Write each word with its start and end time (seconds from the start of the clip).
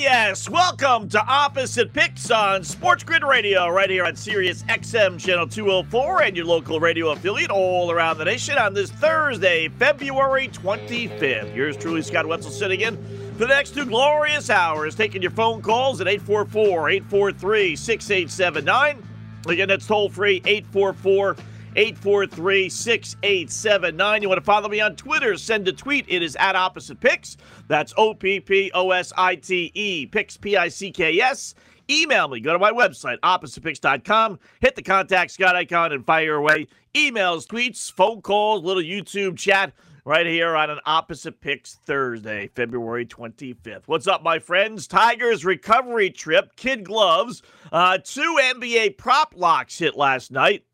yes. 0.00 0.48
Welcome 0.48 1.10
to 1.10 1.22
Opposite 1.26 1.92
Picks 1.92 2.30
on 2.30 2.64
Sports 2.64 3.04
Grid 3.04 3.22
Radio, 3.22 3.68
right 3.68 3.90
here 3.90 4.06
on 4.06 4.16
Sirius 4.16 4.62
XM 4.62 5.20
Channel 5.20 5.46
204 5.46 6.22
and 6.22 6.34
your 6.34 6.46
local 6.46 6.80
radio 6.80 7.10
affiliate 7.10 7.50
all 7.50 7.90
around 7.90 8.16
the 8.16 8.24
nation 8.24 8.56
on 8.56 8.72
this 8.72 8.90
Thursday, 8.90 9.68
February 9.68 10.48
25th. 10.48 11.54
Yours 11.54 11.76
truly, 11.76 12.00
Scott 12.00 12.26
Wetzel, 12.26 12.50
sitting 12.50 12.80
in 12.80 12.96
for 13.34 13.40
the 13.40 13.48
next 13.48 13.74
two 13.74 13.84
glorious 13.84 14.48
hours, 14.48 14.94
taking 14.94 15.20
your 15.20 15.32
phone 15.32 15.60
calls 15.60 16.00
at 16.00 16.08
844 16.08 16.88
843 16.88 17.76
6879. 17.76 19.02
Again, 19.48 19.68
that's 19.68 19.86
toll 19.86 20.08
free 20.08 20.40
844 20.46 21.36
843 21.76 22.68
6879. 22.68 24.22
You 24.22 24.28
want 24.28 24.38
to 24.38 24.44
follow 24.44 24.68
me 24.68 24.80
on 24.80 24.96
Twitter? 24.96 25.36
Send 25.36 25.68
a 25.68 25.72
tweet. 25.72 26.04
It 26.08 26.22
is 26.22 26.36
at 26.36 26.56
Opposite 26.56 27.00
Picks. 27.00 27.36
That's 27.68 27.94
O 27.96 28.14
P 28.14 28.40
P 28.40 28.70
O 28.74 28.90
S 28.90 29.12
I 29.16 29.36
T 29.36 29.70
E, 29.74 30.06
Picks, 30.06 30.36
P 30.36 30.56
I 30.56 30.68
C 30.68 30.90
K 30.90 31.20
S. 31.20 31.54
Email 31.88 32.28
me. 32.28 32.40
Go 32.40 32.52
to 32.52 32.58
my 32.58 32.70
website, 32.70 33.18
oppositepicks.com. 33.20 34.38
Hit 34.60 34.76
the 34.76 34.82
contact 34.82 35.32
Scott 35.32 35.56
icon 35.56 35.92
and 35.92 36.06
fire 36.06 36.36
away 36.36 36.68
emails, 36.94 37.46
tweets, 37.46 37.90
phone 37.92 38.20
calls, 38.22 38.64
little 38.64 38.82
YouTube 38.82 39.36
chat 39.36 39.72
right 40.04 40.26
here 40.26 40.56
on 40.56 40.70
an 40.70 40.80
Opposite 40.86 41.40
Picks 41.40 41.74
Thursday, 41.86 42.48
February 42.54 43.06
25th. 43.06 43.82
What's 43.86 44.06
up, 44.06 44.22
my 44.22 44.38
friends? 44.38 44.86
Tigers 44.86 45.44
recovery 45.44 46.10
trip, 46.10 46.56
kid 46.56 46.84
gloves, 46.84 47.42
uh, 47.72 47.98
two 48.02 48.38
NBA 48.40 48.98
prop 48.98 49.34
locks 49.36 49.78
hit 49.78 49.96
last 49.96 50.32
night. 50.32 50.64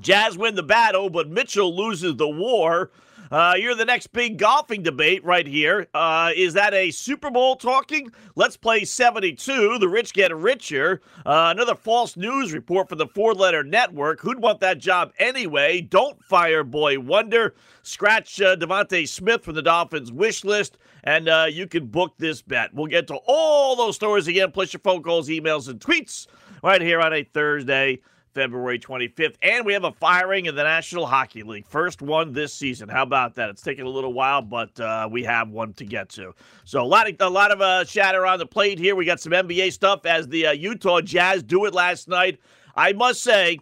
Jazz 0.00 0.38
win 0.38 0.54
the 0.54 0.62
battle, 0.62 1.10
but 1.10 1.28
Mitchell 1.28 1.74
loses 1.74 2.16
the 2.16 2.28
war. 2.28 2.90
Uh, 3.30 3.54
you're 3.58 3.74
the 3.74 3.84
next 3.84 4.06
big 4.08 4.38
golfing 4.38 4.82
debate 4.82 5.22
right 5.24 5.46
here. 5.46 5.86
Uh, 5.92 6.30
is 6.34 6.54
that 6.54 6.72
a 6.72 6.90
Super 6.90 7.30
Bowl 7.30 7.56
talking? 7.56 8.10
Let's 8.36 8.56
play 8.56 8.84
72. 8.84 9.78
The 9.78 9.88
rich 9.88 10.14
get 10.14 10.34
richer. 10.34 11.02
Uh, 11.26 11.52
another 11.54 11.74
false 11.74 12.16
news 12.16 12.52
report 12.52 12.88
from 12.88 12.98
the 12.98 13.06
four 13.06 13.34
letter 13.34 13.62
network. 13.62 14.20
Who'd 14.20 14.40
want 14.40 14.60
that 14.60 14.78
job 14.78 15.12
anyway? 15.18 15.82
Don't 15.82 16.22
fire 16.24 16.64
Boy 16.64 16.98
Wonder. 16.98 17.54
Scratch 17.82 18.40
uh, 18.40 18.56
DeVonta 18.56 19.06
Smith 19.06 19.44
from 19.44 19.54
the 19.54 19.62
Dolphins 19.62 20.10
wish 20.10 20.44
list, 20.44 20.78
and 21.04 21.28
uh, 21.28 21.46
you 21.50 21.66
can 21.66 21.86
book 21.86 22.14
this 22.18 22.40
bet. 22.40 22.72
We'll 22.72 22.86
get 22.86 23.08
to 23.08 23.18
all 23.26 23.76
those 23.76 23.96
stories 23.96 24.26
again, 24.26 24.52
plus 24.52 24.72
your 24.72 24.80
phone 24.80 25.02
calls, 25.02 25.28
emails, 25.28 25.68
and 25.68 25.80
tweets 25.80 26.26
right 26.62 26.80
here 26.80 27.00
on 27.00 27.12
a 27.12 27.24
Thursday. 27.24 28.00
February 28.38 28.78
25th. 28.78 29.34
And 29.42 29.66
we 29.66 29.72
have 29.72 29.82
a 29.82 29.90
firing 29.90 30.46
in 30.46 30.54
the 30.54 30.62
National 30.62 31.06
Hockey 31.06 31.42
League. 31.42 31.66
First 31.66 32.00
one 32.00 32.32
this 32.32 32.54
season. 32.54 32.88
How 32.88 33.02
about 33.02 33.34
that? 33.34 33.50
It's 33.50 33.62
taken 33.62 33.84
a 33.84 33.88
little 33.88 34.12
while, 34.12 34.42
but 34.42 34.78
uh, 34.78 35.08
we 35.10 35.24
have 35.24 35.48
one 35.48 35.72
to 35.72 35.84
get 35.84 36.08
to. 36.10 36.32
So 36.64 36.80
a 36.80 36.86
lot 36.86 37.10
of 37.10 37.16
a 37.18 37.28
lot 37.28 37.50
of 37.50 37.60
uh, 37.60 37.84
chatter 37.84 38.24
on 38.24 38.38
the 38.38 38.46
plate 38.46 38.78
here. 38.78 38.94
We 38.94 39.04
got 39.04 39.18
some 39.18 39.32
NBA 39.32 39.72
stuff 39.72 40.06
as 40.06 40.28
the 40.28 40.46
uh, 40.46 40.52
Utah 40.52 41.00
Jazz 41.00 41.42
do 41.42 41.64
it 41.64 41.74
last 41.74 42.06
night. 42.06 42.38
I 42.76 42.92
must 42.92 43.24
say, 43.24 43.58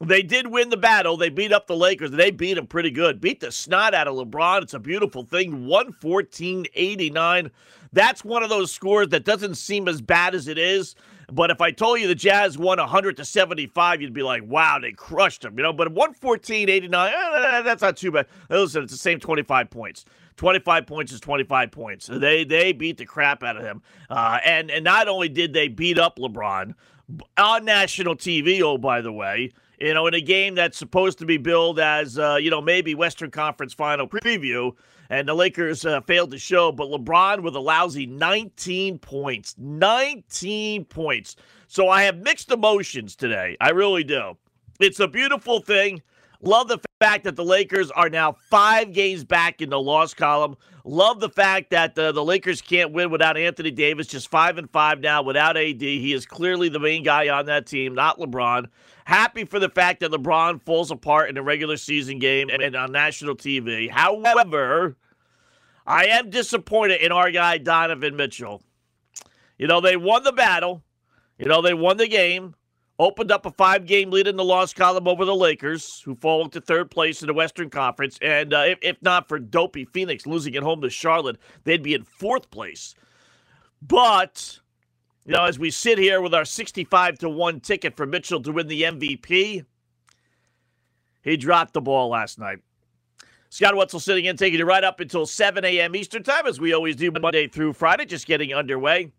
they 0.00 0.22
did 0.22 0.46
win 0.46 0.70
the 0.70 0.76
battle. 0.76 1.16
They 1.16 1.28
beat 1.28 1.52
up 1.52 1.66
the 1.66 1.74
Lakers. 1.74 2.12
They 2.12 2.30
beat 2.30 2.54
them 2.54 2.68
pretty 2.68 2.92
good. 2.92 3.20
Beat 3.20 3.40
the 3.40 3.50
snot 3.50 3.94
out 3.94 4.06
of 4.06 4.14
LeBron. 4.14 4.62
It's 4.62 4.74
a 4.74 4.78
beautiful 4.78 5.24
thing. 5.24 5.66
114 5.66 6.66
89. 6.72 7.50
That's 7.92 8.24
one 8.24 8.44
of 8.44 8.48
those 8.48 8.70
scores 8.70 9.08
that 9.08 9.24
doesn't 9.24 9.56
seem 9.56 9.88
as 9.88 10.00
bad 10.00 10.36
as 10.36 10.46
it 10.46 10.56
is. 10.56 10.94
But 11.32 11.50
if 11.50 11.60
I 11.60 11.70
told 11.70 12.00
you 12.00 12.08
the 12.08 12.14
Jazz 12.14 12.58
won 12.58 12.78
100 12.78 13.16
to 13.18 13.24
75, 13.24 14.02
you'd 14.02 14.12
be 14.12 14.22
like, 14.22 14.42
wow, 14.44 14.78
they 14.80 14.92
crushed 14.92 15.42
them, 15.42 15.56
you 15.56 15.62
know. 15.62 15.72
But 15.72 15.88
114 15.88 16.68
89, 16.68 17.12
eh, 17.12 17.62
that's 17.62 17.82
not 17.82 17.96
too 17.96 18.10
bad. 18.10 18.26
Listen, 18.48 18.82
it's 18.82 18.92
the 18.92 18.98
same 18.98 19.20
25 19.20 19.70
points. 19.70 20.04
25 20.36 20.86
points 20.86 21.12
is 21.12 21.20
25 21.20 21.70
points. 21.70 22.06
They 22.06 22.44
they 22.44 22.72
beat 22.72 22.96
the 22.96 23.04
crap 23.04 23.42
out 23.42 23.56
of 23.56 23.62
him. 23.62 23.82
Uh, 24.08 24.38
and, 24.44 24.70
and 24.70 24.84
not 24.84 25.06
only 25.06 25.28
did 25.28 25.52
they 25.52 25.68
beat 25.68 25.98
up 25.98 26.18
LeBron 26.18 26.74
on 27.36 27.64
national 27.64 28.16
TV, 28.16 28.62
oh, 28.62 28.78
by 28.78 29.00
the 29.00 29.12
way, 29.12 29.52
you 29.78 29.94
know, 29.94 30.06
in 30.06 30.14
a 30.14 30.20
game 30.20 30.54
that's 30.54 30.78
supposed 30.78 31.18
to 31.18 31.26
be 31.26 31.36
billed 31.36 31.78
as, 31.78 32.18
uh, 32.18 32.36
you 32.40 32.50
know, 32.50 32.60
maybe 32.60 32.94
Western 32.94 33.30
Conference 33.30 33.74
final 33.74 34.06
preview, 34.06 34.72
and 35.10 35.28
the 35.28 35.34
Lakers 35.34 35.84
uh, 35.84 36.00
failed 36.00 36.30
to 36.30 36.38
show. 36.38 36.72
But 36.72 36.88
LeBron 36.88 37.42
with 37.42 37.56
a 37.56 37.60
lousy 37.60 38.06
19 38.06 38.98
points. 39.00 39.54
19 39.58 40.86
points. 40.86 41.36
So 41.66 41.88
I 41.88 42.04
have 42.04 42.18
mixed 42.18 42.50
emotions 42.50 43.16
today. 43.16 43.56
I 43.60 43.70
really 43.70 44.04
do. 44.04 44.36
It's 44.78 45.00
a 45.00 45.08
beautiful 45.08 45.60
thing. 45.60 46.00
Love 46.42 46.68
the 46.68 46.78
fact 47.00 47.24
that 47.24 47.36
the 47.36 47.44
Lakers 47.44 47.90
are 47.90 48.08
now 48.08 48.32
five 48.32 48.94
games 48.94 49.24
back 49.24 49.60
in 49.60 49.68
the 49.68 49.80
loss 49.80 50.14
column. 50.14 50.56
Love 50.84 51.20
the 51.20 51.28
fact 51.28 51.70
that 51.70 51.94
the, 51.94 52.12
the 52.12 52.24
Lakers 52.24 52.62
can't 52.62 52.92
win 52.92 53.10
without 53.10 53.36
Anthony 53.36 53.70
Davis, 53.70 54.06
just 54.06 54.30
five 54.30 54.56
and 54.56 54.70
five 54.70 55.00
now 55.00 55.22
without 55.22 55.58
AD. 55.58 55.82
He 55.82 56.14
is 56.14 56.24
clearly 56.24 56.70
the 56.70 56.78
main 56.78 57.02
guy 57.02 57.28
on 57.28 57.44
that 57.46 57.66
team, 57.66 57.94
not 57.94 58.18
LeBron. 58.18 58.66
Happy 59.10 59.44
for 59.44 59.58
the 59.58 59.68
fact 59.68 59.98
that 60.00 60.12
LeBron 60.12 60.62
falls 60.62 60.92
apart 60.92 61.30
in 61.30 61.36
a 61.36 61.42
regular 61.42 61.76
season 61.76 62.20
game 62.20 62.48
and 62.48 62.76
on 62.76 62.92
national 62.92 63.34
TV. 63.34 63.90
However, 63.90 64.96
I 65.84 66.04
am 66.04 66.30
disappointed 66.30 67.00
in 67.00 67.10
our 67.10 67.32
guy, 67.32 67.58
Donovan 67.58 68.14
Mitchell. 68.14 68.62
You 69.58 69.66
know, 69.66 69.80
they 69.80 69.96
won 69.96 70.22
the 70.22 70.30
battle, 70.30 70.84
you 71.38 71.46
know, 71.46 71.60
they 71.60 71.74
won 71.74 71.96
the 71.96 72.06
game 72.06 72.54
opened 73.00 73.32
up 73.32 73.46
a 73.46 73.50
five 73.50 73.86
game 73.86 74.10
lead 74.10 74.28
in 74.28 74.36
the 74.36 74.44
loss 74.44 74.72
column 74.74 75.08
over 75.08 75.24
the 75.24 75.34
Lakers, 75.34 76.02
who 76.04 76.14
fall 76.14 76.44
into 76.44 76.60
third 76.60 76.90
place 76.90 77.22
in 77.22 77.26
the 77.26 77.34
Western 77.34 77.70
Conference. 77.70 78.16
And 78.22 78.52
uh, 78.52 78.64
if, 78.66 78.78
if 78.82 79.02
not 79.02 79.26
for 79.26 79.38
dopey 79.38 79.86
Phoenix 79.86 80.26
losing 80.26 80.54
at 80.54 80.62
home 80.62 80.82
to 80.82 80.90
Charlotte, 80.90 81.38
they'd 81.64 81.82
be 81.82 81.94
in 81.94 82.04
fourth 82.04 82.50
place. 82.50 82.94
But, 83.82 84.60
you 85.24 85.34
know, 85.34 85.44
as 85.44 85.58
we 85.58 85.70
sit 85.70 85.98
here 85.98 86.20
with 86.20 86.34
our 86.34 86.44
65 86.44 87.18
to 87.18 87.28
1 87.28 87.60
ticket 87.60 87.96
for 87.96 88.06
Mitchell 88.06 88.42
to 88.42 88.52
win 88.52 88.66
the 88.68 88.82
MVP, 88.82 89.64
he 91.22 91.36
dropped 91.36 91.74
the 91.74 91.80
ball 91.80 92.08
last 92.08 92.38
night. 92.38 92.58
Scott 93.50 93.76
Wetzel 93.76 94.00
sitting 94.00 94.26
in, 94.26 94.36
taking 94.36 94.60
you 94.60 94.64
right 94.64 94.84
up 94.84 95.00
until 95.00 95.26
7 95.26 95.64
a.m. 95.64 95.96
Eastern 95.96 96.22
Time, 96.22 96.46
as 96.46 96.60
we 96.60 96.72
always 96.72 96.94
do 96.94 97.10
Monday 97.10 97.48
through 97.48 97.72
Friday, 97.72 98.04
just 98.04 98.26
getting 98.26 98.54
underway. 98.54 99.12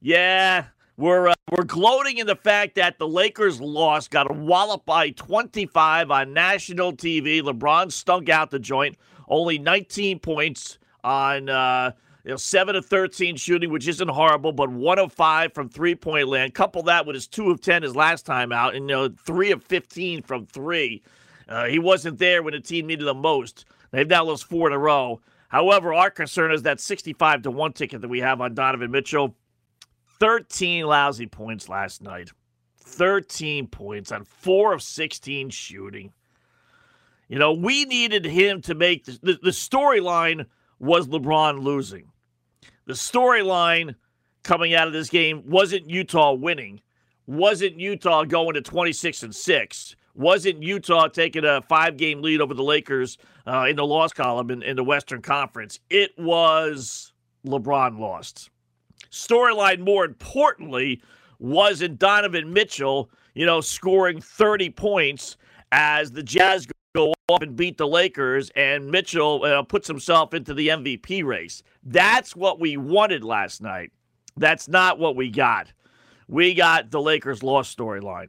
Yeah, 0.00 0.66
we're 0.98 1.28
uh, 1.28 1.34
we're 1.50 1.64
gloating 1.64 2.18
in 2.18 2.26
the 2.26 2.36
fact 2.36 2.74
that 2.74 2.98
the 2.98 3.08
Lakers 3.08 3.60
lost, 3.60 4.10
got 4.10 4.30
a 4.30 4.34
wallop 4.34 4.84
by 4.84 5.10
25 5.10 6.10
on 6.10 6.32
national 6.34 6.92
TV. 6.92 7.40
LeBron 7.40 7.90
stunk 7.90 8.28
out 8.28 8.50
the 8.50 8.58
joint, 8.58 8.96
only 9.28 9.58
19 9.58 10.18
points 10.18 10.78
on 11.02 11.48
uh, 11.48 11.92
you 12.28 12.34
know, 12.34 12.36
7 12.36 12.76
of 12.76 12.84
13 12.84 13.36
shooting, 13.36 13.70
which 13.70 13.88
isn't 13.88 14.08
horrible, 14.08 14.52
but 14.52 14.68
1 14.68 14.98
of 14.98 15.14
5 15.14 15.54
from 15.54 15.70
three 15.70 15.94
point 15.94 16.28
land. 16.28 16.52
Couple 16.52 16.82
that 16.82 17.06
with 17.06 17.14
his 17.14 17.26
2 17.26 17.50
of 17.50 17.62
10 17.62 17.82
his 17.82 17.96
last 17.96 18.26
time 18.26 18.52
out, 18.52 18.74
and 18.74 18.86
you 18.90 18.94
know, 18.94 19.08
3 19.08 19.50
of 19.50 19.64
15 19.64 20.20
from 20.20 20.44
3. 20.44 21.02
Uh, 21.48 21.64
he 21.64 21.78
wasn't 21.78 22.18
there 22.18 22.42
when 22.42 22.52
the 22.52 22.60
team 22.60 22.86
needed 22.86 23.08
him 23.08 23.22
most. 23.22 23.64
They've 23.92 24.06
now 24.06 24.24
lost 24.24 24.44
four 24.44 24.66
in 24.66 24.74
a 24.74 24.78
row. 24.78 25.22
However, 25.48 25.94
our 25.94 26.10
concern 26.10 26.52
is 26.52 26.64
that 26.64 26.80
65 26.80 27.44
to 27.44 27.50
1 27.50 27.72
ticket 27.72 28.02
that 28.02 28.08
we 28.08 28.20
have 28.20 28.42
on 28.42 28.52
Donovan 28.52 28.90
Mitchell. 28.90 29.34
13 30.20 30.84
lousy 30.84 31.26
points 31.26 31.66
last 31.66 32.02
night. 32.02 32.28
13 32.76 33.68
points 33.68 34.12
on 34.12 34.24
4 34.24 34.74
of 34.74 34.82
16 34.82 35.48
shooting. 35.48 36.12
You 37.26 37.38
know, 37.38 37.54
we 37.54 37.86
needed 37.86 38.26
him 38.26 38.60
to 38.62 38.74
make 38.74 39.06
the, 39.06 39.18
the, 39.22 39.38
the 39.44 39.50
storyline 39.50 40.44
was 40.78 41.08
LeBron 41.08 41.62
losing. 41.62 42.10
The 42.88 42.94
storyline 42.94 43.96
coming 44.42 44.72
out 44.72 44.86
of 44.86 44.94
this 44.94 45.10
game 45.10 45.42
wasn't 45.46 45.90
Utah 45.90 46.32
winning, 46.32 46.80
wasn't 47.26 47.78
Utah 47.78 48.24
going 48.24 48.54
to 48.54 48.62
26 48.62 49.24
and 49.24 49.34
6, 49.34 49.96
wasn't 50.14 50.62
Utah 50.62 51.06
taking 51.08 51.44
a 51.44 51.60
five 51.60 51.98
game 51.98 52.22
lead 52.22 52.40
over 52.40 52.54
the 52.54 52.62
Lakers 52.62 53.18
uh, 53.46 53.66
in 53.68 53.76
the 53.76 53.84
loss 53.84 54.14
column 54.14 54.50
in, 54.50 54.62
in 54.62 54.74
the 54.74 54.82
Western 54.82 55.20
Conference. 55.20 55.80
It 55.90 56.12
was 56.18 57.12
LeBron 57.46 57.98
lost. 57.98 58.48
Storyline, 59.10 59.80
more 59.80 60.06
importantly, 60.06 61.02
wasn't 61.38 61.98
Donovan 61.98 62.54
Mitchell, 62.54 63.10
you 63.34 63.44
know, 63.44 63.60
scoring 63.60 64.18
30 64.18 64.70
points 64.70 65.36
as 65.72 66.10
the 66.10 66.22
Jazz 66.22 66.66
go 66.94 67.12
off 67.28 67.42
and 67.42 67.56
beat 67.56 67.78
the 67.78 67.86
Lakers, 67.86 68.50
and 68.56 68.90
Mitchell 68.90 69.44
uh, 69.44 69.62
puts 69.62 69.88
himself 69.88 70.34
into 70.34 70.54
the 70.54 70.68
MVP 70.68 71.24
race. 71.24 71.62
That's 71.82 72.34
what 72.34 72.60
we 72.60 72.76
wanted 72.76 73.24
last 73.24 73.60
night. 73.60 73.92
That's 74.36 74.68
not 74.68 74.98
what 74.98 75.16
we 75.16 75.30
got. 75.30 75.72
We 76.28 76.54
got 76.54 76.90
the 76.90 77.00
Lakers 77.00 77.42
lost 77.42 77.76
storyline. 77.76 78.28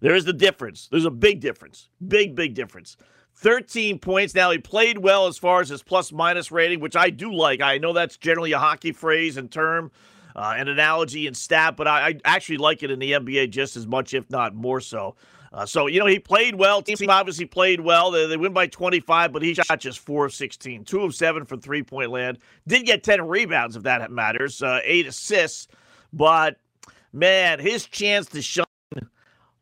There 0.00 0.14
is 0.14 0.24
the 0.24 0.32
difference. 0.32 0.88
There's 0.90 1.04
a 1.04 1.10
big 1.10 1.40
difference. 1.40 1.88
Big, 2.06 2.34
big 2.34 2.54
difference. 2.54 2.96
13 3.36 3.98
points. 3.98 4.34
Now, 4.34 4.50
he 4.50 4.58
played 4.58 4.98
well 4.98 5.26
as 5.26 5.38
far 5.38 5.60
as 5.60 5.68
his 5.68 5.82
plus 5.82 6.12
minus 6.12 6.52
rating, 6.52 6.80
which 6.80 6.96
I 6.96 7.10
do 7.10 7.32
like. 7.32 7.60
I 7.60 7.78
know 7.78 7.92
that's 7.92 8.16
generally 8.16 8.52
a 8.52 8.58
hockey 8.58 8.92
phrase 8.92 9.36
and 9.36 9.50
term, 9.50 9.90
uh, 10.36 10.54
an 10.56 10.68
analogy 10.68 11.26
and 11.26 11.36
stat, 11.36 11.76
but 11.76 11.88
I, 11.88 12.08
I, 12.08 12.20
actually 12.24 12.58
like 12.58 12.82
it 12.82 12.90
in 12.90 12.98
the 12.98 13.12
NBA 13.12 13.50
just 13.50 13.76
as 13.76 13.86
much, 13.86 14.14
if 14.14 14.30
not 14.30 14.54
more 14.54 14.80
so. 14.80 15.16
Uh, 15.54 15.64
so, 15.64 15.86
you 15.86 16.00
know, 16.00 16.06
he 16.06 16.18
played 16.18 16.56
well. 16.56 16.82
Team 16.82 16.96
obviously 17.08 17.46
played 17.46 17.80
well. 17.80 18.10
They, 18.10 18.26
they 18.26 18.36
win 18.36 18.52
by 18.52 18.66
25, 18.66 19.32
but 19.32 19.40
he 19.40 19.54
shot 19.54 19.78
just 19.78 20.00
4 20.00 20.26
of 20.26 20.34
16, 20.34 20.84
2 20.84 21.00
of 21.00 21.14
7 21.14 21.44
from 21.44 21.60
three 21.60 21.84
point 21.84 22.10
land. 22.10 22.38
Did 22.66 22.86
get 22.86 23.04
10 23.04 23.28
rebounds, 23.28 23.76
if 23.76 23.84
that 23.84 24.10
matters, 24.10 24.62
uh, 24.62 24.80
8 24.82 25.06
assists. 25.06 25.68
But, 26.12 26.58
man, 27.12 27.60
his 27.60 27.86
chance 27.86 28.26
to 28.30 28.42
shine 28.42 28.64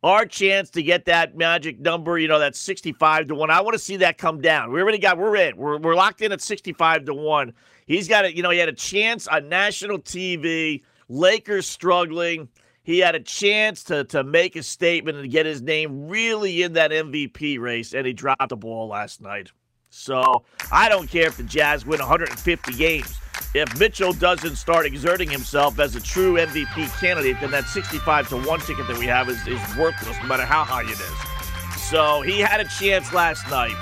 our 0.03 0.25
chance 0.25 0.71
to 0.71 0.83
get 0.83 1.05
that 1.05 1.37
magic 1.37 1.79
number, 1.79 2.19
you 2.19 2.27
know, 2.27 2.39
that 2.39 2.57
65 2.57 3.29
to 3.29 3.35
1. 3.35 3.51
I 3.51 3.61
want 3.61 3.75
to 3.75 3.79
see 3.79 3.97
that 3.99 4.17
come 4.17 4.41
down. 4.41 4.73
We 4.73 4.81
already 4.81 4.99
got, 4.99 5.19
we're 5.19 5.37
in. 5.37 5.59
We're, 5.59 5.77
we're 5.77 5.95
locked 5.95 6.23
in 6.23 6.33
at 6.33 6.41
65 6.41 7.05
to 7.05 7.15
1. 7.15 7.53
He's 7.87 8.09
got 8.09 8.25
it, 8.25 8.35
you 8.35 8.43
know, 8.43 8.51
he 8.51 8.59
had 8.59 8.71
a 8.71 8.75
chance 8.75 9.29
on 9.29 9.51
national 9.51 9.99
TV, 9.99 10.83
Lakers 11.11 11.67
struggling. 11.67 12.49
He 12.83 12.99
had 12.99 13.15
a 13.15 13.21
chance 13.21 13.85
to, 13.85 14.05
to 14.05 14.25
make 14.25 14.57
a 14.57 14.63
statement 14.63 15.19
and 15.19 15.31
get 15.31 15.47
his 15.47 15.63
name 15.63 16.09
really 16.09 16.63
in 16.63 16.73
that 16.73 16.91
MVP 16.91 17.59
race, 17.61 17.95
and 17.95 18.07
he 18.07 18.13
dropped 18.13 18.49
the 18.49 18.57
ball 18.57 18.89
last 18.89 19.21
night. 19.21 19.51
So 19.91 20.43
I 20.71 20.89
don't 20.89 21.09
care 21.09 21.27
if 21.27 21.37
the 21.37 21.43
Jazz 21.45 21.87
win 21.87 22.01
150 22.01 22.73
games 22.73 23.19
if 23.55 23.79
Mitchell 23.79 24.13
doesn't 24.15 24.57
start 24.57 24.87
exerting 24.87 25.29
himself 25.29 25.79
as 25.79 25.95
a 25.95 26.01
true 26.01 26.35
MVP 26.35 26.99
candidate, 26.99 27.37
then 27.41 27.51
that 27.51 27.67
65 27.67 28.29
to 28.31 28.37
1 28.39 28.61
ticket 28.61 28.87
that 28.89 28.99
we 28.99 29.07
have 29.07 29.29
is, 29.29 29.47
is 29.47 29.61
worthless 29.77 30.17
no 30.23 30.27
matter 30.27 30.45
how 30.45 30.65
high 30.65 30.83
it 30.83 30.91
is. 30.91 31.83
So 31.83 32.23
he 32.23 32.41
had 32.41 32.61
a 32.61 32.65
chance 32.65 33.13
last 33.13 33.49
night. 33.51 33.77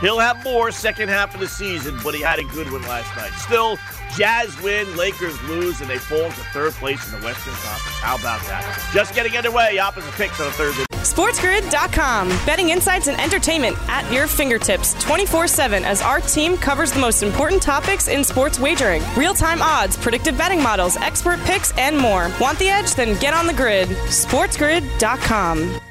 He'll 0.00 0.18
have 0.18 0.42
more 0.42 0.72
second 0.72 1.08
half 1.08 1.34
of 1.34 1.40
the 1.40 1.46
season, 1.46 1.98
but 2.02 2.14
he 2.14 2.20
had 2.20 2.38
a 2.38 2.44
good 2.44 2.70
one 2.70 2.82
last 2.82 3.14
night. 3.16 3.32
Still, 3.38 3.78
Jazz 4.14 4.60
win, 4.62 4.96
Lakers 4.96 5.40
lose, 5.44 5.80
and 5.80 5.90
they 5.90 5.98
fall 5.98 6.28
to 6.28 6.44
third 6.52 6.72
place 6.74 7.04
in 7.12 7.18
the 7.18 7.24
Western 7.26 7.54
Conference. 7.54 7.98
How 8.00 8.16
about 8.16 8.40
that? 8.46 8.90
Just 8.92 9.14
getting 9.14 9.36
underway. 9.36 9.78
Opposite 9.78 10.12
picks 10.12 10.40
on 10.40 10.48
a 10.48 10.50
Thursday. 10.52 10.84
SportsGrid.com. 10.90 12.28
Betting 12.44 12.70
insights 12.70 13.06
and 13.06 13.20
entertainment 13.20 13.76
at 13.88 14.10
your 14.12 14.26
fingertips 14.26 14.94
24 15.02 15.46
7 15.48 15.84
as 15.84 16.02
our 16.02 16.20
team 16.20 16.56
covers 16.56 16.92
the 16.92 17.00
most 17.00 17.22
important 17.22 17.62
topics 17.62 18.08
in 18.08 18.24
sports 18.24 18.58
wagering 18.58 19.02
real 19.16 19.34
time 19.34 19.62
odds, 19.62 19.96
predictive 19.96 20.36
betting 20.36 20.62
models, 20.62 20.96
expert 20.96 21.38
picks, 21.40 21.72
and 21.78 21.96
more. 21.96 22.30
Want 22.40 22.58
the 22.58 22.68
edge? 22.68 22.94
Then 22.94 23.18
get 23.20 23.34
on 23.34 23.46
the 23.46 23.54
grid. 23.54 23.88
SportsGrid.com. 23.88 25.85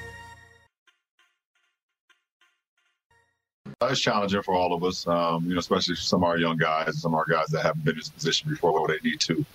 It's 3.81 3.99
challenging 3.99 4.41
for 4.41 4.55
all 4.55 4.73
of 4.73 4.83
us, 4.83 5.05
um, 5.07 5.45
you 5.45 5.53
know, 5.53 5.59
especially 5.59 5.95
some 5.95 6.23
of 6.23 6.29
our 6.29 6.37
young 6.37 6.57
guys, 6.57 7.01
some 7.01 7.13
of 7.13 7.17
our 7.17 7.25
guys 7.25 7.47
that 7.47 7.61
haven't 7.61 7.83
been 7.83 7.93
in 7.93 7.99
this 7.99 8.09
position 8.09 8.49
before, 8.49 8.73
where 8.73 8.87
they 8.87 9.09
need 9.09 9.19
to 9.21 9.45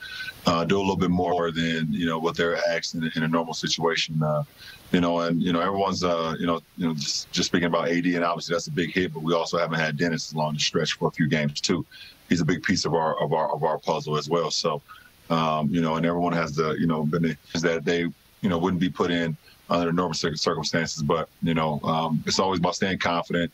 uh, 0.47 0.65
do 0.65 0.77
a 0.77 0.81
little 0.81 0.97
bit 0.97 1.11
more 1.11 1.51
than 1.51 1.91
you 1.91 2.07
know 2.07 2.19
what 2.19 2.37
they're 2.37 2.57
asked 2.69 2.95
in, 2.95 3.11
in 3.17 3.23
a 3.23 3.29
normal 3.29 3.55
situation. 3.55 4.23
Uh, 4.23 4.45
you 4.93 5.01
know, 5.01 5.21
and 5.21 5.43
you 5.43 5.53
know 5.53 5.61
everyone's, 5.61 6.05
uh, 6.05 6.35
you 6.39 6.47
know, 6.47 6.61
you 6.77 6.87
know, 6.87 6.95
just, 6.95 7.31
just 7.33 7.49
speaking 7.49 7.67
about 7.67 7.89
AD, 7.89 8.05
and 8.05 8.25
obviously 8.25 8.55
that's 8.55 8.67
a 8.67 8.73
big 8.73 8.93
hit, 8.93 9.15
but 9.15 9.23
we 9.23 9.33
also 9.33 9.57
haven't 9.57 9.79
had 9.79 9.97
Dennis 9.97 10.33
along 10.33 10.55
the 10.55 10.61
stretch 10.61 10.93
for 10.93 11.09
a 11.09 11.13
few 11.13 11.29
games 11.29 11.61
too. 11.61 11.87
He's 12.29 12.41
a 12.41 12.45
big 12.45 12.63
piece 12.63 12.85
of 12.85 12.95
our 12.95 13.19
of 13.23 13.33
our 13.33 13.51
of 13.51 13.65
our 13.65 13.79
puzzle 13.79 14.19
as 14.19 14.29
well. 14.29 14.51
So, 14.51 14.83
um, 15.31 15.71
you 15.71 15.81
know, 15.81 15.97
and 15.97 16.05
everyone 16.05 16.35
has 16.35 16.55
the, 16.55 16.73
you 16.73 16.87
know, 16.87 17.05
been 17.05 17.37
that 17.55 17.85
they, 17.85 18.01
you 18.01 18.49
know, 18.49 18.59
wouldn't 18.59 18.81
be 18.81 18.91
put 18.91 19.11
in 19.11 19.37
under 19.71 19.93
normal 19.93 20.15
circumstances, 20.15 21.03
but 21.03 21.29
you 21.43 21.55
know, 21.55 21.81
um, 21.85 22.23
it's 22.27 22.39
always 22.39 22.59
about 22.59 22.75
staying 22.75 22.99
confident 22.99 23.51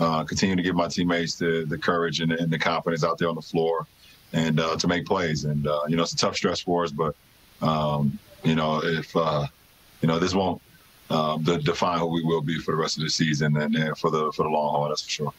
uh, 0.00 0.24
continue 0.24 0.56
to 0.56 0.62
give 0.62 0.74
my 0.74 0.88
teammates 0.88 1.36
the, 1.36 1.64
the 1.68 1.78
courage 1.78 2.20
and, 2.20 2.32
and 2.32 2.50
the 2.50 2.58
confidence 2.58 3.04
out 3.04 3.18
there 3.18 3.28
on 3.28 3.34
the 3.34 3.42
floor 3.42 3.86
and 4.32 4.58
uh, 4.58 4.76
to 4.76 4.88
make 4.88 5.06
plays. 5.06 5.44
And, 5.44 5.66
uh, 5.66 5.82
you 5.88 5.96
know, 5.96 6.02
it's 6.02 6.12
a 6.12 6.16
tough 6.16 6.36
stress 6.36 6.60
for 6.60 6.84
us, 6.84 6.90
but, 6.90 7.14
um, 7.62 8.18
you 8.42 8.54
know, 8.54 8.80
if, 8.82 9.14
uh, 9.14 9.46
you 10.00 10.08
know, 10.08 10.18
this 10.18 10.34
won't 10.34 10.60
um, 11.10 11.42
define 11.42 11.98
who 11.98 12.06
we 12.06 12.22
will 12.22 12.40
be 12.40 12.58
for 12.58 12.70
the 12.70 12.76
rest 12.76 12.96
of 12.96 13.02
the 13.02 13.10
season 13.10 13.56
and, 13.56 13.74
and 13.74 13.98
for 13.98 14.10
the 14.10 14.32
for 14.32 14.44
the 14.44 14.48
long 14.48 14.70
haul, 14.70 14.88
that's 14.88 15.02
for 15.02 15.10
sure. 15.10 15.32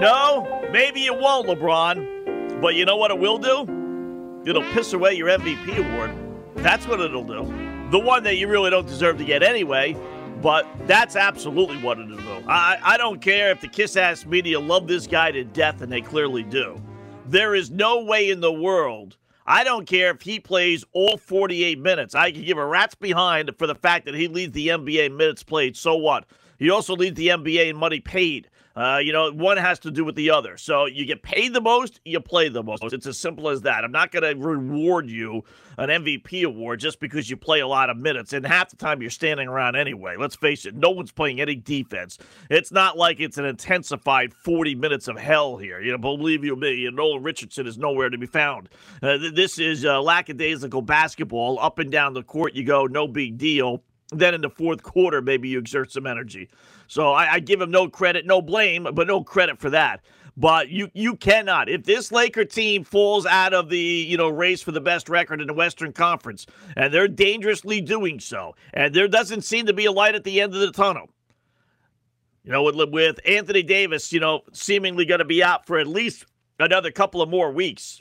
No, 0.00 0.68
maybe 0.70 1.04
it 1.06 1.18
won't, 1.18 1.46
LeBron. 1.46 2.60
But 2.60 2.74
you 2.74 2.84
know 2.84 2.96
what 2.96 3.10
it 3.10 3.18
will 3.18 3.38
do? 3.38 4.42
It'll 4.46 4.62
piss 4.72 4.92
away 4.92 5.14
your 5.14 5.28
MVP 5.28 5.76
award. 5.76 6.19
That's 6.62 6.86
what 6.86 7.00
it'll 7.00 7.24
do. 7.24 7.44
The 7.90 7.98
one 7.98 8.22
that 8.24 8.36
you 8.36 8.46
really 8.46 8.68
don't 8.68 8.86
deserve 8.86 9.16
to 9.18 9.24
get 9.24 9.42
anyway, 9.42 9.96
but 10.42 10.66
that's 10.86 11.16
absolutely 11.16 11.78
what 11.78 11.98
it'll 11.98 12.18
do. 12.18 12.44
I, 12.46 12.78
I 12.82 12.96
don't 12.98 13.20
care 13.20 13.50
if 13.50 13.62
the 13.62 13.68
kiss 13.68 13.96
ass 13.96 14.26
media 14.26 14.60
love 14.60 14.86
this 14.86 15.06
guy 15.06 15.30
to 15.32 15.42
death, 15.42 15.80
and 15.80 15.90
they 15.90 16.02
clearly 16.02 16.42
do. 16.42 16.80
There 17.26 17.54
is 17.54 17.70
no 17.70 18.04
way 18.04 18.30
in 18.30 18.40
the 18.40 18.52
world. 18.52 19.16
I 19.46 19.64
don't 19.64 19.86
care 19.86 20.10
if 20.10 20.20
he 20.20 20.38
plays 20.38 20.84
all 20.92 21.16
48 21.16 21.78
minutes. 21.78 22.14
I 22.14 22.30
can 22.30 22.44
give 22.44 22.58
a 22.58 22.66
rat's 22.66 22.94
behind 22.94 23.50
for 23.58 23.66
the 23.66 23.74
fact 23.74 24.04
that 24.04 24.14
he 24.14 24.28
leads 24.28 24.52
the 24.52 24.68
NBA 24.68 25.16
minutes 25.16 25.42
played. 25.42 25.76
So 25.76 25.96
what? 25.96 26.26
He 26.58 26.68
also 26.68 26.94
leads 26.94 27.16
the 27.16 27.28
NBA 27.28 27.70
in 27.70 27.76
money 27.76 28.00
paid. 28.00 28.50
Uh, 28.76 29.00
you 29.02 29.12
know, 29.12 29.32
one 29.32 29.56
has 29.56 29.78
to 29.80 29.90
do 29.90 30.04
with 30.04 30.14
the 30.14 30.30
other. 30.30 30.56
So 30.56 30.86
you 30.86 31.04
get 31.04 31.22
paid 31.22 31.52
the 31.52 31.60
most, 31.60 32.00
you 32.04 32.20
play 32.20 32.48
the 32.48 32.62
most. 32.62 32.84
It's 32.84 33.06
as 33.06 33.18
simple 33.18 33.48
as 33.48 33.62
that. 33.62 33.84
I'm 33.84 33.92
not 33.92 34.12
going 34.12 34.22
to 34.22 34.40
reward 34.40 35.10
you 35.10 35.42
an 35.76 35.88
MVP 35.88 36.44
award 36.44 36.78
just 36.78 37.00
because 37.00 37.28
you 37.28 37.36
play 37.36 37.60
a 37.60 37.66
lot 37.66 37.90
of 37.90 37.96
minutes. 37.96 38.32
And 38.32 38.46
half 38.46 38.70
the 38.70 38.76
time 38.76 39.00
you're 39.00 39.10
standing 39.10 39.48
around 39.48 39.76
anyway. 39.76 40.16
Let's 40.18 40.36
face 40.36 40.66
it, 40.66 40.74
no 40.74 40.90
one's 40.90 41.10
playing 41.10 41.40
any 41.40 41.56
defense. 41.56 42.18
It's 42.48 42.70
not 42.70 42.96
like 42.96 43.18
it's 43.18 43.38
an 43.38 43.44
intensified 43.44 44.32
40 44.34 44.74
minutes 44.76 45.08
of 45.08 45.18
hell 45.18 45.56
here. 45.56 45.80
You 45.80 45.92
know, 45.92 45.98
believe 45.98 46.44
you 46.44 46.54
me, 46.54 46.88
Nolan 46.92 47.22
Richardson 47.22 47.66
is 47.66 47.78
nowhere 47.78 48.10
to 48.10 48.18
be 48.18 48.26
found. 48.26 48.68
Uh, 49.02 49.18
this 49.32 49.58
is 49.58 49.84
uh, 49.84 50.00
lackadaisical 50.00 50.82
basketball. 50.82 51.58
Up 51.58 51.78
and 51.78 51.90
down 51.90 52.14
the 52.14 52.22
court 52.22 52.54
you 52.54 52.64
go, 52.64 52.86
no 52.86 53.08
big 53.08 53.38
deal. 53.38 53.82
Then 54.12 54.34
in 54.34 54.40
the 54.40 54.50
fourth 54.50 54.82
quarter, 54.82 55.22
maybe 55.22 55.48
you 55.48 55.58
exert 55.58 55.92
some 55.92 56.06
energy. 56.06 56.48
So 56.88 57.12
I, 57.12 57.34
I 57.34 57.40
give 57.40 57.60
him 57.60 57.70
no 57.70 57.88
credit, 57.88 58.26
no 58.26 58.42
blame, 58.42 58.88
but 58.92 59.06
no 59.06 59.22
credit 59.22 59.58
for 59.58 59.70
that. 59.70 60.00
But 60.36 60.68
you 60.68 60.88
you 60.94 61.16
cannot. 61.16 61.68
If 61.68 61.84
this 61.84 62.10
Laker 62.10 62.44
team 62.44 62.84
falls 62.84 63.26
out 63.26 63.52
of 63.52 63.68
the 63.68 63.78
you 63.78 64.16
know 64.16 64.28
race 64.28 64.62
for 64.62 64.72
the 64.72 64.80
best 64.80 65.08
record 65.08 65.40
in 65.40 65.46
the 65.46 65.54
Western 65.54 65.92
Conference, 65.92 66.46
and 66.76 66.94
they're 66.94 67.08
dangerously 67.08 67.80
doing 67.80 68.20
so, 68.20 68.54
and 68.72 68.94
there 68.94 69.08
doesn't 69.08 69.42
seem 69.42 69.66
to 69.66 69.72
be 69.72 69.84
a 69.84 69.92
light 69.92 70.14
at 70.14 70.24
the 70.24 70.40
end 70.40 70.54
of 70.54 70.60
the 70.60 70.72
tunnel. 70.72 71.10
You 72.44 72.52
know, 72.52 72.62
with, 72.62 72.90
with 72.90 73.20
Anthony 73.26 73.62
Davis, 73.62 74.12
you 74.12 74.20
know, 74.20 74.40
seemingly 74.52 75.04
going 75.04 75.18
to 75.18 75.26
be 75.26 75.42
out 75.42 75.66
for 75.66 75.78
at 75.78 75.86
least 75.86 76.24
another 76.58 76.90
couple 76.90 77.20
of 77.20 77.28
more 77.28 77.52
weeks. 77.52 78.00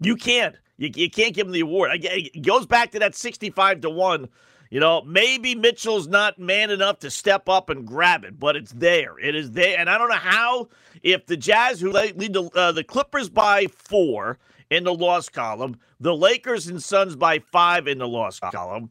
You 0.00 0.14
can't. 0.14 0.54
You, 0.76 0.90
you 0.94 1.10
can't 1.10 1.34
give 1.34 1.46
him 1.46 1.52
the 1.52 1.60
award. 1.60 1.90
It 1.94 2.42
goes 2.42 2.64
back 2.66 2.92
to 2.92 3.00
that 3.00 3.16
65 3.16 3.80
to 3.80 3.90
1 3.90 4.28
you 4.70 4.80
know, 4.80 5.02
maybe 5.02 5.54
Mitchell's 5.54 6.08
not 6.08 6.38
man 6.38 6.70
enough 6.70 6.98
to 7.00 7.10
step 7.10 7.48
up 7.48 7.70
and 7.70 7.86
grab 7.86 8.24
it, 8.24 8.38
but 8.38 8.56
it's 8.56 8.72
there. 8.72 9.18
It 9.18 9.34
is 9.34 9.52
there. 9.52 9.78
And 9.78 9.88
I 9.88 9.96
don't 9.96 10.08
know 10.08 10.16
how, 10.16 10.68
if 11.02 11.26
the 11.26 11.36
Jazz, 11.36 11.80
who 11.80 11.90
lead 11.90 12.18
the, 12.18 12.50
uh, 12.54 12.72
the 12.72 12.84
Clippers 12.84 13.28
by 13.28 13.66
four 13.66 14.38
in 14.70 14.84
the 14.84 14.94
loss 14.94 15.28
column, 15.28 15.78
the 16.00 16.14
Lakers 16.14 16.66
and 16.66 16.82
Suns 16.82 17.16
by 17.16 17.38
five 17.38 17.88
in 17.88 17.98
the 17.98 18.08
loss 18.08 18.38
column. 18.38 18.90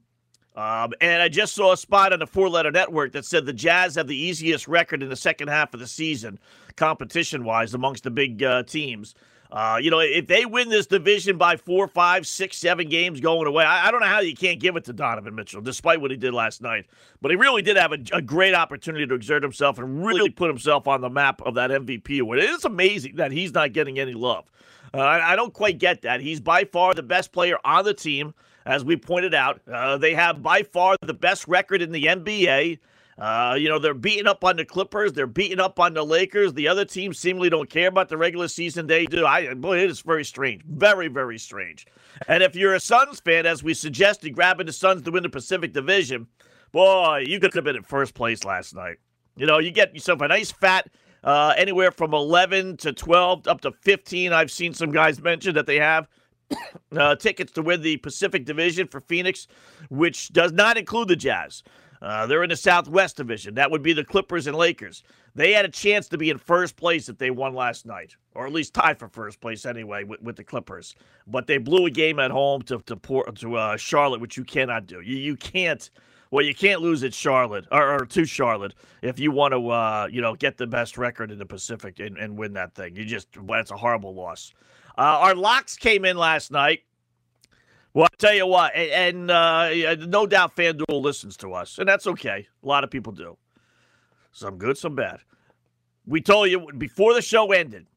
Um, 0.56 0.94
and 1.02 1.22
I 1.22 1.30
just 1.30 1.54
saw 1.54 1.74
a 1.74 1.78
spot 1.78 2.14
on 2.14 2.20
the 2.20 2.26
four 2.26 2.50
letter 2.50 2.72
network 2.72 3.12
that 3.12 3.26
said 3.26 3.46
the 3.46 3.54
Jazz 3.54 3.94
have 3.94 4.08
the 4.08 4.18
easiest 4.18 4.68
record 4.68 5.04
in 5.04 5.10
the 5.10 5.16
second 5.16 5.50
half 5.50 5.72
of 5.76 5.80
the 5.80 5.86
season, 5.86 6.40
competition 6.76 7.44
wise, 7.44 7.76
amongst 7.76 8.04
the 8.04 8.10
big 8.10 8.42
uh, 8.42 8.64
teams. 8.64 9.14
Uh, 9.52 9.80
you 9.82 9.90
know, 9.90 10.00
if 10.00 10.28
they 10.28 10.46
win 10.46 10.70
this 10.70 10.88
division 10.88 11.38
by 11.38 11.56
four, 11.56 11.88
five, 11.88 12.28
six, 12.28 12.58
seven 12.58 12.90
games 12.90 13.22
going 13.22 13.48
away, 13.48 13.64
I, 13.64 13.88
I, 13.88 13.92
don't 13.92 14.02
know 14.02 14.08
how 14.08 14.20
you 14.20 14.36
can't 14.36 14.60
give 14.60 14.76
it 14.76 14.84
to 14.86 14.94
Donovan 14.94 15.36
Mitchell, 15.36 15.62
despite 15.62 16.02
what 16.02 16.12
he 16.12 16.18
did 16.18 16.34
last 16.34 16.62
night. 16.62 16.86
But 17.22 17.32
he 17.32 17.38
really 17.38 17.62
did 17.62 17.78
have 17.78 17.94
a, 17.94 18.00
a 18.12 18.22
great 18.22 18.54
opportunity 18.54 19.08
to 19.08 19.14
exert 19.14 19.44
himself 19.44 19.80
and 19.80 20.06
really 20.06 20.30
put 20.30 20.50
himself 20.50 20.86
on 20.88 21.00
the 21.00 21.10
map 21.10 21.42
of 21.44 21.56
that 21.56 21.72
MVP 21.72 22.20
award. 22.20 22.40
It 22.40 22.50
is 22.50 22.66
amazing 22.66 23.16
that 23.16 23.32
he's 23.32 23.54
not 23.54 23.72
getting 23.72 24.00
any 24.00 24.14
love. 24.14 24.52
Uh, 24.94 24.98
I, 24.98 25.34
I, 25.34 25.36
don't 25.36 25.54
quite 25.54 25.78
get 25.80 26.02
that. 26.02 26.20
He's 26.20 26.40
by 26.42 26.66
far 26.66 26.94
the 26.94 27.04
best 27.04 27.32
player 27.32 27.58
on 27.64 27.86
the 27.86 27.94
team, 27.94 28.34
as 28.66 28.84
we 28.84 28.98
pointed 28.98 29.34
out. 29.34 29.62
Uh, 29.72 29.98
they 29.98 30.14
have 30.14 30.44
by 30.44 30.64
far 30.64 30.98
the 31.02 31.14
best 31.14 31.48
record 31.48 31.82
in 31.82 31.92
the 31.92 32.06
NBA. 32.06 32.80
Uh, 33.18 33.56
you 33.60 33.68
know, 33.68 33.80
they're 33.80 33.96
beating 33.96 34.28
up 34.28 34.44
on 34.44 34.58
the 34.58 34.66
Clippers. 34.66 35.14
They're 35.14 35.26
beating 35.26 35.60
up 35.60 35.80
on 35.80 35.94
the 35.96 36.04
Lakers. 36.04 36.54
The 36.54 36.68
other 36.68 36.86
teams 36.86 37.18
seemingly 37.18 37.50
don't 37.50 37.70
care 37.70 37.88
about 37.88 38.10
the 38.10 38.18
regular 38.18 38.48
season. 38.48 38.86
They 38.86 39.06
do. 39.06 39.26
I 39.26 39.54
boy, 39.56 39.80
it 39.80 39.90
is 39.90 40.02
very 40.02 40.24
strange. 40.24 40.62
Very, 40.66 41.08
very 41.08 41.40
strange. 41.40 41.88
And 42.28 42.44
if 42.44 42.56
you're 42.56 42.76
a 42.76 42.80
Suns 42.80 43.20
fan, 43.20 43.48
as 43.48 43.64
we 43.64 43.74
suggested, 43.74 44.36
grabbing 44.36 44.68
the 44.68 44.74
Suns 44.74 45.02
to 45.04 45.12
win 45.12 45.24
the 45.24 45.30
Pacific 45.30 45.74
Division, 45.74 46.28
boy, 46.72 47.24
you 47.28 47.40
could 47.40 47.54
have 47.56 47.64
been 47.64 47.76
in 47.76 47.84
first 47.84 48.14
place 48.14 48.44
last 48.44 48.76
night. 48.76 48.98
You 49.36 49.48
know, 49.48 49.58
you 49.58 49.72
get 49.72 49.94
yourself 49.96 50.22
a 50.22 50.28
nice 50.28 50.52
fat 50.52 50.88
uh, 51.24 51.54
anywhere 51.58 51.92
from 51.92 52.14
11 52.14 52.78
to 52.78 52.94
12 52.94 53.48
up 53.48 53.62
to 53.62 53.72
15. 53.72 54.32
I've 54.32 54.52
seen 54.52 54.74
some 54.74 54.92
guys 54.92 55.20
mention 55.22 55.56
that 55.56 55.66
they 55.66 55.78
have 55.78 56.08
uh, 56.96 57.16
tickets 57.16 57.52
to 57.54 57.64
win 57.64 57.82
the 57.82 57.98
Pacific 57.98 58.46
Division 58.46 58.88
for 58.88 59.02
Phoenix, 59.02 59.48
which 59.90 60.32
does 60.34 60.52
not 60.52 60.78
include 60.78 61.08
the 61.08 61.16
Jazz. 61.16 61.64
Uh, 62.02 62.26
they're 62.28 62.44
in 62.44 62.50
the 62.50 62.56
Southwest 62.56 63.18
Division. 63.18 63.56
That 63.56 63.72
would 63.72 63.82
be 63.82 63.94
the 63.94 64.04
Clippers 64.04 64.48
and 64.48 64.56
Lakers. 64.56 65.04
They 65.36 65.52
had 65.54 65.66
a 65.66 65.70
chance 65.70 66.08
to 66.10 66.18
be 66.18 66.30
in 66.30 66.38
first 66.38 66.76
place 66.76 67.10
if 67.10 67.18
they 67.18 67.32
won 67.32 67.54
last 67.54 67.86
night, 67.86 68.16
or 68.34 68.46
at 68.46 68.54
least 68.54 68.74
tied 68.74 69.00
for 69.00 69.08
first 69.08 69.40
place 69.40 69.66
anyway 69.66 70.04
with, 70.04 70.22
with 70.22 70.36
the 70.36 70.44
Clippers. 70.44 70.96
But 71.26 71.48
they 71.48 71.58
blew 71.58 71.86
a 71.86 71.92
game 71.92 72.20
at 72.20 72.32
home 72.32 72.62
to 72.64 72.80
to, 72.80 72.96
Port, 72.96 73.36
to 73.38 73.56
uh, 73.56 73.78
Charlotte, 73.78 74.22
which 74.22 74.38
you 74.38 74.44
cannot 74.44 74.88
do. 74.88 75.02
You 75.02 75.18
you 75.18 75.36
can't. 75.36 75.90
Well, 76.30 76.44
you 76.44 76.54
can't 76.54 76.82
lose 76.82 77.06
at 77.06 77.14
Charlotte 77.14 77.66
or, 77.72 78.02
or 78.02 78.06
to 78.06 78.26
Charlotte 78.26 78.74
if 79.02 79.18
you 79.18 79.32
want 79.32 79.54
to, 79.54 79.70
uh, 79.70 80.10
you 80.12 80.20
know, 80.20 80.36
get 80.36 80.58
the 80.58 80.68
best 80.68 80.98
record 80.98 81.32
in 81.32 81.40
the 81.40 81.46
Pacific 81.46 82.00
and, 82.00 82.18
and 82.18 82.38
win 82.38 82.52
that 82.54 82.76
thing. 82.76 82.98
You 82.98 83.06
just 83.06 83.30
that's 83.48 83.72
a 83.72 83.78
horrible 83.78 84.14
loss. 84.14 84.54
Uh, 84.98 85.02
our 85.02 85.36
locks 85.36 85.78
came 85.78 86.04
in 86.04 86.18
last 86.18 86.52
night. 86.52 86.82
Well, 87.98 88.04
I'll 88.04 88.18
tell 88.20 88.36
you 88.36 88.46
what, 88.46 88.76
and, 88.76 89.32
and 89.32 89.32
uh, 89.32 89.96
no 90.06 90.28
doubt 90.28 90.56
FanDuel 90.56 91.02
listens 91.02 91.36
to 91.38 91.54
us, 91.54 91.80
and 91.80 91.90
that's 91.90 92.06
okay. 92.06 92.46
A 92.62 92.68
lot 92.68 92.84
of 92.84 92.92
people 92.92 93.12
do. 93.12 93.38
Some 94.32 94.60
good, 94.60 94.78
some 94.78 94.94
bad. 94.94 95.22
We 96.06 96.22
told 96.22 96.52
you 96.52 96.72
before 96.78 97.16
the 97.16 97.24
show 97.24 97.52
ended, 97.52 97.88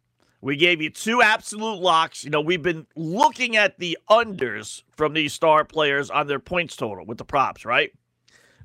we 0.41 0.57
gave 0.57 0.81
you 0.81 0.89
two 0.89 1.21
absolute 1.21 1.83
locks. 1.83 2.25
You 2.25 2.31
know, 2.31 2.41
we've 2.41 2.63
been 2.63 2.87
looking 2.97 3.59
at 3.59 3.79
the 3.79 3.99
unders 4.09 4.85
from 4.97 5.13
these 5.13 5.35
star 5.35 5.67
players 5.67 6.09
on 6.09 6.27
their 6.29 6.39
points 6.39 6.77
total 6.77 7.05
with 7.05 7.19
the 7.19 7.27
props, 7.27 7.67
right? 7.67 7.91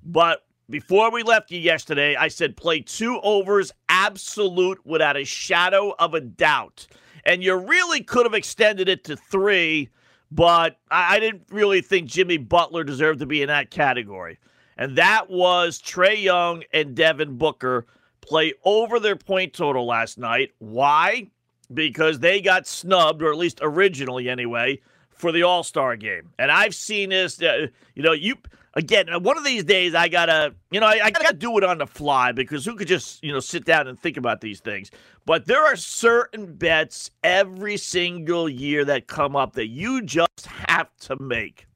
But 0.05 0.39
before 0.69 1.11
we 1.11 1.21
left 1.21 1.51
you 1.51 1.59
yesterday, 1.59 2.15
I 2.15 2.29
said 2.29 2.55
play 2.55 2.79
two 2.79 3.19
overs 3.23 3.73
absolute 3.89 4.79
without 4.85 5.17
a 5.17 5.25
shadow 5.25 5.95
of 5.99 6.13
a 6.13 6.21
doubt. 6.21 6.87
And 7.25 7.43
you 7.43 7.57
really 7.57 7.99
could 7.99 8.25
have 8.25 8.33
extended 8.33 8.87
it 8.87 9.03
to 9.03 9.17
three 9.17 9.89
but 10.31 10.77
I, 10.91 11.15
I 11.15 11.19
didn't 11.19 11.43
really 11.49 11.81
think 11.81 12.09
Jimmy 12.09 12.37
Butler 12.37 12.83
deserved 12.83 13.19
to 13.19 13.25
be 13.25 13.41
in 13.41 13.47
that 13.47 13.71
category. 13.71 14.39
And 14.77 14.97
that 14.97 15.29
was 15.29 15.81
Trae 15.81 16.21
Young 16.21 16.63
and 16.73 16.95
Devin 16.95 17.37
Booker 17.37 17.85
play 18.21 18.53
over 18.63 18.99
their 18.99 19.15
point 19.15 19.53
total 19.53 19.85
last 19.85 20.17
night. 20.17 20.51
Why? 20.59 21.29
Because 21.73 22.19
they 22.19 22.41
got 22.41 22.67
snubbed, 22.67 23.23
or 23.23 23.31
at 23.31 23.37
least 23.37 23.59
originally 23.61 24.29
anyway, 24.29 24.81
for 25.09 25.31
the 25.31 25.43
All 25.43 25.63
Star 25.63 25.95
game. 25.95 26.29
And 26.37 26.51
I've 26.51 26.75
seen 26.75 27.09
this. 27.09 27.41
Uh, 27.41 27.67
you 27.95 28.03
know, 28.03 28.11
you 28.11 28.35
again, 28.75 29.09
uh, 29.09 29.19
one 29.19 29.37
of 29.37 29.43
these 29.43 29.63
days 29.63 29.95
I 29.95 30.07
gotta, 30.07 30.53
you 30.71 30.79
know, 30.79 30.85
I, 30.85 30.99
I, 31.05 31.11
gotta 31.11 31.33
do 31.33 31.57
it 31.57 31.63
on 31.63 31.77
the 31.77 31.87
fly 31.87 32.31
because 32.31 32.65
who 32.65 32.75
could 32.75 32.87
just, 32.87 33.23
you 33.23 33.31
know, 33.31 33.39
sit 33.39 33.65
down 33.65 33.87
and 33.87 33.99
think 33.99 34.17
about 34.17 34.41
these 34.41 34.59
things? 34.59 34.91
But 35.25 35.45
there 35.45 35.65
are 35.65 35.75
certain 35.75 36.55
bets 36.55 37.11
every 37.23 37.77
single 37.77 38.49
year 38.49 38.85
that 38.85 39.07
come 39.07 39.35
up 39.35 39.53
that 39.53 39.67
you 39.67 40.01
just 40.01 40.47
have 40.67 40.95
to 41.01 41.21
make. 41.21 41.67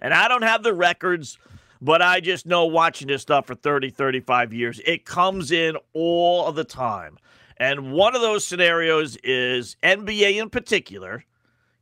And 0.00 0.12
I 0.12 0.28
don't 0.28 0.42
have 0.42 0.62
the 0.62 0.74
records, 0.74 1.38
but 1.80 2.02
I 2.02 2.20
just 2.20 2.44
know 2.44 2.66
watching 2.66 3.08
this 3.08 3.22
stuff 3.22 3.46
for 3.46 3.54
30, 3.54 3.90
35 3.90 4.52
years, 4.52 4.80
it 4.84 5.04
comes 5.04 5.52
in 5.52 5.76
all 5.92 6.46
of 6.46 6.56
the 6.56 6.64
time. 6.64 7.18
And 7.58 7.92
one 7.92 8.16
of 8.16 8.22
those 8.22 8.44
scenarios 8.44 9.16
is 9.22 9.76
NBA 9.84 10.42
in 10.42 10.50
particular. 10.50 11.24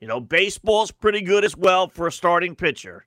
You 0.00 0.09
know, 0.09 0.21
baseball's 0.21 0.91
pretty 0.91 1.23
good 1.23 1.45
as 1.45 1.57
well 1.57 1.89
for 1.89 2.07
a 2.07 2.12
starting 2.12 2.55
pitcher. 2.55 3.07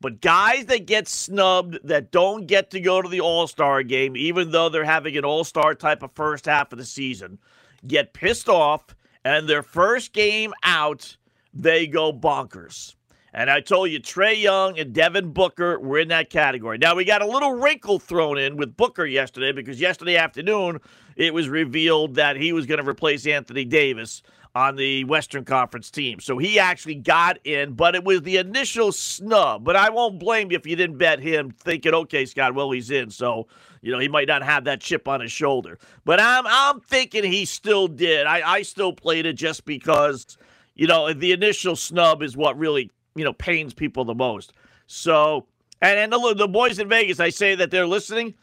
But 0.00 0.20
guys 0.20 0.66
that 0.66 0.86
get 0.86 1.08
snubbed 1.08 1.78
that 1.84 2.12
don't 2.12 2.46
get 2.46 2.70
to 2.70 2.80
go 2.80 3.02
to 3.02 3.08
the 3.08 3.20
All 3.20 3.46
Star 3.48 3.82
game, 3.82 4.16
even 4.16 4.52
though 4.52 4.68
they're 4.68 4.84
having 4.84 5.16
an 5.16 5.24
All 5.24 5.44
Star 5.44 5.74
type 5.74 6.02
of 6.02 6.12
first 6.12 6.46
half 6.46 6.72
of 6.72 6.78
the 6.78 6.84
season, 6.84 7.38
get 7.86 8.12
pissed 8.12 8.48
off, 8.48 8.94
and 9.24 9.48
their 9.48 9.62
first 9.62 10.12
game 10.12 10.52
out, 10.62 11.16
they 11.52 11.86
go 11.86 12.12
bonkers. 12.12 12.94
And 13.34 13.50
I 13.50 13.60
told 13.60 13.90
you, 13.90 14.00
Trae 14.00 14.40
Young 14.40 14.78
and 14.78 14.92
Devin 14.92 15.32
Booker 15.32 15.78
were 15.78 15.98
in 15.98 16.08
that 16.08 16.30
category. 16.30 16.78
Now, 16.78 16.94
we 16.94 17.04
got 17.04 17.20
a 17.20 17.26
little 17.26 17.52
wrinkle 17.52 17.98
thrown 17.98 18.38
in 18.38 18.56
with 18.56 18.76
Booker 18.76 19.04
yesterday 19.04 19.52
because 19.52 19.80
yesterday 19.80 20.16
afternoon 20.16 20.80
it 21.14 21.34
was 21.34 21.48
revealed 21.48 22.14
that 22.14 22.36
he 22.36 22.52
was 22.52 22.66
going 22.66 22.82
to 22.82 22.88
replace 22.88 23.26
Anthony 23.26 23.64
Davis 23.64 24.22
on 24.58 24.74
the 24.74 25.04
Western 25.04 25.44
Conference 25.44 25.88
team. 25.88 26.18
So 26.18 26.36
he 26.36 26.58
actually 26.58 26.96
got 26.96 27.38
in, 27.46 27.74
but 27.74 27.94
it 27.94 28.02
was 28.02 28.22
the 28.22 28.38
initial 28.38 28.90
snub. 28.90 29.62
But 29.62 29.76
I 29.76 29.88
won't 29.90 30.18
blame 30.18 30.50
you 30.50 30.56
if 30.56 30.66
you 30.66 30.74
didn't 30.74 30.98
bet 30.98 31.20
him, 31.20 31.52
thinking, 31.52 31.94
okay, 31.94 32.26
Scott, 32.26 32.56
well, 32.56 32.72
he's 32.72 32.90
in. 32.90 33.08
So, 33.10 33.46
you 33.82 33.92
know, 33.92 34.00
he 34.00 34.08
might 34.08 34.26
not 34.26 34.42
have 34.42 34.64
that 34.64 34.80
chip 34.80 35.06
on 35.06 35.20
his 35.20 35.30
shoulder. 35.30 35.78
But 36.04 36.18
I'm 36.18 36.44
I'm 36.48 36.80
thinking 36.80 37.22
he 37.22 37.44
still 37.44 37.86
did. 37.86 38.26
I, 38.26 38.54
I 38.54 38.62
still 38.62 38.92
played 38.92 39.26
it 39.26 39.34
just 39.34 39.64
because, 39.64 40.36
you 40.74 40.88
know, 40.88 41.12
the 41.12 41.30
initial 41.30 41.76
snub 41.76 42.20
is 42.20 42.36
what 42.36 42.58
really, 42.58 42.90
you 43.14 43.22
know, 43.22 43.34
pains 43.34 43.72
people 43.74 44.04
the 44.04 44.14
most. 44.16 44.52
So, 44.88 45.46
and, 45.80 46.00
and 46.00 46.12
the, 46.12 46.34
the 46.36 46.48
boys 46.48 46.80
in 46.80 46.88
Vegas, 46.88 47.20
I 47.20 47.30
say 47.30 47.54
that 47.54 47.70
they're 47.70 47.86
listening 47.86 48.34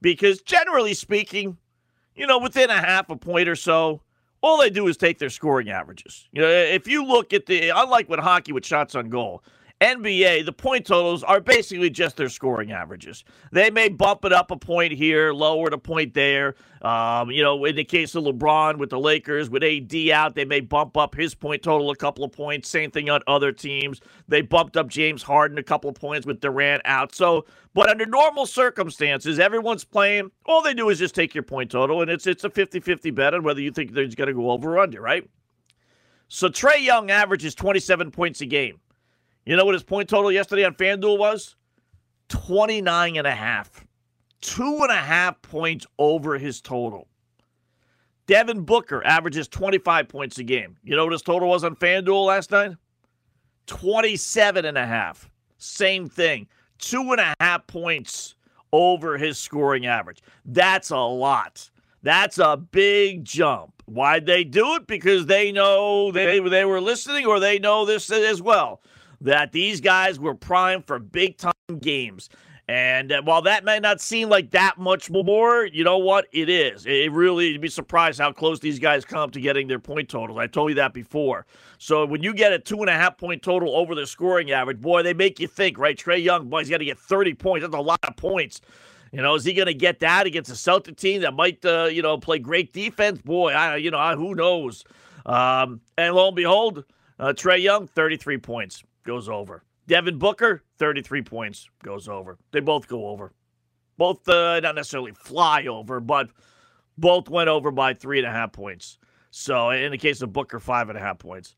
because 0.00 0.40
generally 0.40 0.94
speaking, 0.94 1.56
you 2.14 2.28
know, 2.28 2.38
within 2.38 2.70
a 2.70 2.80
half 2.80 3.10
a 3.10 3.16
point 3.16 3.48
or 3.48 3.56
so, 3.56 4.02
all 4.44 4.58
they 4.58 4.70
do 4.70 4.86
is 4.86 4.96
take 4.96 5.18
their 5.18 5.30
scoring 5.30 5.70
averages. 5.70 6.28
You 6.32 6.42
know, 6.42 6.48
if 6.48 6.86
you 6.86 7.04
look 7.04 7.32
at 7.32 7.46
the 7.46 7.70
unlike 7.70 8.08
with 8.08 8.20
hockey 8.20 8.52
with 8.52 8.64
shots 8.64 8.94
on 8.94 9.08
goal, 9.08 9.42
NBA, 9.80 10.46
the 10.46 10.52
point 10.52 10.86
totals 10.86 11.22
are 11.24 11.40
basically 11.40 11.90
just 11.90 12.16
their 12.16 12.28
scoring 12.28 12.70
averages. 12.72 13.24
They 13.50 13.70
may 13.70 13.88
bump 13.88 14.24
it 14.24 14.32
up 14.32 14.50
a 14.50 14.56
point 14.56 14.92
here, 14.92 15.32
lower 15.32 15.66
it 15.66 15.74
a 15.74 15.78
point 15.78 16.14
there. 16.14 16.54
Um, 16.80 17.30
you 17.30 17.42
know, 17.42 17.64
in 17.64 17.74
the 17.74 17.84
case 17.84 18.14
of 18.14 18.24
LeBron 18.24 18.78
with 18.78 18.90
the 18.90 19.00
Lakers, 19.00 19.50
with 19.50 19.64
AD 19.64 19.94
out, 20.10 20.36
they 20.36 20.44
may 20.44 20.60
bump 20.60 20.96
up 20.96 21.14
his 21.14 21.34
point 21.34 21.62
total 21.62 21.90
a 21.90 21.96
couple 21.96 22.24
of 22.24 22.30
points. 22.30 22.68
Same 22.68 22.90
thing 22.90 23.10
on 23.10 23.20
other 23.26 23.50
teams. 23.50 24.00
They 24.28 24.42
bumped 24.42 24.76
up 24.76 24.88
James 24.88 25.22
Harden 25.22 25.58
a 25.58 25.62
couple 25.62 25.90
of 25.90 25.96
points 25.96 26.24
with 26.24 26.40
Durant 26.40 26.82
out. 26.84 27.14
So, 27.14 27.44
but 27.74 27.90
under 27.90 28.06
normal 28.06 28.46
circumstances, 28.46 29.40
everyone's 29.40 29.84
playing. 29.84 30.30
All 30.46 30.62
they 30.62 30.74
do 30.74 30.88
is 30.88 31.00
just 31.00 31.14
take 31.16 31.34
your 31.34 31.42
point 31.42 31.70
total, 31.70 32.00
and 32.00 32.10
it's 32.10 32.26
it's 32.26 32.44
a 32.44 32.50
50-50 32.50 33.12
bet 33.14 33.34
on 33.34 33.42
whether 33.42 33.60
you 33.60 33.72
think 33.72 33.92
they're 33.92 34.06
going 34.06 34.28
to 34.28 34.34
go 34.34 34.50
over 34.50 34.76
or 34.76 34.78
under, 34.78 35.00
right? 35.00 35.28
So 36.28 36.48
Trae 36.48 36.82
Young 36.82 37.10
averages 37.10 37.54
27 37.54 38.10
points 38.12 38.40
a 38.40 38.46
game. 38.46 38.78
You 39.46 39.56
know 39.56 39.64
what 39.64 39.74
his 39.74 39.82
point 39.82 40.08
total 40.08 40.32
yesterday 40.32 40.64
on 40.64 40.74
FanDuel 40.74 41.18
was? 41.18 41.56
29 42.28 43.16
and 43.16 43.26
a 43.26 43.34
half. 43.34 43.84
Two 44.40 44.78
and 44.82 44.90
a 44.90 44.96
half 44.96 45.40
points 45.42 45.86
over 45.98 46.38
his 46.38 46.60
total. 46.60 47.08
Devin 48.26 48.62
Booker 48.62 49.04
averages 49.04 49.48
25 49.48 50.08
points 50.08 50.38
a 50.38 50.44
game. 50.44 50.76
You 50.82 50.96
know 50.96 51.04
what 51.04 51.12
his 51.12 51.22
total 51.22 51.48
was 51.48 51.62
on 51.62 51.76
FanDuel 51.76 52.26
last 52.26 52.50
night? 52.50 52.72
27 53.66 54.64
and 54.64 54.78
a 54.78 54.86
half. 54.86 55.30
Same 55.58 56.08
thing. 56.08 56.46
Two 56.78 57.12
and 57.12 57.20
a 57.20 57.34
half 57.40 57.66
points 57.66 58.34
over 58.72 59.18
his 59.18 59.38
scoring 59.38 59.86
average. 59.86 60.22
That's 60.44 60.90
a 60.90 60.96
lot. 60.96 61.70
That's 62.02 62.38
a 62.38 62.56
big 62.56 63.24
jump. 63.24 63.82
Why'd 63.86 64.26
they 64.26 64.44
do 64.44 64.74
it? 64.76 64.86
Because 64.86 65.26
they 65.26 65.52
know 65.52 66.10
they, 66.10 66.40
they 66.40 66.64
were 66.64 66.80
listening 66.80 67.26
or 67.26 67.40
they 67.40 67.58
know 67.58 67.84
this 67.84 68.10
as 68.10 68.40
well 68.40 68.80
that 69.24 69.52
these 69.52 69.80
guys 69.80 70.20
were 70.20 70.34
primed 70.34 70.86
for 70.86 70.98
big 70.98 71.36
time 71.38 71.52
games. 71.80 72.28
And 72.66 73.12
uh, 73.12 73.20
while 73.22 73.42
that 73.42 73.64
may 73.64 73.78
not 73.78 74.00
seem 74.00 74.30
like 74.30 74.50
that 74.52 74.78
much 74.78 75.10
more, 75.10 75.66
you 75.66 75.84
know 75.84 75.98
what? 75.98 76.26
It 76.32 76.48
is. 76.48 76.86
It 76.86 77.12
really, 77.12 77.48
you'd 77.48 77.60
be 77.60 77.68
surprised 77.68 78.18
how 78.18 78.32
close 78.32 78.60
these 78.60 78.78
guys 78.78 79.04
come 79.04 79.30
to 79.30 79.40
getting 79.40 79.68
their 79.68 79.78
point 79.78 80.08
totals. 80.08 80.38
I 80.38 80.46
told 80.46 80.70
you 80.70 80.74
that 80.76 80.94
before. 80.94 81.44
So 81.76 82.06
when 82.06 82.22
you 82.22 82.32
get 82.32 82.54
a 82.54 82.58
two 82.58 82.80
and 82.80 82.88
a 82.88 82.94
half 82.94 83.18
point 83.18 83.42
total 83.42 83.76
over 83.76 83.94
their 83.94 84.06
scoring 84.06 84.50
average, 84.50 84.80
boy, 84.80 85.02
they 85.02 85.12
make 85.12 85.40
you 85.40 85.46
think, 85.46 85.78
right? 85.78 85.96
Trae 85.96 86.22
Young, 86.22 86.48
boy, 86.48 86.60
he's 86.60 86.70
got 86.70 86.78
to 86.78 86.86
get 86.86 86.98
30 86.98 87.34
points. 87.34 87.64
That's 87.64 87.74
a 87.74 87.80
lot 87.80 88.00
of 88.02 88.16
points. 88.16 88.62
You 89.12 89.20
know, 89.20 89.34
is 89.34 89.44
he 89.44 89.52
going 89.52 89.66
to 89.66 89.74
get 89.74 90.00
that 90.00 90.26
against 90.26 90.50
a 90.50 90.56
Celtic 90.56 90.96
team 90.96 91.20
that 91.20 91.34
might, 91.34 91.64
uh, 91.64 91.84
you 91.84 92.02
know, 92.02 92.16
play 92.16 92.38
great 92.38 92.72
defense? 92.72 93.20
Boy, 93.20 93.52
I, 93.52 93.76
you 93.76 93.90
know, 93.90 93.98
I, 93.98 94.16
who 94.16 94.34
knows? 94.34 94.84
Um, 95.26 95.82
and 95.98 96.14
lo 96.14 96.28
and 96.28 96.36
behold, 96.36 96.84
uh, 97.18 97.34
Trae 97.36 97.62
Young, 97.62 97.86
33 97.86 98.38
points 98.38 98.82
goes 99.04 99.28
over. 99.28 99.64
Devin 99.86 100.18
Booker, 100.18 100.62
33 100.78 101.22
points, 101.22 101.68
goes 101.82 102.08
over. 102.08 102.38
They 102.52 102.60
both 102.60 102.88
go 102.88 103.08
over. 103.08 103.32
Both, 103.98 104.28
uh, 104.28 104.60
not 104.60 104.74
necessarily 104.74 105.12
fly 105.12 105.66
over, 105.66 106.00
but 106.00 106.30
both 106.98 107.28
went 107.28 107.48
over 107.48 107.70
by 107.70 107.94
three 107.94 108.18
and 108.18 108.26
a 108.26 108.30
half 108.30 108.52
points. 108.52 108.98
So 109.30 109.70
in 109.70 109.92
the 109.92 109.98
case 109.98 110.22
of 110.22 110.32
Booker, 110.32 110.58
five 110.60 110.88
and 110.88 110.98
a 110.98 111.00
half 111.00 111.18
points. 111.18 111.54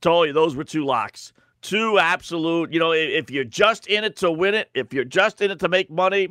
Told 0.00 0.28
you 0.28 0.32
those 0.32 0.56
were 0.56 0.64
two 0.64 0.84
locks. 0.84 1.32
Two 1.62 1.98
absolute, 1.98 2.72
you 2.72 2.78
know, 2.80 2.92
if 2.92 3.30
you're 3.30 3.44
just 3.44 3.86
in 3.88 4.04
it 4.04 4.16
to 4.16 4.30
win 4.32 4.54
it, 4.54 4.70
if 4.74 4.94
you're 4.94 5.04
just 5.04 5.40
in 5.42 5.50
it 5.50 5.58
to 5.60 5.68
make 5.68 5.90
money, 5.90 6.28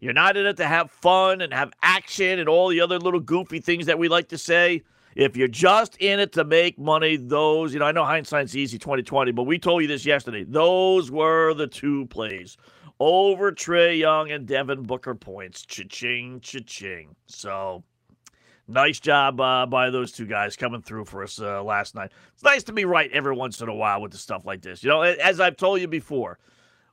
You're 0.00 0.14
not 0.14 0.36
in 0.36 0.46
it 0.46 0.56
to 0.58 0.66
have 0.66 0.90
fun 0.90 1.42
and 1.42 1.52
have 1.52 1.72
action 1.82 2.38
and 2.38 2.48
all 2.48 2.68
the 2.68 2.80
other 2.80 2.98
little 2.98 3.20
goofy 3.20 3.60
things 3.60 3.86
that 3.86 3.98
we 3.98 4.08
like 4.08 4.28
to 4.28 4.38
say. 4.38 4.82
If 5.16 5.36
you're 5.36 5.48
just 5.48 5.96
in 5.96 6.20
it 6.20 6.32
to 6.34 6.44
make 6.44 6.78
money, 6.78 7.16
those, 7.16 7.72
you 7.72 7.80
know, 7.80 7.86
I 7.86 7.92
know 7.92 8.04
hindsight's 8.04 8.54
easy 8.54 8.78
2020, 8.78 9.32
but 9.32 9.42
we 9.42 9.58
told 9.58 9.82
you 9.82 9.88
this 9.88 10.06
yesterday. 10.06 10.44
Those 10.44 11.10
were 11.10 11.52
the 11.54 11.66
two 11.66 12.06
plays 12.06 12.56
over 13.00 13.50
Trae 13.50 13.98
Young 13.98 14.30
and 14.30 14.46
Devin 14.46 14.82
Booker 14.82 15.14
points. 15.14 15.62
Cha-ching, 15.66 16.40
cha-ching. 16.40 17.16
So 17.26 17.82
nice 18.68 19.00
job 19.00 19.40
uh, 19.40 19.66
by 19.66 19.90
those 19.90 20.12
two 20.12 20.26
guys 20.26 20.56
coming 20.56 20.82
through 20.82 21.06
for 21.06 21.22
us 21.24 21.40
uh, 21.40 21.62
last 21.62 21.94
night. 21.94 22.12
It's 22.34 22.44
nice 22.44 22.62
to 22.64 22.72
be 22.72 22.84
right 22.84 23.10
every 23.12 23.34
once 23.34 23.60
in 23.60 23.68
a 23.68 23.74
while 23.74 24.00
with 24.00 24.12
the 24.12 24.18
stuff 24.18 24.44
like 24.44 24.62
this. 24.62 24.84
You 24.84 24.90
know, 24.90 25.02
as 25.02 25.40
I've 25.40 25.56
told 25.56 25.80
you 25.80 25.88
before, 25.88 26.38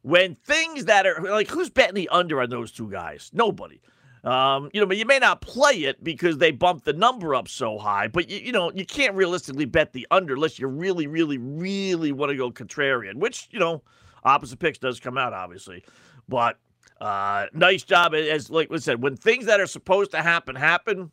when 0.01 0.35
things 0.35 0.85
that 0.85 1.05
are 1.05 1.21
like 1.21 1.49
who's 1.49 1.69
betting 1.69 1.95
the 1.95 2.09
under 2.09 2.41
on 2.41 2.49
those 2.49 2.71
two 2.71 2.89
guys? 2.89 3.29
Nobody. 3.33 3.79
Um, 4.27 4.69
you 4.73 4.81
know, 4.81 4.87
but 4.87 4.97
you 4.97 5.05
may 5.05 5.19
not 5.19 5.39
play 5.39 5.85
it 5.85 6.03
because 6.03 6.37
they 6.37 6.51
bumped 6.51 6.83
the 6.83 6.91
number 6.91 7.33
up 7.33 7.47
so 7.47 7.77
high. 7.77 8.09
But 8.09 8.29
you, 8.29 8.39
you 8.39 8.51
know, 8.51 8.73
you 8.73 8.85
can't 8.85 9.15
realistically 9.15 9.63
bet 9.63 9.93
the 9.93 10.05
under 10.11 10.33
unless 10.33 10.59
you 10.59 10.67
really, 10.67 11.07
really, 11.07 11.37
really 11.37 12.11
want 12.11 12.31
to 12.31 12.35
go 12.35 12.51
contrarian. 12.51 13.15
Which 13.15 13.47
you 13.51 13.59
know, 13.59 13.81
opposite 14.25 14.59
picks 14.59 14.79
does 14.79 14.99
come 14.99 15.17
out 15.17 15.31
obviously. 15.31 15.85
But 16.27 16.59
uh, 16.99 17.45
nice 17.53 17.83
job 17.83 18.13
as 18.13 18.49
like 18.49 18.69
I 18.69 18.77
said, 18.77 19.01
when 19.01 19.15
things 19.15 19.45
that 19.45 19.61
are 19.61 19.67
supposed 19.67 20.11
to 20.11 20.21
happen 20.21 20.55
happen. 20.55 21.11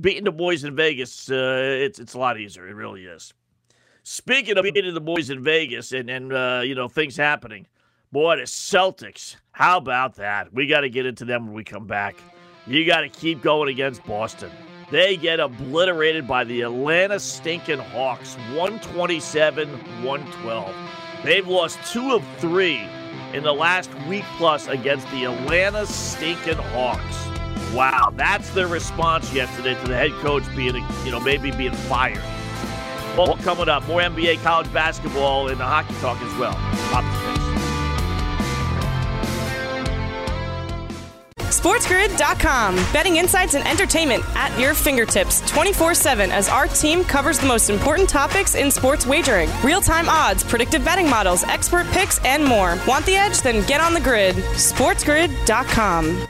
Beating 0.00 0.24
the 0.24 0.32
boys 0.32 0.64
in 0.64 0.74
Vegas, 0.74 1.30
uh, 1.30 1.60
it's 1.60 1.98
it's 1.98 2.14
a 2.14 2.18
lot 2.18 2.40
easier. 2.40 2.66
It 2.66 2.72
really 2.72 3.04
is. 3.04 3.34
Speaking 4.04 4.56
of 4.56 4.62
beating 4.62 4.94
the 4.94 5.02
boys 5.02 5.28
in 5.28 5.44
Vegas 5.44 5.92
and 5.92 6.08
and 6.08 6.32
uh, 6.32 6.62
you 6.64 6.74
know 6.74 6.88
things 6.88 7.14
happening, 7.14 7.66
boy, 8.12 8.36
the 8.36 8.42
Celtics 8.42 9.36
how 9.52 9.76
about 9.76 10.16
that? 10.16 10.52
We 10.52 10.66
got 10.66 10.80
to 10.80 10.88
get 10.88 11.04
into 11.04 11.26
them 11.26 11.46
when 11.46 11.54
we 11.54 11.62
come 11.62 11.86
back. 11.86 12.16
You 12.66 12.86
got 12.86 13.02
to 13.02 13.08
keep 13.08 13.42
going 13.42 13.68
against 13.68 14.04
Boston. 14.04 14.50
They 14.90 15.16
get 15.16 15.40
obliterated 15.40 16.26
by 16.26 16.44
the 16.44 16.62
Atlanta 16.62 17.20
stinking 17.20 17.78
Hawks, 17.78 18.34
127 18.54 19.68
112. 19.68 20.74
They've 21.22 21.46
lost 21.46 21.78
two 21.92 22.12
of 22.12 22.24
three 22.38 22.80
in 23.32 23.42
the 23.42 23.52
last 23.52 23.90
week 24.08 24.24
plus 24.36 24.68
against 24.68 25.08
the 25.10 25.24
Atlanta 25.24 25.86
stinking 25.86 26.56
Hawks. 26.56 27.26
Wow, 27.74 28.12
that's 28.16 28.50
their 28.50 28.66
response 28.66 29.32
yesterday 29.32 29.74
to 29.80 29.86
the 29.86 29.96
head 29.96 30.12
coach 30.20 30.44
being, 30.56 30.84
you 31.04 31.10
know, 31.10 31.20
maybe 31.20 31.50
being 31.50 31.72
fired. 31.72 32.22
Well, 33.16 33.36
coming 33.38 33.68
up, 33.68 33.86
more 33.86 34.00
NBA 34.00 34.42
college 34.42 34.72
basketball 34.72 35.48
and 35.48 35.60
the 35.60 35.64
hockey 35.64 35.94
talk 36.00 36.20
as 36.22 36.38
well. 36.38 36.54
SportsGrid.com. 41.62 42.74
Betting 42.92 43.18
insights 43.18 43.54
and 43.54 43.64
entertainment 43.68 44.24
at 44.34 44.58
your 44.58 44.74
fingertips 44.74 45.48
24 45.48 45.94
7 45.94 46.32
as 46.32 46.48
our 46.48 46.66
team 46.66 47.04
covers 47.04 47.38
the 47.38 47.46
most 47.46 47.70
important 47.70 48.08
topics 48.08 48.56
in 48.56 48.68
sports 48.68 49.06
wagering 49.06 49.48
real 49.62 49.80
time 49.80 50.08
odds, 50.08 50.42
predictive 50.42 50.84
betting 50.84 51.08
models, 51.08 51.44
expert 51.44 51.86
picks, 51.92 52.18
and 52.24 52.44
more. 52.44 52.76
Want 52.88 53.06
the 53.06 53.14
edge? 53.14 53.42
Then 53.42 53.64
get 53.66 53.80
on 53.80 53.94
the 53.94 54.00
grid. 54.00 54.34
SportsGrid.com. 54.34 56.26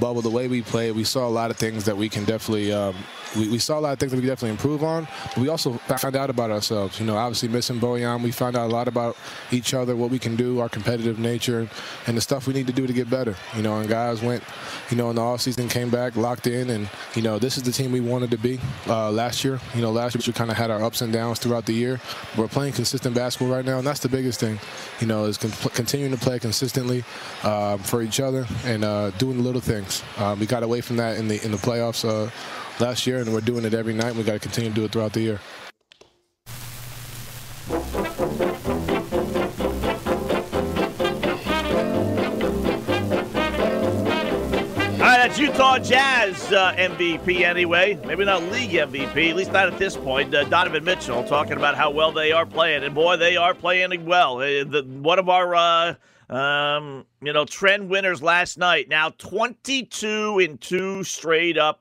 Bubble, 0.00 0.22
the 0.22 0.30
way 0.30 0.48
we 0.48 0.60
play, 0.60 0.90
we 0.90 1.04
saw 1.04 1.28
a 1.28 1.30
lot 1.30 1.52
of 1.52 1.56
things 1.56 1.84
that 1.84 1.96
we 1.96 2.08
can 2.08 2.24
definitely 2.24 2.72
um, 2.72 2.96
we, 3.36 3.48
we, 3.48 3.58
saw 3.58 3.78
a 3.78 3.80
lot 3.80 3.92
of 3.92 3.98
things 3.98 4.12
that 4.12 4.20
we 4.20 4.26
definitely 4.26 4.50
improve 4.50 4.82
on. 4.82 5.06
But 5.28 5.38
we 5.38 5.48
also 5.48 5.72
found 5.72 6.16
out 6.16 6.30
about 6.30 6.50
ourselves. 6.50 7.00
You 7.00 7.06
know, 7.06 7.16
obviously 7.16 7.48
missing 7.48 7.80
Bojan, 7.80 8.22
we 8.22 8.30
found 8.30 8.56
out 8.56 8.70
a 8.70 8.72
lot 8.72 8.88
about 8.88 9.16
each 9.50 9.74
other, 9.74 9.96
what 9.96 10.10
we 10.10 10.18
can 10.18 10.36
do, 10.36 10.60
our 10.60 10.68
competitive 10.68 11.18
nature, 11.18 11.68
and 12.06 12.16
the 12.16 12.20
stuff 12.20 12.46
we 12.46 12.54
need 12.54 12.66
to 12.66 12.72
do 12.72 12.86
to 12.86 12.92
get 12.92 13.10
better. 13.10 13.36
You 13.56 13.62
know, 13.62 13.78
and 13.78 13.88
guys 13.88 14.22
went, 14.22 14.42
you 14.90 14.96
know, 14.96 15.10
in 15.10 15.16
the 15.16 15.22
offseason 15.22 15.70
came 15.70 15.90
back, 15.90 16.16
locked 16.16 16.46
in, 16.46 16.70
and, 16.70 16.88
you 17.14 17.22
know, 17.22 17.38
this 17.38 17.56
is 17.56 17.62
the 17.62 17.72
team 17.72 17.92
we 17.92 18.00
wanted 18.00 18.30
to 18.30 18.38
be 18.38 18.60
uh, 18.86 19.10
last 19.10 19.44
year. 19.44 19.60
You 19.74 19.82
know, 19.82 19.90
last 19.90 20.14
year 20.14 20.22
we 20.26 20.32
kind 20.32 20.50
of 20.50 20.56
had 20.56 20.70
our 20.70 20.82
ups 20.82 21.00
and 21.00 21.12
downs 21.12 21.38
throughout 21.38 21.66
the 21.66 21.74
year. 21.74 22.00
We're 22.36 22.48
playing 22.48 22.74
consistent 22.74 23.14
basketball 23.14 23.54
right 23.54 23.64
now, 23.64 23.78
and 23.78 23.86
that's 23.86 24.00
the 24.00 24.08
biggest 24.08 24.40
thing, 24.40 24.58
you 25.00 25.06
know, 25.06 25.24
is 25.24 25.38
continuing 25.38 26.12
to 26.12 26.18
play 26.18 26.38
consistently 26.38 27.04
uh, 27.42 27.76
for 27.78 28.02
each 28.02 28.20
other 28.20 28.46
and 28.64 28.84
uh, 28.84 29.10
doing 29.12 29.42
little 29.42 29.60
things. 29.60 30.02
Uh, 30.16 30.36
we 30.38 30.46
got 30.46 30.62
away 30.62 30.80
from 30.80 30.96
that 30.96 31.18
in 31.18 31.28
the 31.28 31.44
in 31.44 31.50
the 31.50 31.56
playoffs 31.58 32.04
uh, 32.04 32.30
last 32.80 33.06
year, 33.06 33.18
and 33.18 33.32
we're 33.32 33.40
doing 33.40 33.64
it 33.64 33.74
every 33.74 33.94
night. 33.94 34.14
We 34.14 34.22
got 34.22 34.34
to 34.34 34.38
continue 34.38 34.70
to 34.70 34.74
do 34.74 34.84
it 34.84 34.92
throughout 34.92 35.12
the 35.12 35.20
year. 35.20 35.40
that's 45.24 45.38
Utah 45.38 45.78
Jazz 45.78 46.52
uh, 46.52 46.74
MVP 46.74 47.40
anyway. 47.40 47.98
Maybe 48.04 48.26
not 48.26 48.42
league 48.52 48.72
MVP, 48.72 49.30
at 49.30 49.36
least 49.36 49.52
not 49.52 49.72
at 49.72 49.78
this 49.78 49.96
point. 49.96 50.34
Uh, 50.34 50.44
Donovan 50.44 50.84
Mitchell 50.84 51.24
talking 51.24 51.54
about 51.54 51.76
how 51.76 51.90
well 51.90 52.12
they 52.12 52.30
are 52.30 52.44
playing, 52.44 52.84
and 52.84 52.94
boy, 52.94 53.16
they 53.16 53.34
are 53.38 53.54
playing 53.54 54.04
well. 54.04 54.36
Uh, 54.36 54.64
the, 54.64 54.86
one 55.00 55.18
of 55.18 55.30
our, 55.30 55.54
uh, 55.54 55.94
um, 56.28 57.06
you 57.22 57.32
know, 57.32 57.46
trend 57.46 57.88
winners 57.88 58.22
last 58.22 58.58
night. 58.58 58.90
Now 58.90 59.08
22 59.16 60.40
in 60.40 60.58
two 60.58 61.02
straight 61.04 61.56
up 61.56 61.80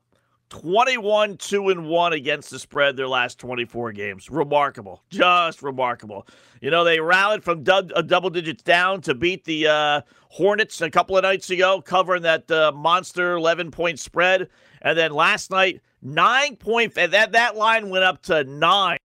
21 0.54 1.36
2 1.38 1.70
and 1.70 1.88
1 1.88 2.14
against 2.14 2.52
the 2.52 2.60
spread 2.60 2.96
their 2.96 3.08
last 3.08 3.40
24 3.40 3.92
games. 3.92 4.30
Remarkable. 4.30 5.02
Just 5.10 5.64
remarkable. 5.64 6.28
You 6.62 6.70
know, 6.70 6.84
they 6.84 7.00
rallied 7.00 7.44
from 7.44 7.64
dub, 7.64 7.92
uh, 7.96 8.04
double 8.04 8.30
digits 8.30 8.62
down 8.62 9.02
to 9.02 9.16
beat 9.16 9.46
the 9.46 9.68
uh, 9.68 10.02
Hornets 10.30 10.80
a 10.82 10.92
couple 10.92 11.18
of 11.18 11.24
nights 11.24 11.50
ago, 11.50 11.82
covering 11.82 12.22
that 12.22 12.50
uh, 12.52 12.72
monster 12.72 13.34
11 13.34 13.72
point 13.72 14.00
spread. 14.00 14.48
And 14.84 14.96
then 14.96 15.12
last 15.12 15.50
night, 15.50 15.82
nine 16.04 16.56
point, 16.56 16.94
that, 16.94 17.32
that 17.32 17.56
line 17.56 17.90
went 17.90 18.04
up 18.04 18.22
to 18.24 18.44
nine. 18.44 19.00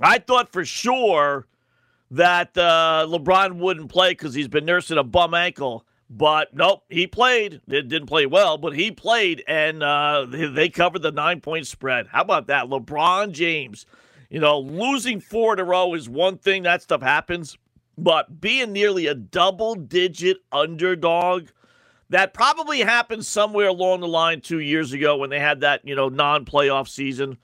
I 0.00 0.18
thought 0.18 0.50
for 0.52 0.64
sure 0.64 1.46
that 2.12 2.56
uh, 2.56 3.06
LeBron 3.10 3.58
wouldn't 3.58 3.90
play 3.90 4.12
because 4.12 4.32
he's 4.32 4.48
been 4.48 4.64
nursing 4.64 4.96
a 4.96 5.04
bum 5.04 5.34
ankle. 5.34 5.84
But 6.14 6.52
nope, 6.52 6.82
he 6.90 7.06
played. 7.06 7.62
It 7.66 7.88
didn't 7.88 8.06
play 8.06 8.26
well, 8.26 8.58
but 8.58 8.74
he 8.74 8.90
played, 8.90 9.42
and 9.48 9.82
uh, 9.82 10.26
they 10.28 10.68
covered 10.68 11.00
the 11.00 11.10
nine 11.10 11.40
point 11.40 11.66
spread. 11.66 12.06
How 12.08 12.20
about 12.20 12.48
that? 12.48 12.66
LeBron 12.66 13.32
James, 13.32 13.86
you 14.28 14.38
know, 14.38 14.58
losing 14.58 15.20
four 15.20 15.54
in 15.54 15.58
a 15.58 15.64
row 15.64 15.94
is 15.94 16.10
one 16.10 16.36
thing. 16.36 16.64
That 16.64 16.82
stuff 16.82 17.00
happens. 17.00 17.56
But 17.96 18.42
being 18.42 18.72
nearly 18.72 19.06
a 19.06 19.14
double 19.14 19.74
digit 19.74 20.36
underdog, 20.52 21.48
that 22.10 22.34
probably 22.34 22.80
happened 22.80 23.24
somewhere 23.24 23.68
along 23.68 24.00
the 24.00 24.08
line 24.08 24.42
two 24.42 24.60
years 24.60 24.92
ago 24.92 25.16
when 25.16 25.30
they 25.30 25.40
had 25.40 25.60
that, 25.60 25.80
you 25.82 25.94
know, 25.94 26.10
non 26.10 26.44
playoff 26.44 26.88
season. 26.88 27.38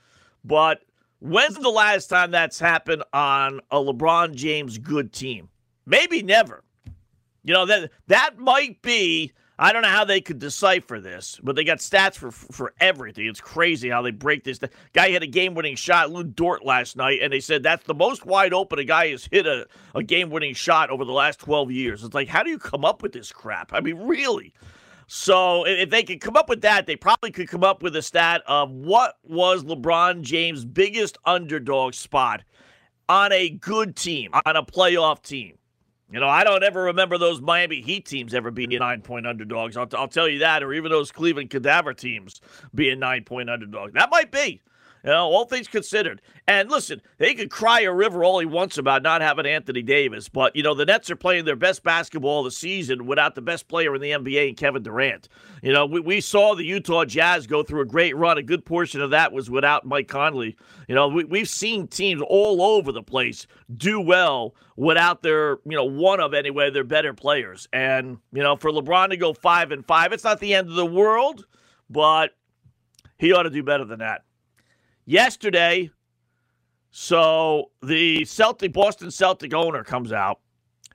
But 0.45 0.83
when's 1.21 1.57
the 1.57 1.71
last 1.71 2.09
time 2.09 2.33
that's 2.33 2.61
happened 2.61 3.03
on 3.15 3.61
a 3.71 3.79
LeBron 3.79 4.35
James 4.35 4.77
good 4.77 5.15
team? 5.15 5.49
Maybe 5.87 6.23
never. 6.23 6.65
You 7.49 7.55
know 7.55 7.65
that 7.65 7.91
that 8.09 8.39
might 8.39 8.83
be. 8.83 9.33
I 9.59 9.73
don't 9.73 9.81
know 9.81 9.89
how 9.89 10.05
they 10.05 10.21
could 10.21 10.39
decipher 10.39 11.01
this, 11.01 11.41
but 11.43 11.57
they 11.57 11.65
got 11.65 11.79
stats 11.79 12.15
for 12.15 12.31
for 12.31 12.75
everything. 12.79 13.25
It's 13.25 13.41
crazy 13.41 13.89
how 13.89 14.03
they 14.03 14.11
break 14.11 14.45
this. 14.45 14.59
The 14.59 14.69
guy 14.93 15.09
hit 15.09 15.23
a 15.23 15.27
game-winning 15.27 15.75
shot, 15.77 16.11
Lu 16.11 16.25
Dort, 16.25 16.67
last 16.67 16.95
night, 16.95 17.21
and 17.23 17.33
they 17.33 17.41
said 17.41 17.63
that's 17.63 17.87
the 17.87 17.95
most 17.95 18.27
wide 18.27 18.53
open 18.53 18.79
a 18.79 18.85
guy 18.85 19.09
has 19.09 19.27
hit 19.33 19.47
a, 19.47 19.67
a 19.95 20.03
game-winning 20.03 20.53
shot 20.53 20.91
over 20.91 21.07
the 21.07 21.13
last 21.13 21.41
12 21.41 21.71
years. 21.71 22.05
It's 22.05 22.15
like, 22.15 22.29
how 22.29 22.43
do 22.43 22.51
you 22.51 22.59
come 22.59 22.85
up 22.85 23.03
with 23.03 23.13
this 23.13 23.33
crap? 23.33 23.73
I 23.73 23.81
mean, 23.81 23.97
really? 23.97 24.53
So 25.07 25.65
if 25.67 25.89
they 25.89 26.03
could 26.03 26.21
come 26.21 26.37
up 26.37 26.51
with 26.51 26.61
that, 26.61 26.87
they 26.87 26.97
probably 26.97 27.31
could 27.31 27.49
come 27.49 27.65
up 27.65 27.83
with 27.83 27.97
a 27.97 28.03
stat 28.03 28.43
of 28.47 28.71
what 28.71 29.17
was 29.25 29.65
LeBron 29.65 30.21
James' 30.21 30.67
biggest 30.67 31.17
underdog 31.25 31.95
spot 31.95 32.43
on 33.09 33.33
a 33.33 33.49
good 33.49 33.97
team, 33.97 34.33
on 34.45 34.55
a 34.55 34.63
playoff 34.63 35.23
team. 35.23 35.59
You 36.11 36.21
know, 36.21 36.29
I 36.29 36.43
don't 36.43 36.63
ever 36.63 36.85
remember 36.85 37.19
those 37.19 37.41
Miami 37.41 37.83
Heat 37.83 38.07
teams 38.07 38.33
ever 38.33 38.51
being 38.51 38.71
nine 38.79 39.03
point 39.03 39.27
underdogs. 39.27 39.77
I'll, 39.77 39.89
I'll 39.93 40.09
tell 40.09 40.27
you 40.27 40.39
that, 40.39 40.63
or 40.63 40.73
even 40.73 40.91
those 40.91 41.13
Cleveland 41.13 41.51
Cadaver 41.51 41.93
teams 41.93 42.41
being 42.75 42.99
nine 42.99 43.25
point 43.25 43.51
underdogs. 43.51 43.93
That 43.93 44.11
might 44.11 44.33
be. 44.33 44.63
You 45.05 45.11
know, 45.11 45.27
all 45.27 45.45
things 45.45 45.69
considered. 45.69 46.21
And 46.47 46.71
listen, 46.71 47.01
they 47.19 47.35
could 47.35 47.51
cry 47.51 47.83
a 47.83 47.93
river 47.93 48.25
all 48.25 48.41
he 48.41 48.47
wants 48.47 48.79
about 48.79 49.03
not 49.03 49.21
having 49.21 49.47
Anthony 49.47 49.83
Davis, 49.83 50.29
but 50.29 50.57
you 50.57 50.63
know 50.63 50.75
the 50.75 50.87
Nets 50.87 51.11
are 51.11 51.17
playing 51.17 51.45
their 51.45 51.57
best 51.57 51.83
basketball 51.83 52.41
of 52.41 52.47
the 52.47 52.51
season 52.51 53.07
without 53.07 53.35
the 53.35 53.41
best 53.41 53.69
player 53.69 53.95
in 53.95 54.01
the 54.01 54.11
NBA, 54.11 54.49
and 54.49 54.57
Kevin 54.57 54.83
Durant. 54.83 55.29
You 55.63 55.73
know, 55.73 55.87
we, 55.87 56.01
we 56.01 56.21
saw 56.21 56.55
the 56.55 56.65
Utah 56.65 57.05
Jazz 57.05 57.47
go 57.47 57.63
through 57.63 57.83
a 57.83 57.87
great 57.87 58.17
run. 58.17 58.39
A 58.39 58.43
good 58.43 58.65
portion 58.65 59.01
of 59.01 59.11
that 59.11 59.33
was 59.33 59.51
without 59.51 59.87
Mike 59.87 60.09
Conley. 60.09 60.57
You 60.89 60.95
know, 60.95 61.09
we, 61.09 61.25
we've 61.25 61.49
seen 61.49 61.87
teams 61.87 62.23
all 62.27 62.63
over 62.63 62.91
the 62.91 63.03
place 63.03 63.47
do 63.77 64.01
well 64.01 64.55
without 64.77 65.23
their, 65.23 65.59
you 65.65 65.77
know, 65.77 65.85
one 65.85 66.21
of 66.21 66.35
anyway 66.35 66.71
their 66.71 66.85
better 66.85 67.15
players. 67.15 67.69
And 67.73 68.19
you 68.33 68.43
know, 68.43 68.57
for 68.57 68.71
LeBron 68.71 69.11
to 69.11 69.17
go 69.17 69.33
five 69.33 69.71
and 69.71 69.87
five, 69.87 70.13
it's 70.13 70.25
not 70.25 70.41
the 70.41 70.55
end 70.55 70.69
of 70.69 70.75
the 70.75 70.87
world, 70.87 71.47
but 71.89 72.31
he 73.19 73.33
ought 73.33 73.45
to 73.45 73.51
do 73.51 73.63
better 73.63 73.85
than 73.85 74.01
that 74.01 74.23
yesterday. 75.09 75.91
So 76.91 77.71
the 77.83 78.25
Celtic 78.25 78.73
Boston 78.73 79.11
Celtic 79.11 79.55
owner 79.55 79.83
comes 79.83 80.13
out 80.13 80.41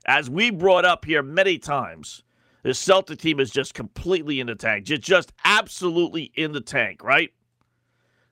as 0.06 0.28
we 0.28 0.50
brought 0.50 0.84
up 0.84 1.04
here 1.04 1.22
many 1.22 1.58
times, 1.58 2.22
the 2.62 2.74
Celtic 2.74 3.18
team 3.18 3.40
is 3.40 3.50
just 3.50 3.74
completely 3.74 4.40
in 4.40 4.46
the 4.46 4.54
tank, 4.54 4.84
just, 4.84 5.02
just 5.02 5.32
absolutely 5.44 6.32
in 6.34 6.52
the 6.52 6.60
tank, 6.60 7.02
right? 7.02 7.30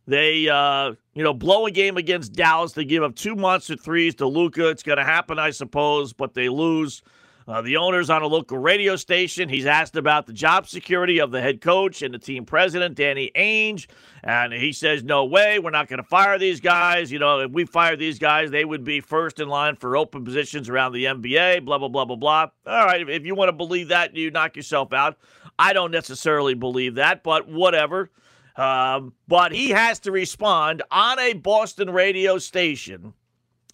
They, 0.06 0.48
uh, 0.48 0.94
you 1.14 1.22
know, 1.22 1.32
blow 1.32 1.66
a 1.66 1.70
game 1.70 1.96
against 1.96 2.32
Dallas. 2.32 2.72
They 2.72 2.84
give 2.84 3.02
up 3.02 3.14
two 3.14 3.36
monster 3.36 3.76
threes 3.76 4.14
to 4.16 4.26
Luka. 4.26 4.68
It's 4.68 4.82
going 4.82 4.98
to 4.98 5.04
happen, 5.04 5.38
I 5.38 5.50
suppose, 5.50 6.12
but 6.12 6.34
they 6.34 6.48
lose. 6.48 7.02
Uh, 7.46 7.60
the 7.62 7.76
owner's 7.76 8.10
on 8.10 8.22
a 8.22 8.26
local 8.26 8.58
radio 8.58 8.96
station. 8.96 9.48
He's 9.48 9.66
asked 9.66 9.96
about 9.96 10.26
the 10.26 10.32
job 10.32 10.68
security 10.68 11.20
of 11.20 11.30
the 11.30 11.40
head 11.40 11.60
coach 11.60 12.02
and 12.02 12.14
the 12.14 12.18
team 12.18 12.44
president, 12.44 12.94
Danny 12.94 13.30
Ainge. 13.34 13.86
And 14.22 14.52
he 14.52 14.72
says, 14.72 15.02
No 15.02 15.24
way, 15.24 15.58
we're 15.58 15.70
not 15.70 15.88
going 15.88 15.98
to 15.98 16.08
fire 16.08 16.38
these 16.38 16.60
guys. 16.60 17.10
You 17.10 17.18
know, 17.18 17.40
if 17.40 17.50
we 17.50 17.64
fire 17.64 17.96
these 17.96 18.18
guys, 18.18 18.50
they 18.50 18.64
would 18.64 18.84
be 18.84 19.00
first 19.00 19.40
in 19.40 19.48
line 19.48 19.76
for 19.76 19.96
open 19.96 20.24
positions 20.24 20.68
around 20.68 20.92
the 20.92 21.04
NBA, 21.04 21.64
blah, 21.64 21.78
blah, 21.78 21.88
blah, 21.88 22.04
blah, 22.04 22.16
blah. 22.16 22.46
All 22.66 22.86
right, 22.86 23.08
if 23.08 23.26
you 23.26 23.34
want 23.34 23.48
to 23.48 23.52
believe 23.52 23.88
that, 23.88 24.14
you 24.14 24.30
knock 24.30 24.56
yourself 24.56 24.92
out. 24.92 25.16
I 25.58 25.72
don't 25.72 25.90
necessarily 25.90 26.54
believe 26.54 26.94
that, 26.96 27.22
but 27.22 27.48
whatever. 27.48 28.10
Um, 28.56 29.14
but 29.28 29.52
he 29.52 29.70
has 29.70 29.98
to 30.00 30.12
respond 30.12 30.82
on 30.90 31.18
a 31.18 31.32
Boston 31.32 31.90
radio 31.90 32.38
station 32.38 33.14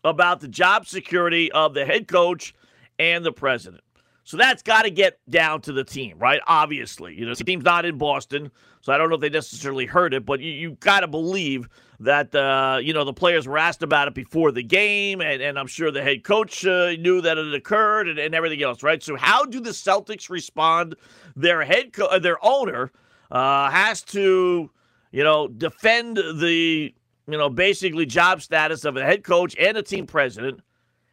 about 0.04 0.40
the 0.40 0.48
job 0.48 0.86
security 0.86 1.50
of 1.50 1.74
the 1.74 1.84
head 1.84 2.06
coach 2.06 2.54
and 2.98 3.24
the 3.24 3.32
president. 3.32 3.82
So 4.28 4.36
that's 4.36 4.62
got 4.62 4.82
to 4.82 4.90
get 4.90 5.18
down 5.30 5.62
to 5.62 5.72
the 5.72 5.84
team, 5.84 6.18
right? 6.18 6.38
Obviously, 6.46 7.14
you 7.14 7.24
know, 7.24 7.34
the 7.34 7.44
team's 7.44 7.64
not 7.64 7.86
in 7.86 7.96
Boston, 7.96 8.50
so 8.82 8.92
I 8.92 8.98
don't 8.98 9.08
know 9.08 9.14
if 9.14 9.22
they 9.22 9.30
necessarily 9.30 9.86
heard 9.86 10.12
it, 10.12 10.26
but 10.26 10.40
you, 10.40 10.52
you 10.52 10.70
got 10.80 11.00
to 11.00 11.08
believe 11.08 11.66
that 12.00 12.34
uh, 12.34 12.78
you 12.82 12.92
know 12.92 13.04
the 13.04 13.14
players 13.14 13.48
were 13.48 13.56
asked 13.56 13.82
about 13.82 14.06
it 14.06 14.12
before 14.12 14.52
the 14.52 14.62
game, 14.62 15.22
and, 15.22 15.40
and 15.40 15.58
I'm 15.58 15.66
sure 15.66 15.90
the 15.90 16.02
head 16.02 16.24
coach 16.24 16.66
uh, 16.66 16.90
knew 16.98 17.22
that 17.22 17.38
it 17.38 17.54
occurred 17.54 18.06
and, 18.06 18.18
and 18.18 18.34
everything 18.34 18.62
else, 18.62 18.82
right? 18.82 19.02
So 19.02 19.16
how 19.16 19.46
do 19.46 19.60
the 19.60 19.70
Celtics 19.70 20.28
respond? 20.28 20.94
Their 21.34 21.64
head, 21.64 21.94
co- 21.94 22.08
uh, 22.08 22.18
their 22.18 22.36
owner 22.44 22.92
uh, 23.30 23.70
has 23.70 24.02
to, 24.02 24.70
you 25.10 25.24
know, 25.24 25.48
defend 25.48 26.18
the 26.18 26.94
you 27.26 27.38
know 27.38 27.48
basically 27.48 28.04
job 28.04 28.42
status 28.42 28.84
of 28.84 28.98
a 28.98 29.02
head 29.02 29.24
coach 29.24 29.56
and 29.58 29.78
a 29.78 29.82
team 29.82 30.06
president 30.06 30.60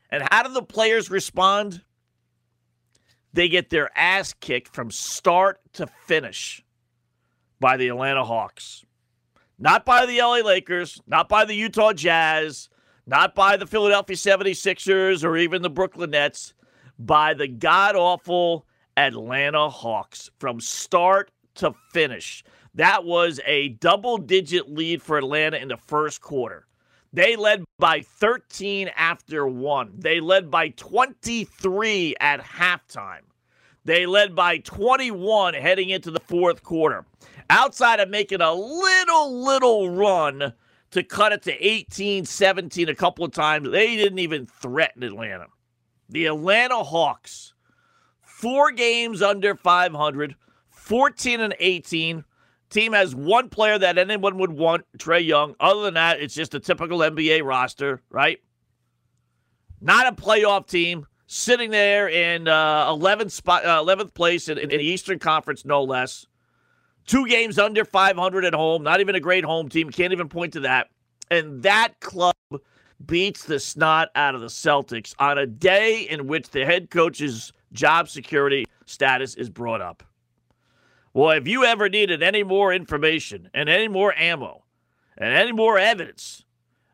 and 0.09 0.23
how 0.31 0.43
do 0.43 0.53
the 0.53 0.61
players 0.61 1.09
respond? 1.09 1.81
They 3.33 3.49
get 3.49 3.69
their 3.69 3.89
ass 3.97 4.33
kicked 4.33 4.73
from 4.73 4.91
start 4.91 5.59
to 5.73 5.87
finish 6.05 6.63
by 7.59 7.77
the 7.77 7.89
Atlanta 7.89 8.23
Hawks. 8.23 8.85
Not 9.57 9.85
by 9.85 10.05
the 10.05 10.19
LA 10.19 10.37
Lakers, 10.37 11.01
not 11.07 11.29
by 11.29 11.45
the 11.45 11.53
Utah 11.53 11.93
Jazz, 11.93 12.69
not 13.07 13.35
by 13.35 13.57
the 13.57 13.67
Philadelphia 13.67 14.15
76ers 14.15 15.23
or 15.23 15.37
even 15.37 15.61
the 15.61 15.69
Brooklyn 15.69 16.11
Nets, 16.11 16.53
by 16.97 17.33
the 17.33 17.47
god 17.47 17.95
awful 17.95 18.65
Atlanta 18.97 19.69
Hawks 19.69 20.29
from 20.39 20.59
start 20.59 21.31
to 21.55 21.73
finish. 21.91 22.43
That 22.73 23.05
was 23.05 23.39
a 23.45 23.69
double 23.69 24.17
digit 24.17 24.69
lead 24.69 25.01
for 25.01 25.17
Atlanta 25.17 25.57
in 25.57 25.69
the 25.69 25.77
first 25.77 26.21
quarter. 26.21 26.67
They 27.15 27.37
led 27.37 27.63
by 27.79 28.01
13 28.01 28.89
after 28.89 29.47
one. 29.47 29.93
They 29.97 30.19
led 30.19 30.51
by 30.51 30.69
23 30.69 32.15
at 32.19 32.41
halftime. 32.41 33.21
They 33.85 34.05
led 34.05 34.35
by 34.35 34.57
21 34.57 35.53
heading 35.53 35.91
into 35.91 36.11
the 36.11 36.19
fourth 36.19 36.61
quarter. 36.61 37.05
Outside 37.49 38.01
of 38.01 38.09
making 38.09 38.41
a 38.41 38.53
little, 38.53 39.45
little 39.45 39.91
run 39.91 40.51
to 40.91 41.03
cut 41.03 41.31
it 41.31 41.43
to 41.43 41.53
18, 41.53 42.25
17 42.25 42.89
a 42.89 42.95
couple 42.95 43.23
of 43.23 43.31
times, 43.31 43.69
they 43.69 43.95
didn't 43.95 44.19
even 44.19 44.45
threaten 44.45 45.01
Atlanta. 45.01 45.45
The 46.09 46.25
Atlanta 46.25 46.83
Hawks, 46.83 47.53
four 48.23 48.71
games 48.71 49.21
under 49.21 49.55
500, 49.55 50.35
14 50.69 51.39
and 51.39 51.55
18 51.61 52.25
Team 52.75 52.91
has 52.91 53.15
one 53.15 53.47
player 53.47 53.79
that 53.79 53.97
anyone 53.97 54.37
would 54.37 54.51
want, 54.51 54.83
Trae 54.97 55.25
Young. 55.25 55.55
Other 55.61 55.83
than 55.83 55.93
that, 55.93 56.19
it's 56.19 56.35
just 56.35 56.53
a 56.55 56.59
typical 56.59 56.97
NBA 56.99 57.41
roster, 57.41 58.01
right? 58.09 58.39
Not 59.79 60.07
a 60.07 60.11
playoff 60.11 60.67
team, 60.67 61.07
sitting 61.25 61.71
there 61.71 62.09
in 62.09 62.49
uh, 62.49 62.87
11th 62.87 63.31
spot, 63.31 63.65
uh, 63.65 63.81
11th 63.81 64.13
place 64.13 64.49
in, 64.49 64.57
in, 64.57 64.67
the 64.67 64.81
Eastern 64.81 65.19
Conference, 65.19 65.63
no 65.63 65.83
less. 65.83 66.25
Two 67.07 67.25
games 67.29 67.57
under 67.57 67.85
500 67.85 68.43
at 68.43 68.53
home. 68.53 68.83
Not 68.83 68.99
even 68.99 69.15
a 69.15 69.21
great 69.21 69.45
home 69.45 69.69
team. 69.69 69.89
Can't 69.89 70.11
even 70.11 70.27
point 70.27 70.51
to 70.51 70.59
that. 70.59 70.89
And 71.31 71.63
that 71.63 72.01
club 72.01 72.35
beats 73.05 73.45
the 73.45 73.57
snot 73.57 74.09
out 74.15 74.35
of 74.35 74.41
the 74.41 74.47
Celtics 74.47 75.15
on 75.17 75.37
a 75.37 75.47
day 75.47 76.01
in 76.09 76.27
which 76.27 76.49
the 76.49 76.65
head 76.65 76.89
coach's 76.89 77.53
job 77.71 78.09
security 78.09 78.65
status 78.85 79.35
is 79.35 79.49
brought 79.49 79.79
up. 79.79 80.03
Well, 81.15 81.29
if 81.29 81.47
you 81.47 81.63
ever 81.63 81.87
needed 81.87 82.21
any 82.21 82.43
more 82.43 82.73
information 82.73 83.49
and 83.53 83.69
any 83.69 83.87
more 83.87 84.13
ammo 84.17 84.65
and 85.17 85.33
any 85.33 85.53
more 85.53 85.79
evidence 85.79 86.43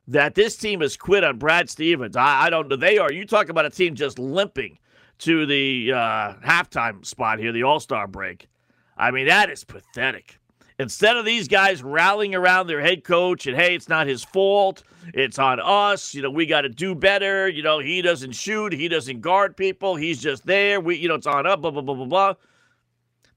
that 0.07 0.35
this 0.35 0.55
team 0.55 0.81
has 0.81 0.95
quit 0.95 1.23
on 1.23 1.39
Brad 1.39 1.71
Stevens, 1.71 2.15
I, 2.15 2.43
I 2.43 2.49
don't 2.51 2.67
know. 2.67 2.75
They 2.75 2.99
are. 2.99 3.11
You 3.11 3.25
talk 3.25 3.49
about 3.49 3.65
a 3.65 3.71
team 3.71 3.95
just 3.95 4.19
limping 4.19 4.77
to 5.19 5.47
the 5.47 5.93
uh, 5.93 6.33
halftime 6.45 7.03
spot 7.03 7.39
here, 7.39 7.51
the 7.51 7.63
All 7.63 7.79
Star 7.79 8.05
break. 8.05 8.47
I 8.95 9.09
mean, 9.09 9.25
that 9.25 9.49
is 9.49 9.63
pathetic. 9.63 10.37
Instead 10.77 11.17
of 11.17 11.25
these 11.25 11.47
guys 11.47 11.81
rallying 11.81 12.35
around 12.35 12.67
their 12.67 12.79
head 12.79 13.03
coach 13.03 13.47
and, 13.47 13.57
hey, 13.57 13.73
it's 13.73 13.89
not 13.89 14.05
his 14.05 14.23
fault, 14.23 14.83
it's 15.15 15.39
on 15.39 15.59
us, 15.59 16.13
you 16.13 16.21
know, 16.21 16.29
we 16.29 16.45
got 16.45 16.61
to 16.61 16.69
do 16.69 16.93
better. 16.93 17.49
You 17.49 17.63
know, 17.63 17.79
he 17.79 18.03
doesn't 18.03 18.33
shoot, 18.33 18.71
he 18.71 18.87
doesn't 18.87 19.21
guard 19.21 19.57
people, 19.57 19.95
he's 19.95 20.21
just 20.21 20.45
there. 20.45 20.79
We, 20.79 20.97
you 20.97 21.07
know, 21.07 21.15
it's 21.15 21.25
on 21.25 21.47
us, 21.47 21.55
blah, 21.55 21.71
blah, 21.71 21.81
blah, 21.81 21.95
blah, 21.95 22.05
blah. 22.05 22.33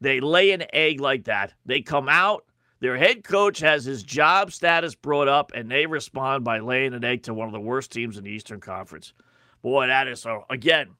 They 0.05 0.21
lay 0.21 0.51
an 0.51 0.65
egg 0.73 1.01
like 1.01 1.25
that. 1.25 1.55
They 1.65 1.81
come 1.81 2.09
out, 2.09 2.45
their 2.81 2.99
head 2.99 3.25
coach 3.25 3.61
has 3.61 3.87
his 3.87 4.03
job 4.03 4.53
status 4.53 4.95
brought 4.95 5.27
up, 5.27 5.53
and 5.55 5.71
they 5.71 5.87
respond 5.87 6.45
by 6.45 6.59
laying 6.59 6.93
an 6.93 7.03
egg 7.03 7.23
to 7.23 7.33
one 7.33 7.47
of 7.47 7.55
the 7.55 7.61
worst 7.61 7.91
teams 7.91 8.19
in 8.19 8.25
the 8.25 8.31
Eastern 8.31 8.61
Conference. 8.61 9.15
Boy, 9.63 9.87
that 9.87 10.07
is 10.07 10.21
so. 10.21 10.45
Again, 10.51 10.91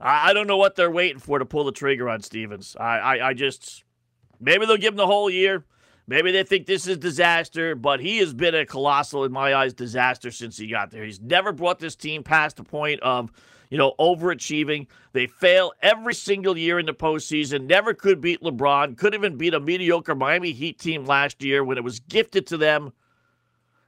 I, 0.00 0.30
I 0.30 0.32
don't 0.32 0.46
know 0.46 0.56
what 0.56 0.76
they're 0.76 0.88
waiting 0.88 1.18
for 1.18 1.40
to 1.40 1.44
pull 1.44 1.64
the 1.64 1.72
trigger 1.72 2.08
on 2.08 2.22
Stevens. 2.22 2.76
I, 2.78 2.98
I, 2.98 3.28
I 3.30 3.34
just 3.34 3.82
maybe 4.38 4.66
they'll 4.66 4.76
give 4.76 4.92
him 4.92 4.98
the 4.98 5.06
whole 5.08 5.28
year. 5.28 5.64
Maybe 6.06 6.30
they 6.30 6.44
think 6.44 6.66
this 6.66 6.86
is 6.86 6.98
disaster, 6.98 7.74
but 7.74 7.98
he 7.98 8.18
has 8.18 8.32
been 8.32 8.54
a 8.54 8.64
colossal, 8.64 9.24
in 9.24 9.32
my 9.32 9.52
eyes, 9.52 9.74
disaster 9.74 10.30
since 10.30 10.56
he 10.56 10.68
got 10.68 10.92
there. 10.92 11.02
He's 11.02 11.20
never 11.20 11.50
brought 11.50 11.80
this 11.80 11.96
team 11.96 12.22
past 12.22 12.58
the 12.58 12.62
point 12.62 13.00
of 13.00 13.32
you 13.70 13.78
know, 13.78 13.94
overachieving. 13.98 14.86
They 15.12 15.26
fail 15.26 15.72
every 15.82 16.14
single 16.14 16.56
year 16.56 16.78
in 16.78 16.86
the 16.86 16.94
postseason. 16.94 17.66
Never 17.66 17.94
could 17.94 18.20
beat 18.20 18.42
LeBron. 18.42 18.96
Couldn't 18.96 19.18
even 19.18 19.36
beat 19.36 19.54
a 19.54 19.60
mediocre 19.60 20.14
Miami 20.14 20.52
Heat 20.52 20.78
team 20.78 21.04
last 21.04 21.42
year 21.42 21.64
when 21.64 21.78
it 21.78 21.84
was 21.84 22.00
gifted 22.00 22.46
to 22.48 22.56
them. 22.56 22.92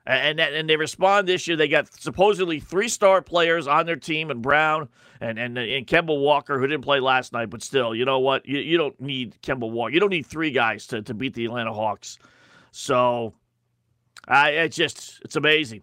And, 0.07 0.41
and, 0.41 0.71
they 0.71 0.77
respond 0.77 1.29
this 1.29 1.47
year. 1.47 1.55
They 1.59 1.69
got 1.69 1.93
supposedly 2.01 2.61
three 2.61 2.89
star 2.89 3.21
players 3.21 3.67
on 3.67 3.85
their 3.85 3.97
team, 3.97 4.31
and 4.31 4.41
Brown 4.41 4.89
and, 5.21 5.39
and 5.39 5.59
and 5.59 5.87
Kemba 5.87 6.19
Walker, 6.19 6.59
who 6.59 6.67
didn't 6.67 6.85
play 6.85 6.99
last 6.99 7.35
night, 7.35 7.51
but 7.51 7.63
still, 7.63 7.95
you 7.95 8.07
know 8.07 8.19
what? 8.19 8.47
You, 8.47 8.59
you 8.59 8.79
don't 8.79 8.99
need 8.99 9.37
Kemba 9.43 9.71
Walker. 9.71 9.93
You 9.93 10.01
don't 10.01 10.11
need 10.11 10.25
three 10.25 10.51
guys 10.51 10.87
to, 10.89 11.03
to 11.03 11.13
beat 11.13 11.35
the 11.35 11.45
Atlanta 11.45 11.75
Hawks. 11.75 12.19
So, 12.71 13.35
I 14.27 14.51
it's 14.51 14.77
just 14.77 15.21
it's 15.25 15.37
amazing. 15.37 15.83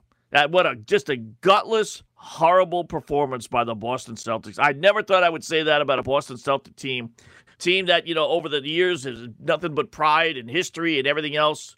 What 0.49 0.65
a 0.65 0.75
just 0.75 1.09
a 1.09 1.17
gutless, 1.17 2.03
horrible 2.25 2.83
performance 2.83 3.45
by 3.45 3.63
the 3.63 3.75
Boston 3.75 4.15
Celtics. 4.15 4.57
I 4.57 4.71
never 4.71 5.03
thought 5.03 5.23
I 5.23 5.29
would 5.29 5.43
say 5.43 5.61
that 5.61 5.79
about 5.79 5.99
a 5.99 6.03
Boston 6.03 6.37
Celtic 6.37 6.75
team, 6.75 7.11
team 7.59 7.85
that 7.85 8.07
you 8.07 8.15
know 8.15 8.27
over 8.27 8.49
the 8.49 8.67
years 8.67 9.05
is 9.05 9.29
nothing 9.39 9.75
but 9.75 9.91
pride 9.91 10.35
and 10.35 10.49
history 10.49 10.97
and 10.97 11.07
everything 11.07 11.35
else. 11.35 11.75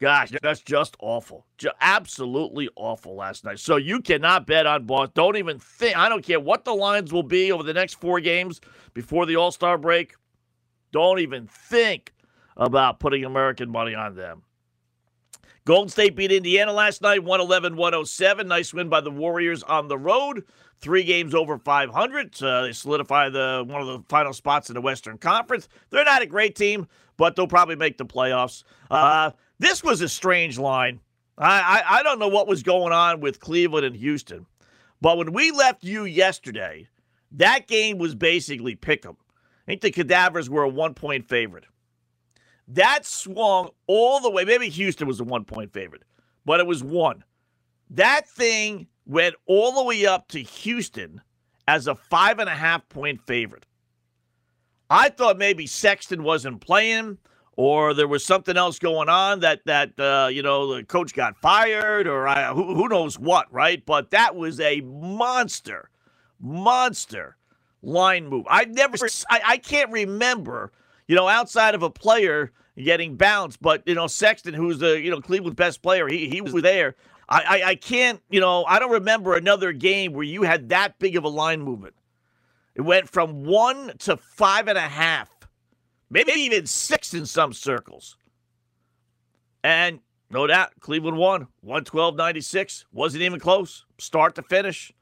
Gosh, 0.00 0.32
that's 0.42 0.60
just 0.60 0.96
awful. 0.98 1.46
Just 1.58 1.74
absolutely 1.82 2.70
awful 2.74 3.16
last 3.16 3.44
night. 3.44 3.58
So 3.58 3.76
you 3.76 4.00
cannot 4.00 4.46
bet 4.46 4.66
on 4.66 4.86
Boston. 4.86 5.12
Don't 5.14 5.36
even 5.36 5.58
think. 5.58 5.96
I 5.96 6.08
don't 6.08 6.24
care 6.24 6.40
what 6.40 6.64
the 6.64 6.74
lines 6.74 7.12
will 7.12 7.22
be 7.22 7.52
over 7.52 7.62
the 7.62 7.74
next 7.74 7.94
four 7.94 8.18
games 8.20 8.62
before 8.94 9.26
the 9.26 9.36
All 9.36 9.52
Star 9.52 9.76
break. 9.76 10.14
Don't 10.90 11.18
even 11.18 11.46
think 11.46 12.14
about 12.56 12.98
putting 12.98 13.26
American 13.26 13.70
money 13.70 13.94
on 13.94 14.14
them. 14.14 14.42
Golden 15.66 15.88
State 15.88 16.14
beat 16.14 16.30
Indiana 16.30 16.72
last 16.72 17.02
night, 17.02 17.24
111 17.24 17.74
107. 17.74 18.46
Nice 18.46 18.72
win 18.72 18.88
by 18.88 19.00
the 19.00 19.10
Warriors 19.10 19.64
on 19.64 19.88
the 19.88 19.98
road. 19.98 20.44
Three 20.78 21.02
games 21.02 21.34
over 21.34 21.58
500. 21.58 22.40
Uh, 22.40 22.62
they 22.62 22.72
solidify 22.72 23.30
the 23.30 23.64
one 23.66 23.80
of 23.80 23.88
the 23.88 24.00
final 24.08 24.32
spots 24.32 24.70
in 24.70 24.74
the 24.74 24.80
Western 24.80 25.18
Conference. 25.18 25.68
They're 25.90 26.04
not 26.04 26.22
a 26.22 26.26
great 26.26 26.54
team, 26.54 26.86
but 27.16 27.34
they'll 27.34 27.48
probably 27.48 27.74
make 27.74 27.98
the 27.98 28.06
playoffs. 28.06 28.62
Uh, 28.92 29.32
this 29.58 29.82
was 29.82 30.00
a 30.02 30.08
strange 30.08 30.56
line. 30.56 31.00
I, 31.36 31.82
I, 31.84 31.98
I 31.98 32.02
don't 32.04 32.20
know 32.20 32.28
what 32.28 32.46
was 32.46 32.62
going 32.62 32.92
on 32.92 33.18
with 33.18 33.40
Cleveland 33.40 33.86
and 33.86 33.96
Houston, 33.96 34.46
but 35.00 35.18
when 35.18 35.32
we 35.32 35.50
left 35.50 35.82
you 35.82 36.04
yesterday, 36.04 36.86
that 37.32 37.66
game 37.66 37.98
was 37.98 38.14
basically 38.14 38.76
pick 38.76 39.04
'em. 39.04 39.16
I 39.66 39.72
think 39.72 39.80
the 39.80 39.90
Cadavers 39.90 40.48
were 40.48 40.62
a 40.62 40.68
one 40.68 40.94
point 40.94 41.28
favorite. 41.28 41.64
That 42.68 43.06
swung 43.06 43.70
all 43.86 44.20
the 44.20 44.30
way. 44.30 44.44
Maybe 44.44 44.68
Houston 44.68 45.06
was 45.06 45.20
a 45.20 45.24
one 45.24 45.44
point 45.44 45.72
favorite, 45.72 46.02
but 46.44 46.60
it 46.60 46.66
was 46.66 46.82
one. 46.82 47.22
That 47.90 48.28
thing 48.28 48.88
went 49.06 49.36
all 49.46 49.72
the 49.72 49.84
way 49.84 50.06
up 50.06 50.28
to 50.28 50.40
Houston 50.40 51.20
as 51.68 51.86
a 51.86 51.94
five 51.94 52.38
and 52.38 52.48
a 52.48 52.54
half 52.54 52.88
point 52.88 53.20
favorite. 53.22 53.66
I 54.90 55.08
thought 55.08 55.38
maybe 55.38 55.66
Sexton 55.66 56.22
wasn't 56.22 56.60
playing 56.60 57.18
or 57.56 57.94
there 57.94 58.06
was 58.06 58.24
something 58.24 58.56
else 58.56 58.78
going 58.78 59.08
on 59.08 59.40
that 59.40 59.60
that 59.64 59.98
uh, 59.98 60.28
you 60.28 60.42
know 60.42 60.74
the 60.74 60.84
coach 60.84 61.14
got 61.14 61.36
fired 61.38 62.06
or 62.06 62.28
I, 62.28 62.52
who, 62.52 62.74
who 62.74 62.88
knows 62.88 63.18
what, 63.18 63.52
right? 63.52 63.84
But 63.84 64.10
that 64.10 64.36
was 64.36 64.60
a 64.60 64.80
monster, 64.82 65.90
monster 66.38 67.36
line 67.82 68.28
move. 68.28 68.46
I 68.48 68.64
never, 68.66 68.96
I, 69.30 69.40
I 69.46 69.56
can't 69.58 69.90
remember, 69.90 70.72
you 71.08 71.16
know, 71.16 71.28
outside 71.28 71.74
of 71.74 71.82
a 71.82 71.90
player 71.90 72.52
getting 72.76 73.16
bounced, 73.16 73.60
but 73.62 73.82
you 73.86 73.94
know 73.94 74.06
Sexton, 74.06 74.54
who's 74.54 74.78
the 74.78 75.00
you 75.00 75.10
know 75.10 75.20
Cleveland's 75.20 75.56
best 75.56 75.82
player, 75.82 76.08
he 76.08 76.28
he 76.28 76.40
was 76.40 76.54
there. 76.54 76.94
I, 77.28 77.42
I 77.42 77.68
I 77.70 77.74
can't, 77.74 78.20
you 78.30 78.40
know, 78.40 78.64
I 78.64 78.78
don't 78.78 78.92
remember 78.92 79.34
another 79.34 79.72
game 79.72 80.12
where 80.12 80.24
you 80.24 80.42
had 80.42 80.68
that 80.70 80.98
big 80.98 81.16
of 81.16 81.24
a 81.24 81.28
line 81.28 81.60
movement. 81.60 81.94
It 82.74 82.82
went 82.82 83.08
from 83.08 83.44
one 83.44 83.92
to 84.00 84.16
five 84.16 84.68
and 84.68 84.76
a 84.76 84.82
half 84.82 85.30
maybe 86.10 86.32
even 86.32 86.66
six 86.66 87.14
in 87.14 87.26
some 87.26 87.52
circles. 87.52 88.16
And 89.62 90.00
no 90.30 90.46
doubt, 90.46 90.72
Cleveland 90.80 91.16
won 91.16 91.48
112 91.62 92.16
96. 92.16 92.84
Wasn't 92.92 93.22
even 93.22 93.40
close, 93.40 93.84
start 93.98 94.34
to 94.36 94.42
finish. 94.42 94.92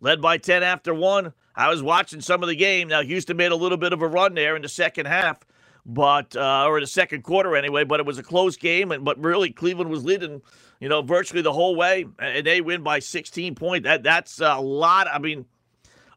Led 0.00 0.22
by 0.22 0.38
10 0.38 0.62
after 0.62 0.94
one. 0.94 1.32
I 1.54 1.68
was 1.68 1.82
watching 1.82 2.20
some 2.20 2.42
of 2.42 2.48
the 2.48 2.54
game. 2.54 2.88
Now, 2.88 3.02
Houston 3.02 3.36
made 3.36 3.52
a 3.52 3.56
little 3.56 3.76
bit 3.76 3.92
of 3.92 4.00
a 4.00 4.08
run 4.08 4.34
there 4.34 4.56
in 4.56 4.62
the 4.62 4.68
second 4.68 5.06
half, 5.06 5.40
but, 5.86 6.36
uh, 6.36 6.66
or 6.66 6.80
the 6.80 6.86
second 6.86 7.22
quarter 7.22 7.56
anyway, 7.56 7.84
but 7.84 8.00
it 8.00 8.06
was 8.06 8.18
a 8.18 8.22
close 8.22 8.56
game. 8.56 8.92
And, 8.92 9.04
but 9.04 9.18
really, 9.22 9.50
Cleveland 9.50 9.90
was 9.90 10.04
leading, 10.04 10.42
you 10.80 10.88
know, 10.88 11.02
virtually 11.02 11.42
the 11.42 11.52
whole 11.52 11.76
way. 11.76 12.06
And 12.18 12.46
they 12.46 12.60
win 12.60 12.82
by 12.82 12.98
16 12.98 13.54
points. 13.54 13.84
That, 13.84 14.02
that's 14.02 14.40
a 14.40 14.60
lot. 14.60 15.08
I 15.08 15.18
mean, 15.18 15.46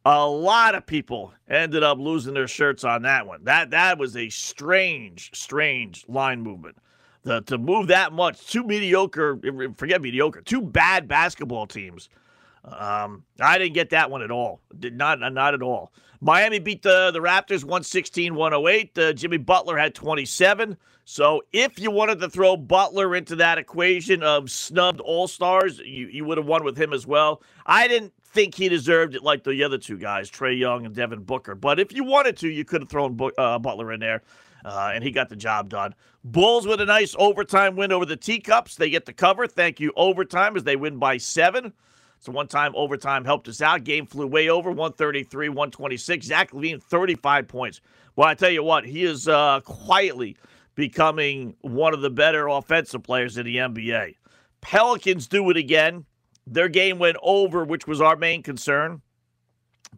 a 0.05 0.27
lot 0.27 0.75
of 0.75 0.85
people 0.85 1.33
ended 1.49 1.83
up 1.83 1.97
losing 1.97 2.33
their 2.33 2.47
shirts 2.47 2.83
on 2.83 3.03
that 3.03 3.25
one. 3.25 3.43
That 3.45 3.71
that 3.71 3.97
was 3.97 4.17
a 4.17 4.29
strange, 4.29 5.31
strange 5.33 6.05
line 6.07 6.41
movement. 6.41 6.77
The, 7.23 7.41
to 7.43 7.57
move 7.57 7.87
that 7.87 8.11
much, 8.11 8.47
two 8.47 8.63
mediocre, 8.63 9.39
forget 9.77 10.01
mediocre, 10.01 10.41
two 10.41 10.61
bad 10.61 11.07
basketball 11.07 11.67
teams. 11.67 12.09
Um, 12.65 13.23
I 13.39 13.57
didn't 13.57 13.73
get 13.73 13.91
that 13.91 14.11
one 14.11 14.21
at 14.21 14.31
all. 14.31 14.59
Did 14.77 14.97
not, 14.97 15.19
not 15.19 15.53
at 15.53 15.61
all. 15.61 15.93
Miami 16.23 16.57
beat 16.59 16.81
the, 16.81 17.11
the 17.11 17.19
Raptors 17.19 17.65
116 17.65 18.33
108. 18.33 18.97
Uh, 18.97 19.11
Jimmy 19.11 19.35
Butler 19.35 19.77
had 19.77 19.93
27. 19.93 20.77
So 21.03 21.41
if 21.51 21.77
you 21.77 21.91
wanted 21.91 22.21
to 22.21 22.29
throw 22.29 22.55
Butler 22.55 23.13
into 23.13 23.35
that 23.35 23.57
equation 23.57 24.23
of 24.23 24.49
snubbed 24.49 25.01
All 25.01 25.27
Stars, 25.27 25.79
you, 25.79 26.07
you 26.07 26.23
would 26.23 26.37
have 26.37 26.47
won 26.47 26.63
with 26.63 26.77
him 26.77 26.93
as 26.93 27.05
well. 27.05 27.41
I 27.65 27.89
didn't 27.89 28.13
think 28.23 28.55
he 28.55 28.69
deserved 28.69 29.15
it 29.15 29.23
like 29.23 29.43
the 29.43 29.61
other 29.65 29.77
two 29.77 29.97
guys, 29.97 30.31
Trae 30.31 30.57
Young 30.57 30.85
and 30.85 30.95
Devin 30.95 31.23
Booker. 31.23 31.55
But 31.55 31.77
if 31.77 31.91
you 31.91 32.05
wanted 32.05 32.37
to, 32.37 32.47
you 32.49 32.63
could 32.63 32.83
have 32.83 32.89
thrown 32.89 33.19
uh, 33.37 33.59
Butler 33.59 33.91
in 33.91 33.99
there, 33.99 34.21
uh, 34.63 34.91
and 34.95 35.03
he 35.03 35.11
got 35.11 35.27
the 35.27 35.35
job 35.35 35.67
done. 35.67 35.93
Bulls 36.23 36.65
with 36.65 36.79
a 36.79 36.85
nice 36.85 37.17
overtime 37.19 37.75
win 37.75 37.91
over 37.91 38.05
the 38.05 38.15
Teacups. 38.15 38.77
They 38.77 38.89
get 38.89 39.05
the 39.05 39.11
cover. 39.11 39.45
Thank 39.45 39.81
you, 39.81 39.91
overtime, 39.97 40.55
as 40.55 40.63
they 40.63 40.77
win 40.77 40.99
by 40.99 41.17
seven. 41.17 41.73
So 42.23 42.31
one 42.31 42.47
time 42.47 42.71
overtime 42.73 43.25
helped 43.25 43.49
us 43.49 43.61
out. 43.61 43.83
Game 43.83 44.05
flew 44.05 44.25
way 44.25 44.47
over 44.47 44.69
133, 44.69 45.49
126. 45.49 46.25
Zach 46.25 46.51
LaVine, 46.51 46.81
35 46.81 47.49
points. 47.49 47.81
Well, 48.15 48.29
I 48.29 48.33
tell 48.33 48.49
you 48.49 48.63
what, 48.63 48.85
he 48.85 49.03
is 49.03 49.27
uh, 49.27 49.59
quietly 49.65 50.37
becoming 50.73 51.53
one 51.59 51.93
of 51.93 51.99
the 51.99 52.09
better 52.09 52.47
offensive 52.47 53.03
players 53.03 53.37
in 53.37 53.45
the 53.45 53.57
NBA. 53.57 54.15
Pelicans 54.61 55.27
do 55.27 55.49
it 55.49 55.57
again. 55.57 56.05
Their 56.47 56.69
game 56.69 56.97
went 56.97 57.17
over, 57.21 57.65
which 57.65 57.87
was 57.87 57.99
our 57.99 58.15
main 58.15 58.41
concern. 58.41 59.01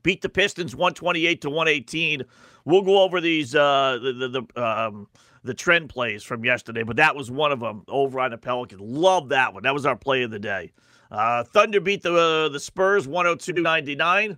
Beat 0.01 0.23
the 0.23 0.29
Pistons 0.29 0.75
128 0.75 1.41
to 1.41 1.49
118. 1.51 2.23
We'll 2.65 2.81
go 2.81 3.03
over 3.03 3.21
these 3.21 3.53
uh, 3.53 3.99
the 4.01 4.13
the 4.13 4.41
the, 4.41 4.63
um, 4.63 5.07
the 5.43 5.53
trend 5.53 5.89
plays 5.89 6.23
from 6.23 6.43
yesterday, 6.43 6.81
but 6.81 6.95
that 6.95 7.15
was 7.15 7.29
one 7.29 7.51
of 7.51 7.59
them 7.59 7.83
over 7.87 8.19
on 8.19 8.31
the 8.31 8.37
Pelicans. 8.39 8.81
Love 8.81 9.29
that 9.29 9.53
one. 9.53 9.61
That 9.61 9.75
was 9.75 9.85
our 9.85 9.95
play 9.95 10.23
of 10.23 10.31
the 10.31 10.39
day. 10.39 10.71
Uh, 11.11 11.43
Thunder 11.43 11.79
beat 11.79 12.01
the 12.01 12.13
uh, 12.13 12.49
the 12.49 12.59
Spurs 12.59 13.07
102 13.07 13.61
99 13.61 14.37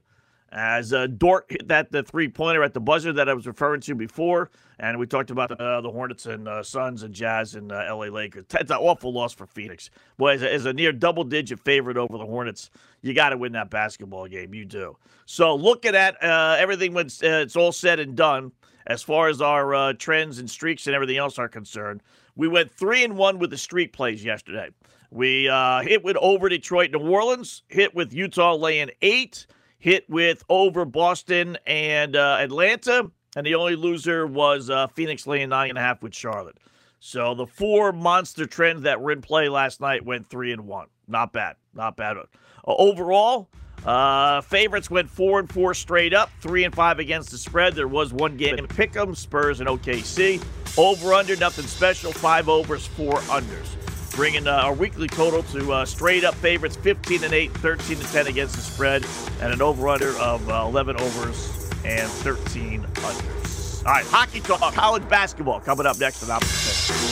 as 0.52 0.94
uh, 0.94 1.08
Dort 1.08 1.46
hit 1.50 1.68
that 1.68 1.92
the 1.92 2.04
three 2.04 2.28
pointer 2.28 2.64
at 2.64 2.74
the 2.74 2.80
buzzer 2.80 3.12
that 3.14 3.28
I 3.28 3.34
was 3.34 3.48
referring 3.48 3.82
to 3.82 3.96
before, 3.96 4.50
and 4.80 4.98
we 4.98 5.06
talked 5.06 5.30
about 5.30 5.52
uh, 5.60 5.82
the 5.82 5.92
Hornets 5.92 6.26
and 6.26 6.48
uh, 6.48 6.64
Suns 6.64 7.04
and 7.04 7.14
Jazz 7.14 7.56
and 7.56 7.72
uh, 7.72 7.84
L.A. 7.88 8.10
Lakers. 8.10 8.46
It's 8.54 8.72
an 8.72 8.78
awful 8.78 9.12
loss 9.12 9.34
for 9.34 9.46
Phoenix. 9.46 9.90
Boy, 10.18 10.36
as 10.36 10.44
a, 10.44 10.54
as 10.54 10.66
a 10.66 10.74
near 10.74 10.92
double 10.92 11.24
digit 11.24 11.60
favorite 11.60 11.98
over 11.98 12.18
the 12.18 12.26
Hornets, 12.26 12.70
you 13.02 13.14
got 13.14 13.30
to 13.30 13.38
win 13.38 13.52
that 13.54 13.70
basketball 13.70 14.28
game. 14.28 14.54
You 14.54 14.66
do. 14.66 14.98
So 15.26 15.56
looking 15.56 15.96
at 15.96 16.22
uh, 16.24 16.56
everything 16.58 16.94
when 16.94 17.08
uh, 17.08 17.44
it's 17.44 17.56
all 17.56 17.72
said 17.72 18.00
and 18.00 18.16
done, 18.16 18.52
as 18.86 19.04
far 19.04 19.28
as 19.28 19.42
our 19.42 19.94
trends 19.96 20.40
and 20.40 20.50
streaks 20.50 20.88
and 20.88 20.96
everything 20.96 21.18
else 21.18 21.38
are 21.38 21.50
concerned, 21.50 22.02
we 22.38 22.48
went 22.48 22.72
three 22.72 23.04
and 23.04 23.18
one 23.18 23.38
with 23.38 23.50
the 23.50 23.58
streak 23.58 23.92
plays 23.92 24.24
yesterday. 24.24 24.70
We 25.12 25.50
hit 25.84 26.04
with 26.04 26.18
over 26.18 26.50
Detroit, 26.50 26.92
New 26.92 27.00
Orleans, 27.00 27.64
hit 27.68 27.96
with 27.96 28.14
Utah 28.14 28.56
laying 28.56 28.92
eight 29.02 29.48
hit 29.80 30.10
with 30.10 30.44
over 30.50 30.86
Boston 30.86 31.58
and 31.66 32.16
uh, 32.16 32.38
Atlanta, 32.40 33.10
and 33.36 33.46
the 33.46 33.56
only 33.56 33.76
loser 33.76 34.26
was 34.26 34.70
uh, 34.70 34.88
Phoenix 34.88 35.28
laying 35.28 35.50
nine 35.50 35.70
and 35.70 35.78
a 35.78 35.82
half 35.82 36.02
with 36.02 36.16
Charlotte. 36.16 36.58
So 37.00 37.36
the 37.36 37.46
four 37.46 37.92
monster 37.92 38.46
trends 38.46 38.82
that 38.82 39.00
were 39.00 39.12
in 39.12 39.22
play 39.22 39.50
last 39.50 39.80
night 39.80 40.04
went 40.04 40.28
three 40.28 40.52
and 40.52 40.66
one. 40.66 40.88
Not 41.08 41.32
bad, 41.32 41.56
not 41.74 41.96
bad. 41.96 42.18
Uh, 42.18 42.26
overall, 42.66 43.50
uh, 43.86 44.42
favorites 44.42 44.90
went 44.90 45.10
four 45.10 45.40
and 45.40 45.52
four 45.52 45.74
straight 45.76 46.14
up, 46.14 46.32
three 46.42 46.64
and 46.64 46.74
five 46.74 46.98
against 46.98 47.30
the 47.30 47.38
spread. 47.38 47.76
There 47.76 47.88
was 47.88 48.12
one 48.12 48.36
game 48.36 48.56
in 48.56 48.68
Pick'em, 48.68 49.16
Spurs 49.16 49.60
and 49.60 49.70
OKC. 49.70 50.44
Over 50.78 51.14
under, 51.14 51.36
nothing 51.36 51.66
special. 51.66 52.12
Five 52.12 52.50
overs, 52.50 52.86
four 52.88 53.14
unders 53.14 53.87
bringing 54.18 54.48
uh, 54.48 54.52
our 54.52 54.74
weekly 54.74 55.08
total 55.08 55.44
to 55.44 55.72
uh, 55.72 55.86
straight 55.86 56.24
up 56.24 56.34
favorites 56.36 56.76
15 56.76 57.24
and 57.24 57.34
8, 57.34 57.52
13 57.52 57.98
to 57.98 58.04
10 58.12 58.28
against 58.28 58.56
the 58.56 58.62
spread, 58.62 59.06
and 59.40 59.54
an 59.54 59.62
over 59.62 59.88
under 59.88 60.18
of 60.18 60.50
uh, 60.50 60.66
11 60.66 61.00
overs 61.00 61.70
and 61.86 62.10
13 62.10 62.82
unders. 62.82 63.86
All 63.86 63.94
right, 63.94 64.06
hockey 64.08 64.40
talk, 64.42 64.74
college 64.74 65.08
basketball 65.08 65.60
coming 65.60 65.86
up 65.86 66.00
next 66.00 66.24
on 66.24 66.32
Opposite 66.32 67.07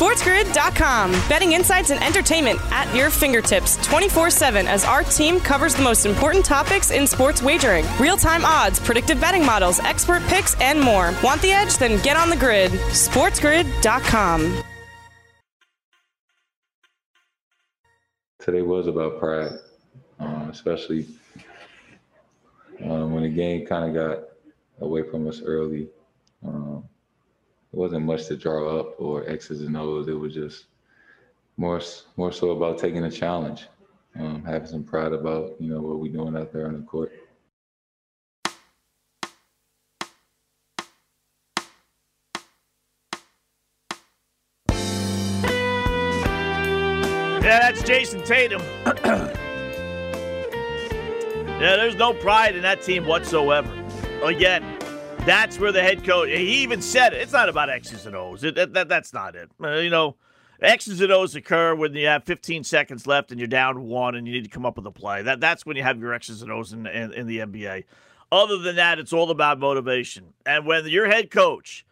SportsGrid.com. 0.00 1.10
Betting 1.28 1.52
insights 1.52 1.90
and 1.90 2.02
entertainment 2.02 2.58
at 2.72 2.92
your 2.96 3.10
fingertips 3.10 3.76
24 3.86 4.30
7 4.30 4.66
as 4.66 4.82
our 4.82 5.02
team 5.02 5.38
covers 5.38 5.74
the 5.74 5.82
most 5.82 6.06
important 6.06 6.42
topics 6.42 6.90
in 6.90 7.06
sports 7.06 7.42
wagering 7.42 7.84
real 7.98 8.16
time 8.16 8.42
odds, 8.42 8.80
predictive 8.80 9.20
betting 9.20 9.44
models, 9.44 9.78
expert 9.80 10.22
picks, 10.22 10.58
and 10.58 10.80
more. 10.80 11.12
Want 11.22 11.42
the 11.42 11.52
edge? 11.52 11.76
Then 11.76 12.02
get 12.02 12.16
on 12.16 12.30
the 12.30 12.36
grid. 12.36 12.70
SportsGrid.com. 12.70 14.62
Today 18.38 18.62
was 18.62 18.86
about 18.86 19.18
pride, 19.18 19.52
um, 20.18 20.48
especially 20.48 21.08
um, 22.82 23.12
when 23.12 23.24
the 23.24 23.28
game 23.28 23.66
kind 23.66 23.94
of 23.94 23.94
got 23.94 24.28
away 24.80 25.02
from 25.02 25.28
us 25.28 25.42
early. 25.44 25.88
Um, 26.42 26.88
it 27.72 27.76
wasn't 27.76 28.04
much 28.04 28.26
to 28.26 28.36
draw 28.36 28.80
up 28.80 28.94
or 28.98 29.28
X's 29.28 29.62
and 29.62 29.76
O's. 29.76 30.08
It 30.08 30.18
was 30.18 30.34
just 30.34 30.66
more 31.56 31.80
more 32.16 32.32
so 32.32 32.50
about 32.50 32.78
taking 32.78 33.04
a 33.04 33.10
challenge, 33.10 33.68
um, 34.18 34.42
having 34.44 34.66
some 34.66 34.84
pride 34.84 35.12
about 35.12 35.60
you 35.60 35.68
know 35.68 35.80
what 35.80 36.00
we're 36.00 36.12
doing 36.12 36.36
out 36.36 36.52
there 36.52 36.66
on 36.66 36.74
the 36.74 36.82
court. 36.82 37.12
Yeah, 47.42 47.58
that's 47.58 47.82
Jayson 47.82 48.22
Tatum. 48.24 48.60
yeah, 49.04 49.34
there's 51.58 51.96
no 51.96 52.12
pride 52.12 52.54
in 52.54 52.62
that 52.62 52.82
team 52.82 53.06
whatsoever. 53.06 53.72
Again, 54.22 54.62
that's 55.26 55.58
where 55.58 55.72
the 55.72 55.82
head 55.82 56.04
coach, 56.04 56.28
he 56.28 56.62
even 56.62 56.80
said 56.80 57.12
it. 57.12 57.20
It's 57.20 57.32
not 57.32 57.48
about 57.48 57.70
X's 57.70 58.06
and 58.06 58.16
O's. 58.16 58.42
It, 58.42 58.54
that, 58.54 58.72
that, 58.72 58.88
that's 58.88 59.12
not 59.12 59.36
it. 59.36 59.50
Uh, 59.62 59.74
you 59.74 59.90
know, 59.90 60.16
X's 60.62 61.00
and 61.00 61.12
O's 61.12 61.34
occur 61.34 61.74
when 61.74 61.94
you 61.94 62.06
have 62.06 62.24
15 62.24 62.64
seconds 62.64 63.06
left 63.06 63.30
and 63.30 63.38
you're 63.38 63.46
down 63.46 63.82
one 63.84 64.14
and 64.14 64.26
you 64.26 64.32
need 64.32 64.44
to 64.44 64.50
come 64.50 64.66
up 64.66 64.76
with 64.76 64.86
a 64.86 64.90
play. 64.90 65.22
That 65.22 65.40
That's 65.40 65.64
when 65.64 65.76
you 65.76 65.82
have 65.82 65.98
your 65.98 66.14
X's 66.14 66.42
and 66.42 66.50
O's 66.50 66.72
in, 66.72 66.86
in, 66.86 67.12
in 67.12 67.26
the 67.26 67.38
NBA. 67.38 67.84
Other 68.32 68.58
than 68.58 68.76
that, 68.76 68.98
it's 68.98 69.12
all 69.12 69.30
about 69.30 69.58
motivation. 69.58 70.32
And 70.46 70.66
when 70.66 70.86
your 70.86 71.06
head 71.06 71.30
coach 71.30 71.84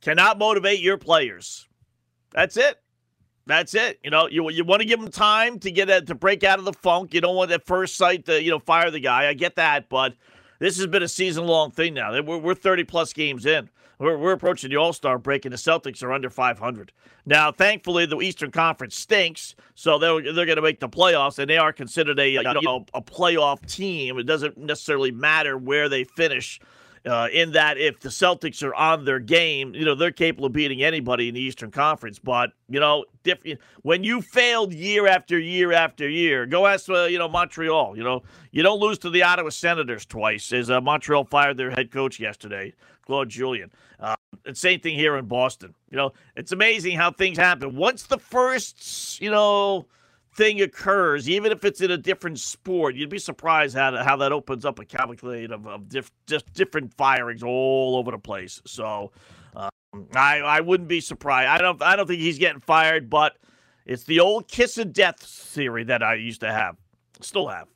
cannot 0.00 0.38
motivate 0.38 0.80
your 0.80 0.98
players, 0.98 1.68
that's 2.32 2.56
it. 2.56 2.80
That's 3.46 3.74
it. 3.74 3.98
You 4.02 4.10
know, 4.10 4.26
you 4.28 4.48
you 4.50 4.64
want 4.64 4.80
to 4.80 4.86
give 4.86 5.00
them 5.00 5.10
time 5.10 5.58
to 5.60 5.70
get 5.70 5.90
a, 5.90 6.00
to 6.02 6.14
break 6.14 6.44
out 6.44 6.58
of 6.58 6.64
the 6.64 6.72
funk. 6.72 7.12
You 7.12 7.20
don't 7.20 7.36
want 7.36 7.50
at 7.50 7.66
first 7.66 7.96
sight 7.96 8.24
to 8.26 8.42
you 8.42 8.50
know 8.50 8.58
fire 8.58 8.90
the 8.90 9.00
guy. 9.00 9.28
I 9.28 9.34
get 9.34 9.56
that, 9.56 9.88
but 9.90 10.14
This 10.64 10.78
has 10.78 10.86
been 10.86 11.02
a 11.02 11.08
season 11.08 11.46
long 11.46 11.72
thing 11.72 11.92
now. 11.92 12.18
We're, 12.22 12.38
we're 12.38 12.54
30 12.54 12.84
plus 12.84 13.12
games 13.12 13.44
in. 13.44 13.68
We're, 13.98 14.16
we're 14.16 14.32
approaching 14.32 14.70
the 14.70 14.76
All 14.76 14.94
Star 14.94 15.18
break, 15.18 15.44
and 15.44 15.52
the 15.52 15.58
Celtics 15.58 16.02
are 16.02 16.10
under 16.10 16.30
500. 16.30 16.90
Now, 17.26 17.52
thankfully, 17.52 18.06
the 18.06 18.18
Eastern 18.22 18.50
Conference 18.50 18.96
stinks, 18.96 19.56
so 19.74 19.98
they're, 19.98 20.32
they're 20.32 20.46
going 20.46 20.56
to 20.56 20.62
make 20.62 20.80
the 20.80 20.88
playoffs, 20.88 21.38
and 21.38 21.50
they 21.50 21.58
are 21.58 21.70
considered 21.70 22.18
a, 22.18 22.30
you 22.30 22.42
know, 22.42 22.86
a 22.94 23.02
playoff 23.02 23.70
team. 23.70 24.18
It 24.18 24.22
doesn't 24.22 24.56
necessarily 24.56 25.10
matter 25.10 25.58
where 25.58 25.90
they 25.90 26.04
finish 26.04 26.58
uh, 27.06 27.28
in 27.32 27.52
that 27.52 27.76
if 27.78 28.00
the 28.00 28.08
Celtics 28.08 28.62
are 28.62 28.74
on 28.74 29.04
their 29.04 29.18
game, 29.18 29.74
you 29.74 29.84
know, 29.84 29.94
they're 29.94 30.10
capable 30.10 30.46
of 30.46 30.52
beating 30.52 30.82
anybody 30.82 31.28
in 31.28 31.34
the 31.34 31.40
Eastern 31.40 31.70
Conference. 31.70 32.18
But, 32.18 32.52
you 32.68 32.80
know, 32.80 33.04
different 33.22 33.60
when 33.82 34.04
you 34.04 34.22
failed 34.22 34.72
year 34.72 35.06
after 35.06 35.38
year 35.38 35.72
after 35.72 36.08
year, 36.08 36.46
go 36.46 36.66
ask, 36.66 36.88
uh, 36.88 37.04
you 37.04 37.18
know, 37.18 37.28
Montreal. 37.28 37.96
You 37.96 38.04
know, 38.04 38.22
you 38.52 38.62
don't 38.62 38.80
lose 38.80 38.98
to 39.00 39.10
the 39.10 39.22
Ottawa 39.22 39.50
Senators 39.50 40.06
twice, 40.06 40.52
as 40.52 40.70
uh, 40.70 40.80
Montreal 40.80 41.24
fired 41.24 41.56
their 41.56 41.70
head 41.70 41.90
coach 41.90 42.18
yesterday, 42.18 42.72
Claude 43.04 43.28
Julien. 43.28 43.70
Uh, 44.00 44.16
same 44.52 44.80
thing 44.80 44.98
here 44.98 45.16
in 45.16 45.26
Boston. 45.26 45.74
You 45.90 45.96
know, 45.96 46.12
it's 46.36 46.52
amazing 46.52 46.96
how 46.96 47.10
things 47.10 47.38
happen. 47.38 47.76
Once 47.76 48.04
the 48.04 48.18
first, 48.18 49.20
you 49.20 49.30
know, 49.30 49.86
thing 50.34 50.60
occurs, 50.60 51.28
even 51.28 51.52
if 51.52 51.64
it's 51.64 51.80
in 51.80 51.90
a 51.90 51.96
different 51.96 52.38
sport, 52.40 52.94
you'd 52.94 53.10
be 53.10 53.18
surprised 53.18 53.76
how, 53.76 53.96
how 54.02 54.16
that 54.16 54.32
opens 54.32 54.64
up 54.64 54.78
a 54.78 54.84
cavalcade 54.84 55.52
of, 55.52 55.66
of 55.66 55.88
diff, 55.88 56.10
just 56.26 56.52
different 56.52 56.92
firings 56.94 57.42
all 57.42 57.96
over 57.96 58.10
the 58.10 58.18
place. 58.18 58.60
So 58.66 59.12
um, 59.56 59.70
I 60.14 60.38
I 60.40 60.60
wouldn't 60.60 60.88
be 60.88 61.00
surprised. 61.00 61.48
I 61.48 61.58
don't 61.58 61.82
I 61.82 61.96
don't 61.96 62.06
think 62.06 62.20
he's 62.20 62.38
getting 62.38 62.60
fired, 62.60 63.08
but 63.08 63.36
it's 63.86 64.04
the 64.04 64.20
old 64.20 64.48
kiss 64.48 64.78
of 64.78 64.92
death 64.92 65.20
theory 65.20 65.84
that 65.84 66.02
I 66.02 66.14
used 66.14 66.40
to 66.40 66.52
have, 66.52 66.76
still 67.20 67.48
have. 67.48 67.68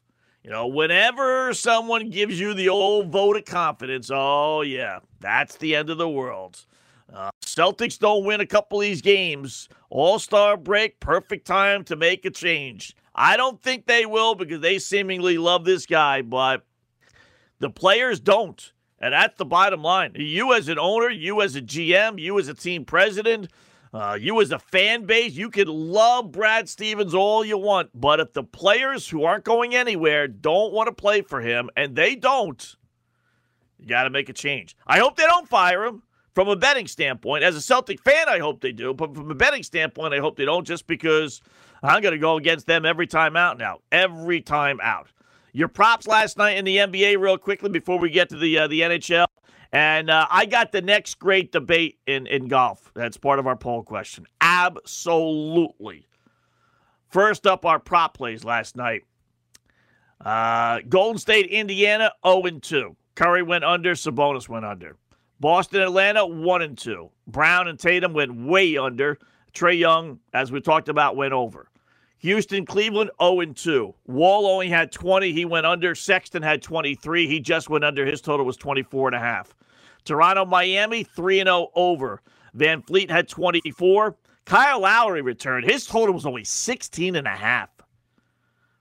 You 0.44 0.51
know, 0.51 0.66
whenever 0.66 1.53
someone 1.53 2.11
gives 2.11 2.40
you 2.40 2.55
the 2.55 2.71
old 2.71 3.11
vote 3.11 3.37
of 3.37 3.44
confidence, 3.44 4.11
oh 4.12 4.62
yeah, 4.62 5.01
that's 5.21 5.57
the 5.57 5.77
end 5.77 5.90
of 5.90 5.99
the 5.99 6.09
world. 6.09 6.64
Uh, 7.12 7.31
Celtics 7.42 7.99
don't 7.99 8.25
win 8.25 8.40
a 8.40 8.47
couple 8.47 8.81
of 8.81 8.83
these 8.83 9.01
games. 9.01 9.68
All 9.90 10.18
star 10.18 10.57
break, 10.57 11.01
perfect 11.01 11.47
time 11.47 11.85
to 11.85 11.97
make 11.97 12.25
a 12.25 12.31
change. 12.31 12.94
I 13.14 13.37
don't 13.37 13.61
think 13.61 13.87
they 13.87 14.07
will 14.07 14.35
because 14.35 14.61
they 14.61 14.79
seemingly 14.79 15.38
love 15.38 15.64
this 15.64 15.87
guy, 15.87 16.23
but 16.23 16.64
the 17.59 17.71
players 17.71 18.21
don't. 18.21 18.73
And 19.01 19.12
that's 19.12 19.37
the 19.37 19.44
bottom 19.44 19.83
line. 19.83 20.12
You, 20.16 20.55
as 20.55 20.68
an 20.68 20.79
owner, 20.79 21.09
you, 21.09 21.40
as 21.40 21.57
a 21.57 21.62
GM, 21.62 22.18
you, 22.18 22.38
as 22.38 22.49
a 22.49 22.55
team 22.55 22.85
president, 22.85 23.49
uh, 23.94 24.18
you, 24.21 24.40
as 24.40 24.51
a 24.51 24.59
fan 24.59 25.07
base, 25.07 25.35
you 25.35 25.51
can 25.51 25.68
love 25.68 26.33
Brad 26.33 26.68
Stevens 26.68 27.14
all 27.14 27.44
you 27.44 27.59
want. 27.59 27.90
But 27.94 28.21
if 28.21 28.33
the 28.33 28.42
players 28.42 29.09
who 29.09 29.25
aren't 29.25 29.44
going 29.44 29.75
anywhere 29.75 30.27
don't 30.27 30.73
want 30.73 30.88
to 30.88 30.92
play 30.92 31.23
for 31.23 31.40
him, 31.40 31.71
and 31.77 31.94
they 31.94 32.16
don't, 32.16 32.77
you 33.79 33.87
got 33.87 34.03
to 34.03 34.11
make 34.11 34.29
a 34.29 34.33
change. 34.33 34.77
I 34.87 34.99
hope 34.99 35.16
they 35.16 35.27
don't 35.27 35.49
fire 35.49 35.85
him 35.85 36.03
from 36.38 36.46
a 36.46 36.55
betting 36.55 36.87
standpoint. 36.87 37.42
As 37.42 37.57
a 37.57 37.61
Celtic 37.61 38.01
fan, 38.01 38.29
I 38.29 38.38
hope 38.38 38.61
they 38.61 38.70
do. 38.70 38.94
But 38.94 39.12
from 39.12 39.29
a 39.29 39.35
betting 39.35 39.64
standpoint, 39.64 40.14
I 40.14 40.18
hope 40.18 40.37
they 40.37 40.44
don't 40.44 40.64
just 40.64 40.87
because 40.87 41.42
I'm 41.83 42.01
going 42.01 42.12
to 42.12 42.18
go 42.18 42.37
against 42.37 42.68
them 42.68 42.87
every 42.87 43.09
time 43.09 43.37
out 43.37 43.59
now. 43.59 43.81
Every 43.90 44.40
time 44.40 44.79
out. 44.81 45.09
Your 45.53 45.66
props 45.66 46.07
last 46.07 46.38
night 46.38 46.57
in 46.57 46.64
the 46.64 46.77
NBA, 46.77 47.18
real 47.18 47.38
quickly, 47.38 47.70
before 47.70 47.98
we 47.98 48.11
get 48.11 48.29
to 48.29 48.37
the, 48.37 48.57
uh, 48.57 48.68
the 48.68 48.83
NHL. 48.83 49.27
And 49.72 50.11
uh, 50.11 50.29
I 50.31 50.46
got 50.46 50.70
the 50.70 50.81
next 50.81 51.16
great 51.18 51.51
debate 51.51 51.98
in, 52.07 52.29
in 52.29 52.46
golf. 52.46 52.92
That's 52.94 53.16
part 53.16 53.40
of 53.40 53.48
our 53.48 53.57
poll 53.57 53.83
question. 53.83 54.24
Absolutely. 54.40 56.07
First 57.09 57.48
up, 57.48 57.66
our 57.66 57.81
prop 57.81 58.16
plays 58.16 58.44
last 58.44 58.77
night. 58.77 59.03
Uh, 60.24 60.83
Golden 60.88 61.18
State, 61.18 61.46
Indiana, 61.46 62.12
0 62.24 62.61
2. 62.61 62.96
Curry 63.16 63.42
went 63.42 63.64
under, 63.64 63.94
Sabonis 63.94 64.48
went 64.48 64.64
under. 64.64 64.94
Boston, 65.40 65.81
Atlanta, 65.81 66.27
one 66.27 66.62
and 66.62 66.77
two. 66.77 67.11
Brown 67.27 67.68
and 67.68 67.79
Tatum 67.79 68.12
went 68.12 68.35
way 68.35 68.77
under. 68.77 69.18
Trae 69.55 69.79
Young, 69.79 70.20
as 70.33 70.53
we 70.53 70.61
talked 70.61 70.88
about, 70.88 71.16
went 71.16 71.33
over. 71.33 71.68
Houston, 72.18 72.66
Cleveland, 72.66 73.11
0 73.22 73.40
and 73.40 73.57
2. 73.57 73.94
Wall 74.07 74.46
only 74.46 74.68
had 74.68 74.90
20. 74.90 75.33
He 75.33 75.44
went 75.44 75.66
under. 75.66 75.94
Sexton 75.94 76.42
had 76.42 76.62
23. 76.62 77.29
He 77.29 77.38
just 77.38 77.70
went 77.70 77.85
under. 77.85 78.05
His 78.05 78.20
total 78.20 78.44
was 78.44 78.57
24 78.57 79.09
and 79.09 79.16
a 79.16 79.20
half. 79.20 79.55
Toronto, 80.05 80.44
Miami, 80.44 81.05
3 81.05 81.40
and 81.40 81.46
0 81.46 81.68
over. 81.77 82.20
VanVleet 82.57 83.11
had 83.11 83.29
24. 83.29 84.16
Kyle 84.44 84.81
Lowry 84.81 85.22
returned. 85.22 85.70
His 85.70 85.87
total 85.87 86.14
was 86.14 86.27
only 86.27 86.44
16 86.44 87.14
and 87.14 87.27
a 87.27 87.37
half. 87.37 87.70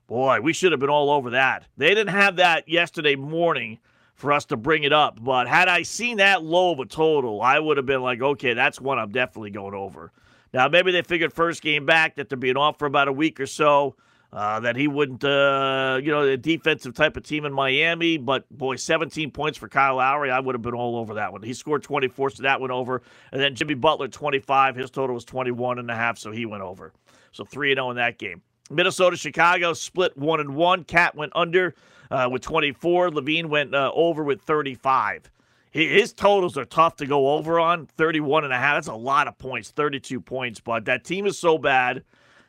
Boy, 0.08 0.40
we 0.40 0.52
should 0.52 0.72
have 0.72 0.80
been 0.80 0.88
all 0.88 1.10
over 1.10 1.30
that. 1.30 1.66
They 1.76 1.90
didn't 1.90 2.08
have 2.08 2.36
that 2.36 2.68
yesterday 2.68 3.14
morning 3.14 3.78
for 4.18 4.32
us 4.32 4.44
to 4.46 4.56
bring 4.56 4.82
it 4.82 4.92
up. 4.92 5.22
But 5.22 5.48
had 5.48 5.68
I 5.68 5.82
seen 5.82 6.18
that 6.18 6.42
low 6.42 6.72
of 6.72 6.80
a 6.80 6.84
total, 6.84 7.40
I 7.40 7.58
would 7.58 7.76
have 7.76 7.86
been 7.86 8.02
like, 8.02 8.20
okay, 8.20 8.52
that's 8.52 8.80
one 8.80 8.98
I'm 8.98 9.12
definitely 9.12 9.50
going 9.50 9.74
over. 9.74 10.12
Now, 10.52 10.68
maybe 10.68 10.92
they 10.92 11.02
figured 11.02 11.32
first 11.32 11.62
game 11.62 11.86
back 11.86 12.16
that 12.16 12.28
they're 12.28 12.36
being 12.36 12.56
off 12.56 12.78
for 12.78 12.86
about 12.86 13.06
a 13.06 13.12
week 13.12 13.38
or 13.38 13.46
so, 13.46 13.94
uh, 14.32 14.58
that 14.60 14.74
he 14.74 14.88
wouldn't, 14.88 15.22
uh, 15.22 16.00
you 16.02 16.10
know, 16.10 16.22
a 16.22 16.36
defensive 16.36 16.94
type 16.94 17.16
of 17.16 17.22
team 17.22 17.44
in 17.44 17.52
Miami. 17.52 18.16
But 18.16 18.48
boy, 18.50 18.74
17 18.74 19.30
points 19.30 19.56
for 19.56 19.68
Kyle 19.68 19.96
Lowry, 19.96 20.32
I 20.32 20.40
would 20.40 20.54
have 20.54 20.62
been 20.62 20.74
all 20.74 20.96
over 20.96 21.14
that 21.14 21.32
one. 21.32 21.42
He 21.42 21.54
scored 21.54 21.84
24, 21.84 22.30
so 22.30 22.42
that 22.42 22.60
went 22.60 22.72
over. 22.72 23.02
And 23.30 23.40
then 23.40 23.54
Jimmy 23.54 23.74
Butler, 23.74 24.08
25. 24.08 24.74
His 24.74 24.90
total 24.90 25.14
was 25.14 25.24
21 25.24 25.78
and 25.78 25.90
a 25.90 25.94
half, 25.94 26.18
so 26.18 26.32
he 26.32 26.44
went 26.44 26.62
over. 26.62 26.92
So 27.30 27.44
3 27.44 27.74
0 27.74 27.90
in 27.90 27.96
that 27.96 28.18
game. 28.18 28.42
Minnesota, 28.70 29.16
Chicago 29.16 29.72
split 29.72 30.16
1 30.16 30.40
and 30.40 30.54
1. 30.54 30.84
Cat 30.84 31.14
went 31.14 31.32
under 31.34 31.74
uh, 32.10 32.28
with 32.30 32.42
24. 32.42 33.10
LaVine 33.10 33.46
went 33.46 33.74
uh, 33.74 33.90
over 33.94 34.22
with 34.24 34.42
35. 34.42 35.30
His 35.70 36.12
totals 36.12 36.56
are 36.56 36.64
tough 36.64 36.96
to 36.96 37.06
go 37.06 37.30
over 37.30 37.60
on 37.60 37.86
31 37.86 38.44
and 38.44 38.52
a 38.52 38.56
half. 38.56 38.76
That's 38.76 38.88
a 38.88 38.94
lot 38.94 39.28
of 39.28 39.38
points, 39.38 39.70
32 39.70 40.20
points. 40.20 40.60
But 40.60 40.86
that 40.86 41.04
team 41.04 41.26
is 41.26 41.38
so 41.38 41.58
bad, 41.58 42.04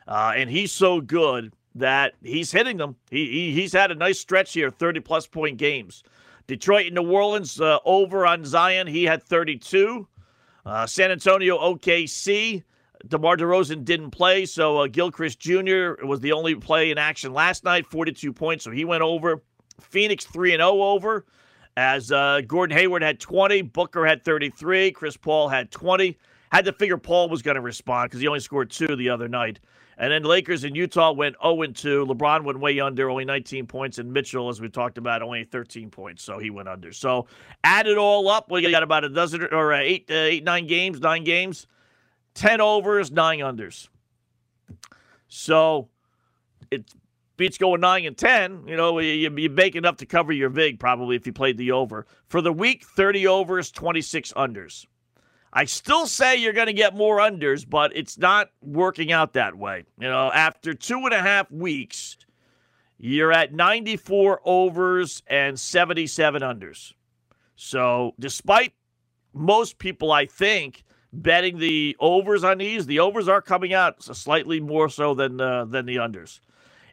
uh, 0.08 0.32
and 0.34 0.50
he's 0.50 0.72
so 0.72 1.00
good 1.00 1.52
that 1.74 2.14
he's 2.22 2.50
hitting 2.50 2.78
them. 2.78 2.96
He, 3.10 3.26
he, 3.26 3.52
he's 3.52 3.72
had 3.72 3.90
a 3.90 3.94
nice 3.94 4.18
stretch 4.18 4.54
here, 4.54 4.70
30 4.70 5.00
plus 5.00 5.26
point 5.26 5.58
games. 5.58 6.02
Detroit 6.46 6.86
and 6.86 6.96
New 6.96 7.10
Orleans 7.10 7.60
uh, 7.60 7.78
over 7.84 8.26
on 8.26 8.44
Zion. 8.44 8.86
He 8.86 9.04
had 9.04 9.22
32. 9.22 10.08
Uh, 10.66 10.86
San 10.86 11.10
Antonio, 11.10 11.58
OKC. 11.58 12.64
DeMar 13.08 13.36
DeRozan 13.36 13.84
didn't 13.84 14.10
play, 14.10 14.46
so 14.46 14.78
uh, 14.78 14.86
Gilchrist 14.86 15.40
Jr. 15.40 16.04
was 16.04 16.20
the 16.20 16.32
only 16.32 16.54
play 16.54 16.90
in 16.90 16.98
action 16.98 17.32
last 17.32 17.64
night, 17.64 17.86
42 17.86 18.32
points, 18.32 18.64
so 18.64 18.70
he 18.70 18.84
went 18.84 19.02
over. 19.02 19.42
Phoenix 19.80 20.26
3 20.26 20.50
0 20.50 20.82
over 20.82 21.24
as 21.76 22.12
uh, 22.12 22.42
Gordon 22.46 22.76
Hayward 22.76 23.02
had 23.02 23.18
20, 23.18 23.62
Booker 23.62 24.04
had 24.04 24.24
33, 24.24 24.92
Chris 24.92 25.16
Paul 25.16 25.48
had 25.48 25.70
20. 25.70 26.18
Had 26.52 26.64
to 26.64 26.72
figure 26.72 26.98
Paul 26.98 27.28
was 27.28 27.42
going 27.42 27.54
to 27.54 27.60
respond 27.60 28.10
because 28.10 28.20
he 28.20 28.26
only 28.26 28.40
scored 28.40 28.70
two 28.70 28.96
the 28.96 29.08
other 29.08 29.28
night. 29.28 29.60
And 29.98 30.10
then 30.10 30.24
Lakers 30.24 30.64
and 30.64 30.74
Utah 30.74 31.12
went 31.12 31.36
0 31.40 31.64
2. 31.66 32.06
LeBron 32.06 32.42
went 32.42 32.58
way 32.58 32.80
under, 32.80 33.08
only 33.08 33.24
19 33.24 33.66
points. 33.66 33.98
And 33.98 34.12
Mitchell, 34.12 34.48
as 34.48 34.60
we 34.60 34.68
talked 34.68 34.98
about, 34.98 35.22
only 35.22 35.44
13 35.44 35.90
points. 35.90 36.24
So 36.24 36.38
he 36.38 36.50
went 36.50 36.68
under. 36.68 36.92
So 36.92 37.26
add 37.62 37.86
it 37.86 37.98
all 37.98 38.28
up. 38.28 38.50
We 38.50 38.68
got 38.68 38.82
about 38.82 39.04
a 39.04 39.08
dozen 39.10 39.46
or 39.52 39.72
uh, 39.72 39.78
eight, 39.78 40.10
uh, 40.10 40.14
eight, 40.14 40.42
nine 40.42 40.66
games, 40.66 41.00
nine 41.00 41.22
games, 41.22 41.68
10 42.34 42.60
overs, 42.60 43.10
nine 43.10 43.40
unders. 43.40 43.88
So 45.28 45.88
it 46.70 46.84
beats 47.36 47.56
going 47.56 47.80
9 47.80 48.04
and 48.04 48.18
10, 48.18 48.64
you 48.66 48.76
know, 48.76 48.98
you, 48.98 49.34
you 49.34 49.48
make 49.48 49.74
enough 49.74 49.96
to 49.96 50.06
cover 50.06 50.32
your 50.32 50.50
VIG 50.50 50.78
probably 50.78 51.16
if 51.16 51.26
you 51.26 51.32
played 51.32 51.56
the 51.56 51.72
over. 51.72 52.06
For 52.26 52.42
the 52.42 52.52
week, 52.52 52.84
30 52.84 53.26
overs, 53.26 53.70
26 53.70 54.32
unders. 54.34 54.84
I 55.52 55.64
still 55.64 56.06
say 56.06 56.36
you're 56.36 56.52
going 56.52 56.66
to 56.66 56.72
get 56.72 56.94
more 56.94 57.16
unders, 57.16 57.68
but 57.68 57.96
it's 57.96 58.18
not 58.18 58.50
working 58.62 59.10
out 59.10 59.32
that 59.32 59.56
way. 59.56 59.84
You 59.98 60.08
know, 60.08 60.30
after 60.30 60.74
two 60.74 60.98
and 60.98 61.14
a 61.14 61.20
half 61.20 61.50
weeks, 61.50 62.18
you're 62.98 63.32
at 63.32 63.54
94 63.54 64.42
overs 64.44 65.22
and 65.26 65.58
77 65.58 66.42
unders. 66.42 66.92
So, 67.56 68.14
despite 68.20 68.74
most 69.32 69.78
people, 69.78 70.12
I 70.12 70.26
think, 70.26 70.84
betting 71.12 71.58
the 71.58 71.96
overs 71.98 72.44
on 72.44 72.58
these, 72.58 72.86
the 72.86 73.00
overs 73.00 73.28
are 73.28 73.42
coming 73.42 73.72
out 73.72 74.02
slightly 74.02 74.60
more 74.60 74.88
so 74.88 75.14
than 75.14 75.40
uh, 75.40 75.64
than 75.64 75.86
the 75.86 75.96
unders. 75.96 76.40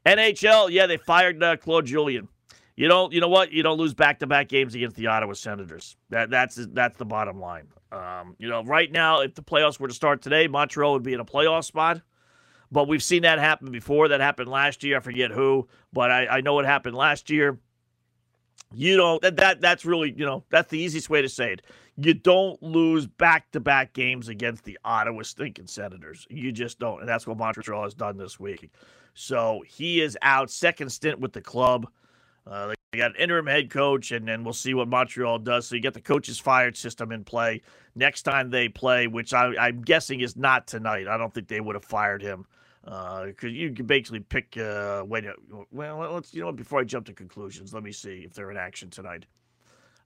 NHL, 0.06 0.72
yeah, 0.72 0.88
they 0.88 0.98
fired 0.98 1.42
uh, 1.44 1.58
Claude 1.58 1.86
Julien. 1.86 2.30
You 2.78 2.88
don't, 2.88 3.12
you 3.12 3.20
know 3.20 3.28
what? 3.28 3.52
You 3.52 3.64
don't 3.64 3.80
lose 3.80 3.96
back-to-back 3.96 4.50
games 4.50 4.76
against 4.76 4.96
the 4.96 5.08
Ottawa 5.08 5.34
Senators. 5.34 5.98
That 6.10 6.30
that's 6.30 6.56
that's 6.74 6.98
the 6.98 7.06
bottom 7.06 7.40
line. 7.40 7.68
Um, 7.92 8.36
you 8.38 8.48
know, 8.48 8.64
right 8.64 8.92
now, 8.92 9.22
if 9.22 9.34
the 9.34 9.42
playoffs 9.42 9.80
were 9.80 9.88
to 9.88 9.94
start 9.94 10.22
today, 10.22 10.48
Montreal 10.48 10.94
would 10.94 11.04
be 11.04 11.14
in 11.14 11.20
a 11.20 11.26
playoff 11.26 11.66
spot. 11.66 12.02
But 12.72 12.88
we've 12.88 13.02
seen 13.02 13.24
that 13.24 13.40
happen 13.40 13.72
before. 13.72 14.10
That 14.10 14.20
happened 14.20 14.50
last 14.50 14.84
year. 14.84 14.98
I 14.98 15.00
forget 15.00 15.32
who, 15.32 15.68
but 15.94 16.12
I, 16.12 16.28
I 16.28 16.42
know 16.42 16.54
what 16.54 16.66
happened 16.66 16.96
last 16.96 17.30
year. 17.30 17.58
You 18.74 18.98
don't 18.98 19.22
that, 19.22 19.38
that 19.38 19.62
that's 19.62 19.86
really 19.86 20.14
you 20.16 20.26
know 20.26 20.44
that's 20.50 20.70
the 20.70 20.78
easiest 20.78 21.10
way 21.10 21.22
to 21.22 21.30
say 21.30 21.54
it. 21.54 21.62
You 22.00 22.14
don't 22.14 22.62
lose 22.62 23.08
back 23.08 23.52
to 23.52 23.60
back 23.60 23.94
games 23.94 24.28
against 24.28 24.64
the 24.64 24.78
Ottawa 24.86 25.24
stinking 25.24 25.68
Senators. 25.68 26.28
You 26.30 26.52
just 26.52 26.78
don't, 26.78 27.00
and 27.00 27.10
that's 27.10 27.26
what 27.26 27.38
Montreal 27.38 27.84
has 27.84 27.96
done 27.96 28.18
this 28.18 28.40
week. 28.40 28.70
So 29.16 29.64
he 29.68 30.02
is 30.02 30.16
out. 30.22 30.52
Second 30.52 30.92
stint 30.92 31.20
with 31.20 31.34
the 31.34 31.42
club. 31.42 31.88
Uh, 32.46 32.74
you 32.94 33.00
got 33.00 33.16
an 33.16 33.18
interim 33.22 33.48
head 33.48 33.72
coach, 33.72 34.12
and 34.12 34.28
then 34.28 34.44
we'll 34.44 34.54
see 34.54 34.76
what 34.76 34.88
Montreal 34.88 35.40
does. 35.40 35.68
So 35.68 35.76
you 35.76 35.82
get 35.82 35.96
the 35.96 36.02
coaches 36.02 36.40
fired 36.40 36.78
system 36.78 37.12
in 37.12 37.24
play 37.24 37.62
next 37.96 38.22
time 38.22 38.50
they 38.50 38.70
play, 38.70 39.08
which 39.08 39.34
I, 39.34 39.68
am 39.68 39.82
guessing 39.82 40.22
is 40.22 40.38
not 40.38 40.68
tonight. 40.68 41.08
I 41.08 41.18
don't 41.18 41.34
think 41.34 41.48
they 41.48 41.60
would 41.60 41.76
have 41.76 41.84
fired 41.84 42.22
him 42.22 42.46
because 42.84 43.44
uh, 43.44 43.48
you 43.48 43.74
can 43.74 43.86
basically 43.88 44.22
pick. 44.22 44.56
Uh, 44.56 45.04
wait, 45.06 45.26
well, 45.72 46.14
let's 46.14 46.34
you 46.34 46.42
know 46.42 46.52
before 46.52 46.80
I 46.80 46.84
jump 46.84 47.08
to 47.08 47.14
conclusions, 47.14 47.74
let 47.74 47.84
me 47.84 47.92
see 47.92 48.24
if 48.26 48.34
they're 48.34 48.52
in 48.52 48.58
action 48.58 48.90
tonight. 48.90 49.26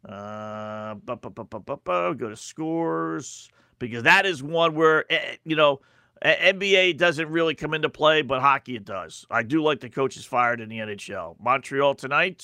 Uh, 0.08 0.96
bu- 0.96 1.16
bu- 1.16 1.30
bu- 1.30 2.16
go 2.16 2.30
to 2.30 2.36
scores 2.36 3.50
because 3.78 4.04
that 4.04 4.26
is 4.26 4.42
one 4.42 4.74
where 4.74 5.12
eh, 5.12 5.36
you 5.46 5.56
know 5.56 5.80
NBA 6.24 6.98
doesn't 6.98 7.30
really 7.30 7.56
come 7.56 7.74
into 7.74 7.90
play, 7.90 8.22
but 8.22 8.42
hockey 8.42 8.76
it 8.76 8.86
does. 8.86 9.26
I 9.32 9.44
do 9.44 9.64
like 9.64 9.80
the 9.80 9.90
coaches 9.90 10.24
fired 10.24 10.62
in 10.62 10.70
the 10.70 10.78
NHL. 10.78 11.36
Montreal 11.40 11.96
tonight, 11.96 12.44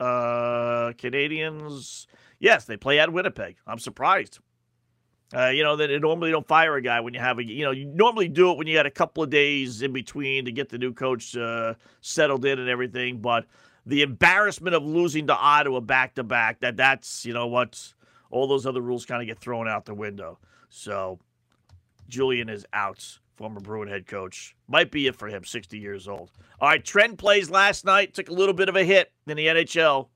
uh, 0.00 0.92
Canadiens. 0.96 2.06
Yes, 2.38 2.64
they 2.64 2.76
play 2.78 2.98
at 2.98 3.12
Winnipeg. 3.12 3.56
I'm 3.66 3.78
surprised. 3.78 4.38
Uh, 5.34 5.48
you 5.48 5.62
know 5.62 5.76
that 5.76 5.86
they 5.88 5.98
normally 5.98 6.32
don't 6.32 6.48
fire 6.48 6.74
a 6.74 6.82
guy 6.82 7.00
when 7.00 7.14
you 7.14 7.20
have 7.20 7.38
a 7.38 7.44
you 7.44 7.64
know 7.64 7.70
you 7.70 7.84
normally 7.86 8.26
do 8.26 8.50
it 8.50 8.58
when 8.58 8.66
you 8.66 8.74
got 8.74 8.86
a 8.86 8.90
couple 8.90 9.22
of 9.22 9.30
days 9.30 9.80
in 9.80 9.92
between 9.92 10.44
to 10.44 10.50
get 10.50 10.68
the 10.70 10.78
new 10.78 10.92
coach 10.92 11.36
uh, 11.36 11.74
settled 12.00 12.44
in 12.44 12.58
and 12.58 12.68
everything. 12.68 13.18
But 13.18 13.46
the 13.86 14.02
embarrassment 14.02 14.74
of 14.74 14.84
losing 14.84 15.26
to 15.28 15.34
Ottawa 15.34 15.80
back 15.80 16.14
to 16.14 16.24
back 16.24 16.60
that 16.60 16.76
that's 16.76 17.24
you 17.24 17.32
know 17.32 17.46
what 17.46 17.92
all 18.30 18.46
those 18.46 18.66
other 18.66 18.80
rules 18.80 19.06
kind 19.06 19.22
of 19.22 19.26
get 19.26 19.38
thrown 19.38 19.68
out 19.68 19.84
the 19.84 19.94
window. 19.94 20.38
So 20.68 21.18
Julien 22.08 22.48
is 22.48 22.66
out. 22.72 23.18
Former 23.36 23.60
Bruin 23.60 23.88
head 23.88 24.06
coach 24.06 24.54
might 24.68 24.90
be 24.90 25.06
it 25.06 25.16
for 25.16 25.26
him. 25.26 25.44
60 25.44 25.78
years 25.78 26.06
old. 26.06 26.30
All 26.60 26.68
right, 26.68 26.84
Trent 26.84 27.16
plays 27.16 27.48
last 27.48 27.86
night. 27.86 28.12
Took 28.12 28.28
a 28.28 28.34
little 28.34 28.52
bit 28.52 28.68
of 28.68 28.76
a 28.76 28.84
hit 28.84 29.12
in 29.26 29.36
the 29.36 29.46
NHL. 29.46 30.08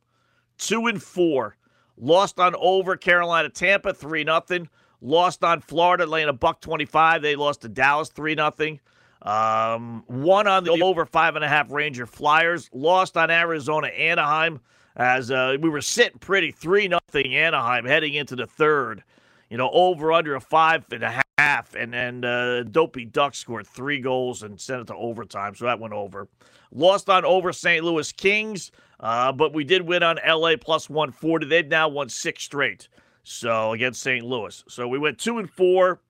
Two 0.59 0.87
and 0.87 1.03
four. 1.03 1.57
Lost 1.97 2.39
on 2.39 2.55
over 2.59 2.97
Carolina, 2.97 3.49
Tampa 3.49 3.95
three 3.95 4.25
nothing. 4.25 4.69
Lost 5.01 5.43
on 5.43 5.61
Florida, 5.61 6.07
laying 6.07 6.29
a 6.29 6.33
buck 6.33 6.61
twenty 6.61 6.85
five. 6.85 7.23
They 7.23 7.35
lost 7.37 7.63
to 7.63 7.69
Dallas 7.69 8.11
three 8.11 8.35
nothing. 8.35 8.81
Um, 9.25 10.05
one 10.07 10.47
on 10.47 10.65
the 10.65 10.73
over 10.83 11.07
five 11.07 11.35
and 11.35 11.45
a 11.45 11.49
half 11.49 11.73
Ranger 11.73 12.07
Flyers. 12.07 12.69
Lost 12.73 13.17
on 13.17 13.31
Arizona 13.31 13.89
Anaheim 13.89 14.61
as 14.97 15.31
uh, 15.31 15.57
we 15.61 15.69
were 15.69 15.81
sitting 15.81 16.19
pretty 16.19 16.53
three 16.53 16.89
nothing 16.89 17.35
Anaheim 17.35 17.87
heading 17.87 18.15
into 18.15 18.37
the 18.37 18.47
third. 18.47 19.03
You 19.51 19.57
know, 19.57 19.71
over 19.73 20.13
under 20.13 20.35
a 20.35 20.41
five 20.41 20.85
and 20.91 21.03
a 21.03 21.23
half, 21.39 21.75
and 21.75 21.93
then 21.93 22.25
uh, 22.25 22.65
Dopey 22.71 23.05
Duck 23.05 23.35
scored 23.35 23.67
three 23.67 24.01
goals 24.01 24.43
and 24.43 24.61
sent 24.61 24.83
it 24.83 24.87
to 24.89 24.95
overtime, 24.95 25.55
so 25.55 25.67
that 25.67 25.79
went 25.79 25.95
over. 25.95 26.29
Lost 26.73 27.09
on 27.09 27.25
over 27.25 27.53
St. 27.53 27.85
Louis 27.85 28.11
Kings, 28.11 28.73
uh, 29.01 29.31
but 29.33 29.53
we 29.55 29.63
did 29.63 29.83
win 29.83 30.03
on 30.03 30.19
LA 30.27 30.57
plus 30.61 30.91
140. 30.91 31.47
They've 31.47 31.67
now 31.67 31.89
won 31.89 32.09
six 32.09 32.43
straight. 32.43 32.89
So 33.23 33.73
against 33.73 34.03
St. 34.03 34.25
Louis. 34.25 34.65
So 34.69 34.89
we 34.89 34.99
went 34.99 35.19
two 35.19 35.39
and 35.39 35.49
four. 35.49 36.01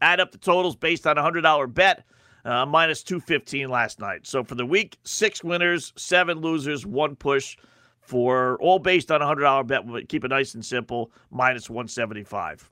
Add 0.00 0.20
up 0.20 0.32
the 0.32 0.38
totals 0.38 0.74
based 0.74 1.06
on 1.06 1.18
a 1.18 1.22
hundred 1.22 1.42
dollar 1.42 1.66
bet 1.66 2.04
uh, 2.44 2.66
minus 2.66 3.02
215 3.02 3.68
last 3.68 4.00
night. 4.00 4.26
So 4.26 4.44
for 4.44 4.54
the 4.54 4.66
week, 4.66 4.98
six 5.04 5.42
winners, 5.42 5.92
seven 5.96 6.40
losers, 6.40 6.84
one 6.84 7.16
push 7.16 7.56
for 8.00 8.58
all 8.60 8.78
based 8.78 9.10
on 9.10 9.22
a 9.22 9.24
$100 9.24 9.66
bet. 9.66 10.08
Keep 10.08 10.24
it 10.24 10.28
nice 10.28 10.54
and 10.54 10.64
simple, 10.64 11.10
minus 11.30 11.70
175. 11.70 12.70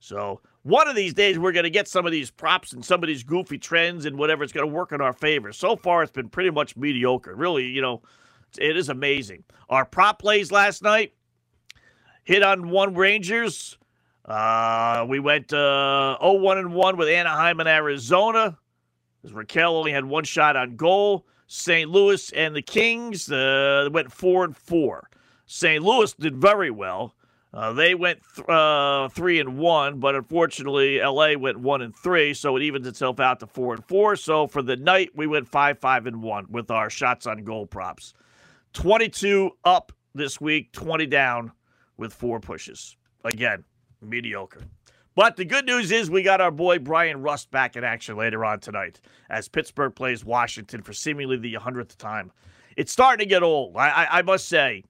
So 0.00 0.40
one 0.62 0.86
of 0.86 0.94
these 0.94 1.14
days, 1.14 1.38
we're 1.38 1.52
going 1.52 1.64
to 1.64 1.70
get 1.70 1.88
some 1.88 2.06
of 2.06 2.12
these 2.12 2.30
props 2.30 2.72
and 2.72 2.84
some 2.84 3.02
of 3.02 3.08
these 3.08 3.24
goofy 3.24 3.58
trends 3.58 4.04
and 4.04 4.16
whatever. 4.16 4.44
It's 4.44 4.52
going 4.52 4.68
to 4.68 4.72
work 4.72 4.92
in 4.92 5.00
our 5.00 5.12
favor. 5.12 5.52
So 5.52 5.76
far, 5.76 6.02
it's 6.02 6.12
been 6.12 6.28
pretty 6.28 6.50
much 6.50 6.76
mediocre. 6.76 7.34
Really, 7.34 7.64
you 7.64 7.82
know, 7.82 8.02
it 8.60 8.76
is 8.76 8.88
amazing. 8.88 9.44
Our 9.68 9.84
prop 9.84 10.20
plays 10.20 10.52
last 10.52 10.82
night 10.82 11.14
hit 12.28 12.42
on 12.42 12.68
one 12.68 12.94
Rangers. 12.94 13.78
Uh, 14.24 15.06
we 15.08 15.18
went 15.18 15.52
uh, 15.52 16.18
0-1 16.22 16.58
and 16.58 16.74
1 16.74 16.96
with 16.98 17.08
Anaheim 17.08 17.58
and 17.58 17.68
Arizona. 17.68 18.58
Rakell 19.32 19.72
only 19.72 19.92
had 19.92 20.04
one 20.04 20.24
shot 20.24 20.56
on 20.56 20.76
goal. 20.76 21.26
St. 21.46 21.88
Louis 21.90 22.30
and 22.32 22.54
the 22.54 22.62
Kings 22.62 23.30
uh, 23.30 23.88
went 23.90 24.12
four 24.12 24.44
and 24.44 24.56
four. 24.56 25.08
St. 25.46 25.82
Louis 25.82 26.12
did 26.14 26.36
very 26.36 26.70
well. 26.70 27.14
Uh, 27.54 27.72
they 27.72 27.94
went 27.94 28.20
th- 28.34 28.46
uh, 28.46 29.08
three 29.08 29.40
and 29.40 29.56
one, 29.56 29.98
but 29.98 30.14
unfortunately, 30.14 31.00
LA 31.00 31.32
went 31.38 31.58
one 31.58 31.80
and 31.80 31.96
three, 31.96 32.34
so 32.34 32.54
it 32.56 32.62
evens 32.62 32.86
itself 32.86 33.18
out 33.18 33.40
to 33.40 33.46
four 33.46 33.72
and 33.72 33.82
four. 33.86 34.16
So 34.16 34.46
for 34.46 34.60
the 34.60 34.76
night, 34.76 35.10
we 35.14 35.26
went 35.26 35.48
five, 35.48 35.78
five 35.78 36.06
and 36.06 36.22
one 36.22 36.46
with 36.50 36.70
our 36.70 36.90
shots 36.90 37.26
on 37.26 37.44
goal 37.44 37.66
props. 37.66 38.12
Twenty-two 38.74 39.52
up 39.64 39.92
this 40.14 40.38
week, 40.38 40.72
twenty 40.72 41.06
down 41.06 41.52
with 41.96 42.12
four 42.12 42.38
pushes. 42.38 42.96
Again, 43.24 43.64
mediocre. 44.02 44.60
But 45.18 45.34
the 45.34 45.44
good 45.44 45.66
news 45.66 45.90
is 45.90 46.12
we 46.12 46.22
got 46.22 46.40
our 46.40 46.52
boy 46.52 46.78
Bryan 46.78 47.22
Rust 47.22 47.50
back 47.50 47.74
in 47.74 47.82
action 47.82 48.16
later 48.16 48.44
on 48.44 48.60
tonight 48.60 49.00
as 49.30 49.48
Pittsburgh 49.48 49.92
plays 49.92 50.24
Washington 50.24 50.80
for 50.80 50.92
seemingly 50.92 51.36
the 51.36 51.54
100th 51.54 51.96
time. 51.96 52.30
It's 52.76 52.92
starting 52.92 53.26
to 53.26 53.28
get 53.28 53.42
old, 53.42 53.76
I, 53.76 53.88
I, 53.88 54.18
I 54.18 54.22
must 54.22 54.46
say. 54.46 54.84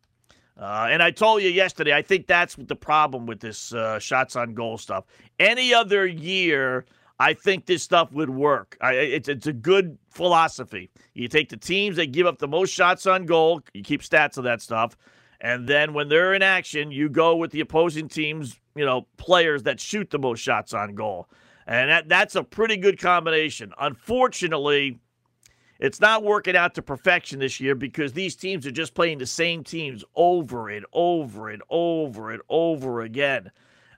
Uh, 0.60 0.88
and 0.90 1.02
I 1.02 1.12
told 1.12 1.40
you 1.40 1.48
yesterday, 1.48 1.94
I 1.94 2.02
think 2.02 2.26
that's 2.26 2.56
the 2.56 2.76
problem 2.76 3.24
with 3.24 3.40
this 3.40 3.72
uh, 3.72 3.98
shots 4.00 4.36
on 4.36 4.52
goal 4.52 4.76
stuff. 4.76 5.06
Any 5.38 5.72
other 5.72 6.06
year, 6.06 6.84
I 7.18 7.32
think 7.32 7.64
this 7.64 7.82
stuff 7.82 8.12
would 8.12 8.28
work. 8.28 8.76
I, 8.82 8.96
it's, 8.96 9.30
it's 9.30 9.46
a 9.46 9.52
good 9.54 9.96
philosophy. 10.10 10.90
You 11.14 11.28
take 11.28 11.48
the 11.48 11.56
teams 11.56 11.96
that 11.96 12.12
give 12.12 12.26
up 12.26 12.38
the 12.38 12.48
most 12.48 12.70
shots 12.70 13.06
on 13.06 13.24
goal, 13.24 13.62
you 13.72 13.82
keep 13.82 14.02
stats 14.02 14.36
of 14.36 14.44
that 14.44 14.60
stuff, 14.60 14.94
and 15.40 15.68
then 15.68 15.94
when 15.94 16.08
they're 16.08 16.34
in 16.34 16.42
action, 16.42 16.90
you 16.90 17.08
go 17.08 17.36
with 17.36 17.50
the 17.52 17.60
opposing 17.60 18.08
team's 18.08 18.58
you 18.78 18.84
know, 18.84 19.08
players 19.16 19.64
that 19.64 19.80
shoot 19.80 20.08
the 20.08 20.20
most 20.20 20.38
shots 20.38 20.72
on 20.72 20.94
goal. 20.94 21.28
And 21.66 21.90
that, 21.90 22.08
that's 22.08 22.36
a 22.36 22.44
pretty 22.44 22.76
good 22.76 22.98
combination. 23.00 23.72
Unfortunately, 23.80 25.00
it's 25.80 26.00
not 26.00 26.22
working 26.22 26.56
out 26.56 26.76
to 26.76 26.82
perfection 26.82 27.40
this 27.40 27.58
year 27.58 27.74
because 27.74 28.12
these 28.12 28.36
teams 28.36 28.64
are 28.66 28.70
just 28.70 28.94
playing 28.94 29.18
the 29.18 29.26
same 29.26 29.64
teams 29.64 30.04
over 30.14 30.68
and 30.68 30.86
over 30.92 31.48
and 31.48 31.62
over 31.68 32.30
and 32.30 32.40
over 32.48 33.00
again. 33.00 33.50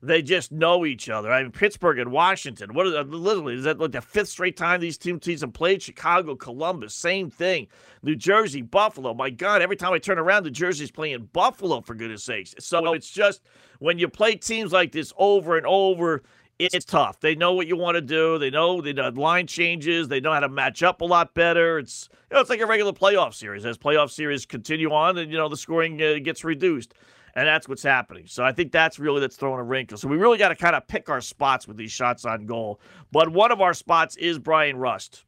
They 0.02 0.22
just 0.22 0.50
know 0.50 0.86
each 0.86 1.10
other. 1.10 1.30
I 1.30 1.42
mean, 1.42 1.52
Pittsburgh 1.52 1.98
and 1.98 2.10
Washington. 2.10 2.72
What 2.72 2.86
are 2.86 3.04
literally 3.04 3.54
is 3.54 3.64
that 3.64 3.78
like 3.78 3.92
the 3.92 4.00
fifth 4.00 4.28
straight 4.28 4.56
time 4.56 4.80
these 4.80 4.96
two 4.96 5.18
teams 5.18 5.42
have 5.42 5.52
played? 5.52 5.82
Chicago, 5.82 6.34
Columbus, 6.36 6.94
same 6.94 7.28
thing. 7.28 7.66
New 8.02 8.16
Jersey, 8.16 8.62
Buffalo. 8.62 9.12
My 9.12 9.28
God, 9.28 9.60
every 9.60 9.76
time 9.76 9.92
I 9.92 9.98
turn 9.98 10.18
around, 10.18 10.44
New 10.44 10.50
Jersey's 10.50 10.90
playing 10.90 11.28
Buffalo 11.34 11.82
for 11.82 11.94
goodness 11.94 12.24
sakes. 12.24 12.54
So 12.60 12.94
it's 12.94 13.10
just 13.10 13.42
when 13.78 13.98
you 13.98 14.08
play 14.08 14.36
teams 14.36 14.72
like 14.72 14.92
this 14.92 15.12
over 15.18 15.58
and 15.58 15.66
over, 15.66 16.22
it's 16.58 16.84
tough. 16.84 17.20
They 17.20 17.34
know 17.34 17.52
what 17.52 17.66
you 17.66 17.76
want 17.76 17.96
to 17.96 18.02
do. 18.02 18.38
They 18.38 18.50
know 18.50 18.80
the 18.80 19.10
line 19.10 19.46
changes. 19.46 20.08
They 20.08 20.20
know 20.20 20.32
how 20.32 20.40
to 20.40 20.48
match 20.48 20.82
up 20.82 21.02
a 21.02 21.04
lot 21.04 21.34
better. 21.34 21.78
It's 21.78 22.08
you 22.30 22.36
know, 22.36 22.40
it's 22.40 22.50
like 22.50 22.60
a 22.60 22.66
regular 22.66 22.92
playoff 22.92 23.34
series. 23.34 23.66
As 23.66 23.76
playoff 23.76 24.10
series 24.10 24.46
continue 24.46 24.92
on, 24.92 25.18
and 25.18 25.30
you 25.30 25.36
know 25.36 25.48
the 25.48 25.56
scoring 25.56 26.00
uh, 26.02 26.18
gets 26.22 26.42
reduced 26.42 26.94
and 27.40 27.48
that's 27.48 27.66
what's 27.66 27.82
happening. 27.82 28.24
So 28.26 28.44
I 28.44 28.52
think 28.52 28.70
that's 28.70 28.98
really 28.98 29.18
that's 29.18 29.34
throwing 29.34 29.60
a 29.60 29.64
wrinkle. 29.64 29.96
So 29.96 30.08
we 30.08 30.18
really 30.18 30.36
got 30.36 30.50
to 30.50 30.54
kind 30.54 30.76
of 30.76 30.86
pick 30.86 31.08
our 31.08 31.22
spots 31.22 31.66
with 31.66 31.78
these 31.78 31.90
shots 31.90 32.26
on 32.26 32.44
goal. 32.44 32.82
But 33.12 33.30
one 33.30 33.50
of 33.50 33.62
our 33.62 33.72
spots 33.72 34.14
is 34.16 34.38
Bryan 34.38 34.76
Rust. 34.76 35.24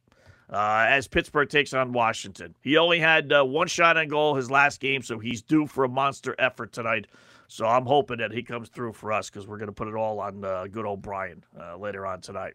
Uh, 0.47 0.85
as 0.87 1.07
Pittsburgh 1.07 1.49
takes 1.49 1.73
on 1.73 1.91
Washington, 1.91 2.53
he 2.61 2.77
only 2.77 2.99
had 2.99 3.33
uh, 3.33 3.43
one 3.43 3.65
shot 3.65 3.97
on 3.97 4.09
goal 4.09 4.35
his 4.35 4.51
last 4.51 4.79
game, 4.79 5.01
so 5.01 5.17
he's 5.17 5.41
due 5.41 5.65
for 5.65 5.85
a 5.85 5.89
monster 5.89 6.35
effort 6.37 6.71
tonight. 6.71 7.07
So 7.47 7.65
I'm 7.65 7.87
hoping 7.87 8.19
that 8.19 8.31
he 8.31 8.43
comes 8.43 8.69
through 8.69 8.93
for 8.93 9.11
us 9.11 9.31
because 9.31 9.47
we're 9.47 9.57
going 9.57 9.69
to 9.69 9.73
put 9.73 9.87
it 9.87 9.95
all 9.95 10.19
on 10.19 10.45
uh, 10.45 10.67
good 10.69 10.85
old 10.85 11.01
Bryan 11.01 11.43
uh, 11.59 11.77
later 11.77 12.05
on 12.05 12.21
tonight. 12.21 12.53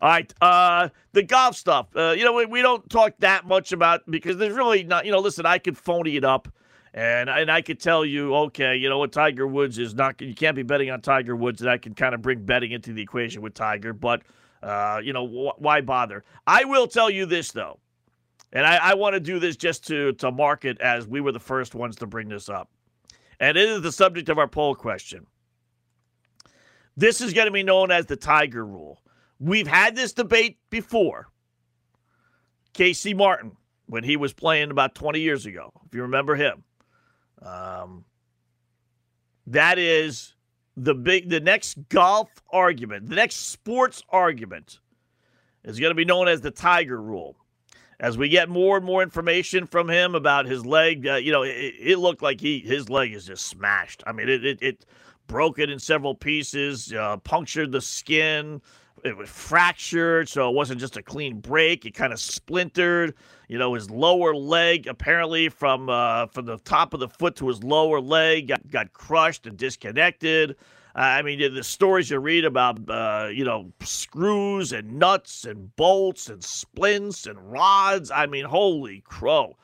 All 0.00 0.08
right, 0.08 0.32
uh, 0.40 0.90
the 1.14 1.24
golf 1.24 1.56
stuff. 1.56 1.88
Uh, 1.96 2.14
you 2.16 2.24
know, 2.24 2.34
we, 2.34 2.46
we, 2.46 2.62
don't 2.62 2.88
talk 2.88 3.14
that 3.18 3.44
much 3.44 3.72
about 3.72 4.08
because 4.08 4.36
there's 4.36 4.54
really 4.54 4.84
not. 4.84 5.04
You 5.04 5.10
know, 5.10 5.18
listen, 5.18 5.46
I 5.46 5.58
could 5.58 5.76
phony 5.76 6.16
it 6.16 6.24
up. 6.24 6.46
And 6.94 7.28
and 7.28 7.50
I 7.50 7.60
could 7.60 7.80
tell 7.80 8.04
you, 8.04 8.34
okay, 8.34 8.76
you 8.76 8.88
know 8.88 8.98
what, 8.98 9.12
Tiger 9.12 9.46
Woods 9.46 9.78
is 9.78 9.94
not. 9.94 10.20
You 10.20 10.34
can't 10.34 10.56
be 10.56 10.62
betting 10.62 10.90
on 10.90 11.00
Tiger 11.00 11.36
Woods, 11.36 11.60
and 11.60 11.70
I 11.70 11.78
can 11.78 11.94
kind 11.94 12.14
of 12.14 12.22
bring 12.22 12.44
betting 12.44 12.72
into 12.72 12.92
the 12.92 13.02
equation 13.02 13.42
with 13.42 13.54
Tiger. 13.54 13.92
But 13.92 14.22
uh, 14.62 15.00
you 15.02 15.12
know, 15.12 15.26
wh- 15.26 15.60
why 15.60 15.80
bother? 15.80 16.24
I 16.46 16.64
will 16.64 16.86
tell 16.86 17.10
you 17.10 17.26
this 17.26 17.52
though, 17.52 17.78
and 18.52 18.66
I, 18.66 18.76
I 18.76 18.94
want 18.94 19.14
to 19.14 19.20
do 19.20 19.38
this 19.38 19.56
just 19.56 19.86
to 19.88 20.12
to 20.14 20.30
mark 20.30 20.64
it 20.64 20.80
as 20.80 21.06
we 21.06 21.20
were 21.20 21.32
the 21.32 21.40
first 21.40 21.74
ones 21.74 21.96
to 21.96 22.06
bring 22.06 22.28
this 22.28 22.48
up, 22.48 22.70
and 23.38 23.56
it 23.58 23.68
is 23.68 23.82
the 23.82 23.92
subject 23.92 24.28
of 24.30 24.38
our 24.38 24.48
poll 24.48 24.74
question. 24.74 25.26
This 26.96 27.20
is 27.20 27.32
going 27.32 27.46
to 27.46 27.52
be 27.52 27.62
known 27.62 27.92
as 27.92 28.06
the 28.06 28.16
Tiger 28.16 28.64
Rule. 28.64 29.00
We've 29.38 29.68
had 29.68 29.94
this 29.94 30.12
debate 30.12 30.58
before. 30.68 31.28
Casey 32.72 33.14
Martin, 33.14 33.52
when 33.86 34.02
he 34.02 34.16
was 34.16 34.32
playing 34.32 34.70
about 34.70 34.94
20 34.96 35.20
years 35.20 35.46
ago, 35.46 35.72
if 35.86 35.94
you 35.94 36.02
remember 36.02 36.34
him, 36.34 36.64
um, 37.42 38.04
that 39.46 39.78
is 39.78 40.34
the 40.76 40.94
big, 40.94 41.28
the 41.28 41.40
next 41.40 41.76
golf 41.88 42.30
argument, 42.50 43.08
the 43.08 43.16
next 43.16 43.50
sports 43.50 44.02
argument 44.10 44.80
is 45.64 45.80
going 45.80 45.90
to 45.90 45.94
be 45.94 46.04
known 46.04 46.28
as 46.28 46.40
the 46.40 46.50
Tiger 46.50 47.00
Rule. 47.00 47.36
as 48.00 48.16
we 48.16 48.28
get 48.28 48.48
more 48.48 48.76
and 48.76 48.86
more 48.86 49.02
information 49.02 49.66
from 49.66 49.90
him 49.90 50.14
about 50.14 50.46
his 50.46 50.64
leg, 50.64 51.06
uh, 51.06 51.16
you 51.16 51.32
know, 51.32 51.42
it, 51.42 51.74
it, 51.80 51.98
looked 51.98 52.22
like 52.22 52.40
he 52.40 52.60
his 52.60 52.88
leg 52.88 53.12
is 53.12 53.26
just 53.26 53.46
smashed. 53.46 54.02
I 54.06 54.12
mean, 54.12 54.28
it 54.28 54.44
it, 54.44 54.62
it 54.62 54.86
broke 55.26 55.58
it 55.58 55.68
in 55.68 55.78
several 55.78 56.14
pieces, 56.14 56.92
uh, 56.92 57.16
punctured 57.18 57.72
the 57.72 57.80
skin. 57.80 58.62
It 59.04 59.16
was 59.16 59.28
fractured, 59.28 60.28
so 60.28 60.48
it 60.48 60.54
wasn't 60.54 60.80
just 60.80 60.96
a 60.96 61.02
clean 61.02 61.40
break. 61.40 61.84
It 61.84 61.94
kind 61.94 62.12
of 62.12 62.20
splintered. 62.20 63.14
You 63.48 63.58
know, 63.58 63.74
his 63.74 63.90
lower 63.90 64.34
leg, 64.34 64.86
apparently 64.86 65.48
from 65.48 65.88
uh, 65.88 66.26
from 66.26 66.46
the 66.46 66.58
top 66.58 66.94
of 66.94 67.00
the 67.00 67.08
foot 67.08 67.36
to 67.36 67.48
his 67.48 67.62
lower 67.62 68.00
leg, 68.00 68.48
got, 68.48 68.70
got 68.70 68.92
crushed 68.92 69.46
and 69.46 69.56
disconnected. 69.56 70.56
I 70.94 71.22
mean, 71.22 71.54
the 71.54 71.62
stories 71.62 72.10
you 72.10 72.18
read 72.18 72.44
about, 72.44 72.90
uh, 72.90 73.28
you 73.32 73.44
know, 73.44 73.70
screws 73.80 74.72
and 74.72 74.98
nuts 74.98 75.44
and 75.44 75.74
bolts 75.76 76.28
and 76.28 76.42
splints 76.42 77.26
and 77.26 77.38
rods. 77.52 78.10
I 78.10 78.26
mean, 78.26 78.44
holy 78.44 79.02
crow. 79.02 79.56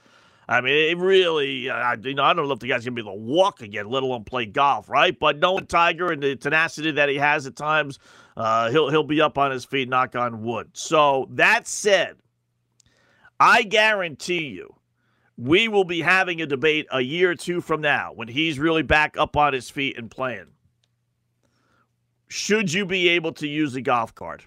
I 0.49 0.61
mean, 0.61 0.75
it 0.75 0.99
really, 0.99 1.71
uh, 1.71 1.97
you 2.03 2.15
know, 2.15 2.25
I 2.25 2.35
don't 2.35 2.47
know 2.47 2.53
if 2.53 2.59
the 2.59 2.69
guy's 2.69 2.85
going 2.85 2.97
to 2.97 3.03
be 3.03 3.09
able 3.09 3.19
to 3.19 3.25
walk 3.25 3.63
again, 3.63 3.89
let 3.89 4.03
alone 4.03 4.25
play 4.25 4.47
golf, 4.47 4.89
right? 4.89 5.19
But 5.19 5.39
knowing 5.39 5.67
Tiger 5.67 6.13
and 6.13 6.23
the 6.23 6.37
tenacity 6.37 6.91
that 6.93 7.09
he 7.09 7.17
has 7.17 7.47
at 7.47 7.57
times, 7.57 7.99
uh, 8.37 8.71
he'll, 8.71 8.91
he'll 8.91 9.05
be 9.05 9.21
up 9.21 9.39
on 9.39 9.51
his 9.51 9.65
feet, 9.65 9.89
knock 9.89 10.15
on 10.15 10.43
wood. 10.43 10.71
So, 10.75 11.29
that 11.31 11.67
said, 11.67 12.17
I 13.41 13.63
guarantee 13.63 14.49
you, 14.49 14.75
we 15.37 15.69
will 15.69 15.85
be 15.85 16.01
having 16.01 16.43
a 16.43 16.47
debate 16.47 16.87
a 16.93 17.01
year 17.01 17.31
or 17.31 17.35
two 17.35 17.61
from 17.61 17.81
now 17.81 18.13
when 18.15 18.29
he's 18.29 18.59
really 18.59 18.83
back 18.83 19.17
up 19.17 19.37
on 19.37 19.53
his 19.53 19.71
feet 19.71 19.97
and 19.99 20.11
playing 20.11 20.47
should 22.35 22.73
you 22.73 22.85
be 22.85 23.09
able 23.11 23.33
to 23.33 23.47
use 23.47 23.77
a 23.77 23.81
golf 23.81 24.15
cart? 24.15 24.47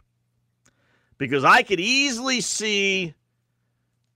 Because 1.17 1.45
I 1.45 1.63
could 1.63 1.79
easily 1.79 2.41
see 2.41 3.15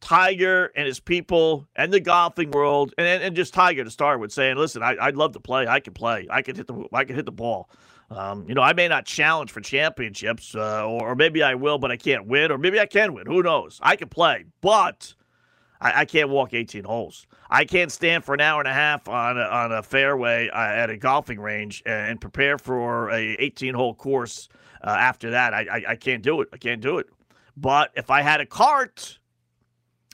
Tiger 0.02 0.72
and 0.76 0.86
his 0.86 1.00
people 1.00 1.68
and 1.76 1.94
the 1.94 2.00
golfing 2.00 2.52
world, 2.52 2.94
and, 2.98 3.08
and 3.08 3.36
just 3.36 3.54
Tiger 3.54 3.84
to 3.84 3.92
start 3.92 4.20
with, 4.20 4.32
saying, 4.32 4.58
"Listen, 4.58 4.84
I, 4.84 4.96
would 5.06 5.16
love 5.16 5.34
to 5.34 5.40
play. 5.40 5.68
I 5.68 5.80
can 5.80 5.94
play. 5.94 6.28
I 6.30 6.42
can 6.42 6.56
hit 6.56 6.68
the. 6.68 6.86
I 6.92 7.06
can 7.06 7.16
hit 7.16 7.26
the 7.26 7.32
ball. 7.32 7.70
Um, 8.10 8.46
you 8.48 8.56
know, 8.56 8.62
I 8.62 8.74
may 8.74 8.90
not 8.90 9.06
challenge 9.06 9.52
for 9.52 9.62
championships, 9.62 10.54
uh, 10.54 10.86
or, 10.86 11.12
or, 11.12 11.16
maybe 11.16 11.42
I 11.42 11.56
will, 11.56 11.78
but 11.78 11.92
I 11.92 11.98
can't 11.98 12.28
win, 12.28 12.52
or 12.52 12.58
maybe 12.58 12.78
I 12.78 12.86
can 12.86 13.14
win. 13.14 13.26
Who 13.26 13.42
knows? 13.42 13.80
I 13.82 13.96
can 13.96 14.10
play, 14.10 14.44
but 14.60 15.14
I, 15.80 16.02
I 16.02 16.06
can't 16.06 16.30
walk 16.30 16.54
18 16.54 16.84
holes. 16.84 17.26
I 17.50 17.64
can't 17.64 17.90
stand 17.90 18.26
for 18.26 18.34
an 18.34 18.42
hour 18.42 18.60
and 18.60 18.68
a 18.68 18.74
half 18.74 19.08
on 19.08 19.38
a, 19.38 19.44
on 19.44 19.72
a 19.72 19.82
fairway 19.82 20.50
uh, 20.50 20.58
at 20.58 20.90
a 20.90 20.98
golfing 20.98 21.40
range 21.40 21.84
and, 21.86 22.12
and, 22.12 22.22
prepare 22.22 22.58
for 22.58 23.10
a 23.12 23.36
18 23.40 23.74
hole 23.74 23.94
course 23.94 24.50
uh, 24.84 24.90
after 24.90 25.32
that. 25.32 25.54
I, 25.54 25.62
I, 25.72 25.84
I 25.92 25.96
can't 25.96 26.22
do 26.22 26.42
it. 26.42 26.50
I 26.52 26.58
can't 26.58 26.82
do 26.82 26.98
it. 26.98 27.08
But 27.56 27.92
if 27.96 28.10
I 28.10 28.22
had 28.22 28.42
a 28.42 28.46
cart, 28.46 29.20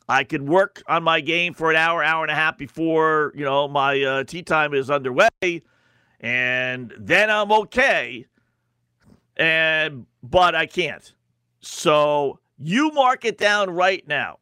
I 0.10 0.24
can 0.24 0.46
work 0.46 0.82
on 0.88 1.04
my 1.04 1.20
game 1.20 1.54
for 1.54 1.70
an 1.70 1.76
hour, 1.76 2.04
hour 2.04 2.24
and 2.24 2.32
a 2.32 2.36
half 2.36 2.58
before 2.58 3.34
you 3.36 3.44
know 3.44 3.68
my 3.68 4.02
uh, 4.02 4.24
tee 4.24 4.44
time 4.44 4.74
is 4.74 4.90
underway, 4.90 5.64
and 6.20 6.94
then 6.98 7.30
I'm 7.30 7.52
okay. 7.52 8.26
And 9.36 10.06
but 10.24 10.56
I 10.56 10.66
can't. 10.66 11.14
So 11.60 12.40
you 12.58 12.92
mark 12.92 13.26
it 13.26 13.38
down 13.38 13.70
right 13.70 14.08
now. 14.08 14.40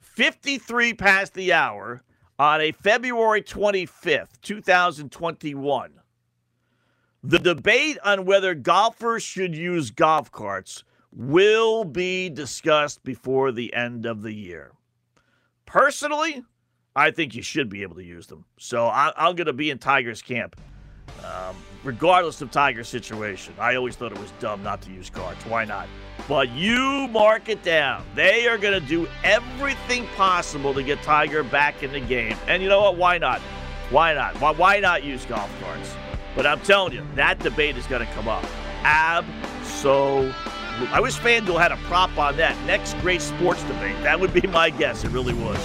53 0.00 0.94
past 0.94 1.34
the 1.34 1.52
hour 1.52 2.02
on 2.38 2.60
a 2.60 2.72
February 2.72 3.42
25th, 3.42 4.40
2021. 4.42 5.92
The 7.22 7.38
debate 7.38 7.98
on 8.04 8.24
whether 8.24 8.54
golfers 8.54 9.22
should 9.22 9.56
use 9.56 9.90
golf 9.90 10.30
carts 10.30 10.84
will 11.16 11.84
be 11.84 12.28
discussed 12.28 13.02
before 13.04 13.52
the 13.52 13.72
end 13.74 14.06
of 14.06 14.22
the 14.22 14.32
year. 14.32 14.72
Personally, 15.66 16.42
I 16.96 17.10
think 17.10 17.34
you 17.34 17.42
should 17.42 17.68
be 17.68 17.82
able 17.82 17.96
to 17.96 18.04
use 18.04 18.26
them. 18.26 18.44
So 18.58 18.86
I, 18.86 19.12
am 19.16 19.34
going 19.34 19.46
to 19.46 19.52
be 19.52 19.70
in 19.70 19.78
Tiger's 19.78 20.22
camp, 20.22 20.56
um, 21.24 21.56
regardless 21.82 22.40
of 22.40 22.50
Tiger's 22.50 22.88
situation. 22.88 23.54
I 23.58 23.74
always 23.76 23.96
thought 23.96 24.12
it 24.12 24.18
was 24.18 24.32
dumb 24.40 24.62
not 24.62 24.82
to 24.82 24.90
use 24.90 25.10
carts. 25.10 25.44
Why 25.46 25.64
not? 25.64 25.88
But 26.28 26.50
you 26.50 27.08
mark 27.08 27.48
it 27.48 27.62
down. 27.62 28.04
They 28.14 28.46
are 28.46 28.58
going 28.58 28.80
to 28.80 28.86
do 28.86 29.08
everything 29.24 30.06
possible 30.16 30.72
to 30.74 30.82
get 30.82 31.02
Tiger 31.02 31.42
back 31.42 31.82
in 31.82 31.92
the 31.92 32.00
game. 32.00 32.36
And 32.46 32.62
you 32.62 32.68
know 32.68 32.82
what? 32.82 32.96
Why 32.96 33.18
not? 33.18 33.40
Why 33.90 34.14
not? 34.14 34.40
Why, 34.40 34.52
why 34.52 34.80
not 34.80 35.02
use 35.02 35.24
golf 35.24 35.50
carts? 35.60 35.94
But 36.36 36.46
I'm 36.46 36.60
telling 36.60 36.92
you, 36.92 37.04
that 37.14 37.38
debate 37.40 37.76
is 37.76 37.86
going 37.86 38.06
to 38.06 38.12
come 38.14 38.28
up. 38.28 38.44
Absolutely. 38.82 40.53
I 40.92 41.00
wish 41.00 41.18
FanDuel 41.18 41.60
had 41.60 41.72
a 41.72 41.76
prop 41.88 42.16
on 42.18 42.36
that. 42.36 42.56
Next 42.66 42.94
great 42.98 43.22
sports 43.22 43.62
debate. 43.64 43.96
That 44.02 44.18
would 44.18 44.32
be 44.32 44.46
my 44.48 44.70
guess. 44.70 45.04
It 45.04 45.10
really 45.10 45.34
would. 45.34 45.58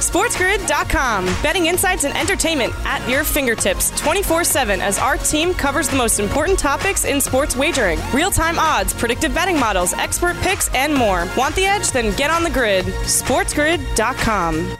SportsGrid.com. 0.00 1.26
Betting 1.42 1.66
insights 1.66 2.04
and 2.04 2.16
entertainment 2.16 2.72
at 2.84 3.06
your 3.08 3.22
fingertips 3.22 3.90
24 4.00 4.42
7 4.44 4.80
as 4.80 4.98
our 4.98 5.16
team 5.16 5.54
covers 5.54 5.88
the 5.88 5.96
most 5.96 6.18
important 6.18 6.58
topics 6.58 7.04
in 7.04 7.20
sports 7.20 7.54
wagering 7.54 8.00
real 8.12 8.30
time 8.30 8.58
odds, 8.58 8.92
predictive 8.92 9.32
betting 9.34 9.60
models, 9.60 9.92
expert 9.92 10.36
picks, 10.38 10.72
and 10.74 10.92
more. 10.92 11.28
Want 11.36 11.54
the 11.54 11.64
edge? 11.64 11.90
Then 11.92 12.16
get 12.16 12.30
on 12.30 12.42
the 12.42 12.50
grid. 12.50 12.86
SportsGrid.com. 12.86 14.76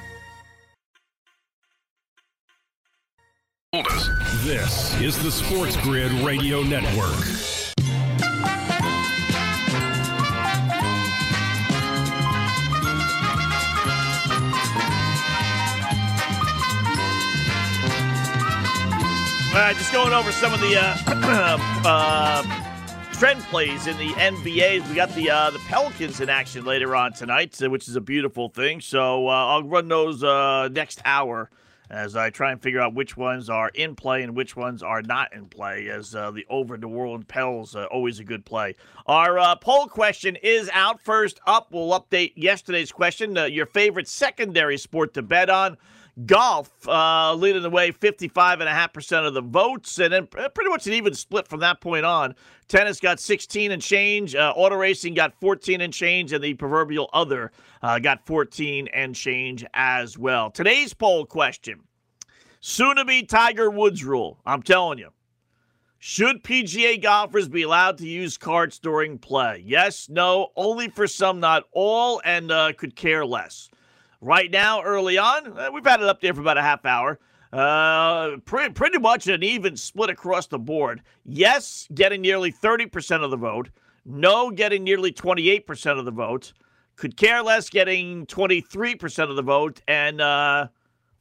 This 3.72 5.00
is 5.00 5.22
the 5.22 5.30
Sports 5.30 5.76
Grid 5.76 6.10
Radio 6.24 6.60
Network. 6.60 7.14
All 19.46 19.54
right, 19.54 19.76
just 19.76 19.92
going 19.92 20.12
over 20.12 20.32
some 20.32 20.52
of 20.52 20.58
the 20.58 20.74
uh, 20.76 21.58
uh, 21.86 23.12
trend 23.12 23.40
plays 23.42 23.86
in 23.86 23.96
the 23.98 24.08
NBA. 24.14 24.88
We 24.88 24.96
got 24.96 25.14
the 25.14 25.30
uh, 25.30 25.50
the 25.50 25.60
Pelicans 25.60 26.20
in 26.20 26.28
action 26.28 26.64
later 26.64 26.96
on 26.96 27.12
tonight, 27.12 27.62
uh, 27.62 27.70
which 27.70 27.86
is 27.86 27.94
a 27.94 28.00
beautiful 28.00 28.48
thing. 28.48 28.80
So 28.80 29.28
uh, 29.28 29.30
I'll 29.30 29.62
run 29.62 29.86
those 29.86 30.24
uh, 30.24 30.66
next 30.72 31.00
hour 31.04 31.50
as 31.90 32.14
I 32.14 32.30
try 32.30 32.52
and 32.52 32.62
figure 32.62 32.80
out 32.80 32.94
which 32.94 33.16
ones 33.16 33.50
are 33.50 33.70
in 33.74 33.96
play 33.96 34.22
and 34.22 34.36
which 34.36 34.56
ones 34.56 34.82
are 34.82 35.02
not 35.02 35.32
in 35.34 35.46
play. 35.46 35.88
As 35.88 36.14
uh, 36.14 36.30
the 36.30 36.46
over 36.48 36.78
New 36.78 36.88
Orleans 36.88 37.24
Pels 37.26 37.74
uh, 37.74 37.84
always 37.86 38.20
a 38.20 38.24
good 38.24 38.44
play. 38.44 38.76
Our 39.06 39.38
uh, 39.38 39.56
poll 39.56 39.86
question 39.86 40.36
is 40.36 40.70
out. 40.72 41.00
First 41.00 41.40
up, 41.46 41.68
we'll 41.72 41.90
update 41.98 42.32
yesterday's 42.36 42.92
question. 42.92 43.34
your 43.50 43.66
favorite 43.66 44.08
secondary 44.08 44.78
sport 44.78 45.14
to 45.14 45.22
bet 45.22 45.50
on 45.50 45.76
golf 46.26 46.70
uh, 46.88 47.34
leading 47.34 47.62
the 47.62 47.70
way 47.70 47.92
55.5% 47.92 49.26
of 49.26 49.34
the 49.34 49.40
votes 49.40 49.98
and 49.98 50.12
then 50.12 50.26
pretty 50.26 50.68
much 50.68 50.86
an 50.86 50.92
even 50.92 51.14
split 51.14 51.48
from 51.48 51.60
that 51.60 51.80
point 51.80 52.04
on 52.04 52.34
tennis 52.68 53.00
got 53.00 53.20
16 53.20 53.72
and 53.72 53.80
change 53.80 54.34
uh, 54.34 54.52
auto 54.56 54.76
racing 54.76 55.14
got 55.14 55.32
14 55.40 55.80
and 55.80 55.92
change 55.92 56.32
and 56.32 56.42
the 56.42 56.54
proverbial 56.54 57.08
other 57.12 57.52
uh, 57.82 57.98
got 57.98 58.26
14 58.26 58.88
and 58.88 59.14
change 59.14 59.64
as 59.74 60.18
well 60.18 60.50
today's 60.50 60.94
poll 60.94 61.24
question 61.24 61.80
soon 62.60 62.96
to 62.96 63.04
be 63.04 63.22
tiger 63.22 63.70
woods 63.70 64.04
rule 64.04 64.40
i'm 64.46 64.62
telling 64.62 64.98
you 64.98 65.08
should 65.98 66.42
pga 66.42 67.00
golfers 67.02 67.48
be 67.48 67.62
allowed 67.62 67.98
to 67.98 68.06
use 68.06 68.38
carts 68.38 68.78
during 68.78 69.18
play 69.18 69.62
yes 69.66 70.08
no 70.08 70.48
only 70.56 70.88
for 70.88 71.06
some 71.06 71.40
not 71.40 71.64
all 71.72 72.20
and 72.24 72.50
uh, 72.50 72.72
could 72.72 72.96
care 72.96 73.24
less 73.24 73.70
Right 74.22 74.50
now, 74.50 74.82
early 74.82 75.16
on, 75.16 75.58
uh, 75.58 75.70
we've 75.72 75.84
had 75.84 76.02
it 76.02 76.08
up 76.08 76.20
there 76.20 76.34
for 76.34 76.42
about 76.42 76.58
a 76.58 76.62
half 76.62 76.84
hour. 76.84 77.18
Uh, 77.54 78.36
pretty, 78.44 78.72
pretty 78.74 78.98
much 78.98 79.26
an 79.28 79.42
even 79.42 79.76
split 79.78 80.10
across 80.10 80.46
the 80.46 80.58
board. 80.58 81.02
Yes, 81.24 81.88
getting 81.94 82.20
nearly 82.20 82.52
30% 82.52 83.24
of 83.24 83.30
the 83.30 83.38
vote. 83.38 83.70
No, 84.04 84.50
getting 84.50 84.84
nearly 84.84 85.10
28% 85.10 85.98
of 85.98 86.04
the 86.04 86.10
vote. 86.10 86.52
Could 87.00 87.16
care 87.16 87.42
less 87.42 87.70
getting 87.70 88.26
23% 88.26 89.30
of 89.30 89.34
the 89.34 89.40
vote. 89.40 89.80
And 89.88 90.20
uh, 90.20 90.68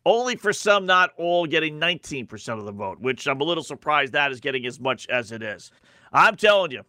only 0.05 0.35
for 0.35 0.51
some, 0.51 0.85
not 0.85 1.11
all, 1.15 1.45
getting 1.45 1.79
19% 1.79 2.59
of 2.59 2.65
the 2.65 2.73
vote, 2.73 2.99
which 2.99 3.25
I'm 3.29 3.39
a 3.39 3.45
little 3.45 3.63
surprised 3.63 4.11
that 4.11 4.29
is 4.29 4.41
getting 4.41 4.65
as 4.65 4.77
much 4.77 5.07
as 5.07 5.31
it 5.31 5.41
is. 5.41 5.71
I'm 6.11 6.35
telling 6.35 6.71
you, 6.71 6.83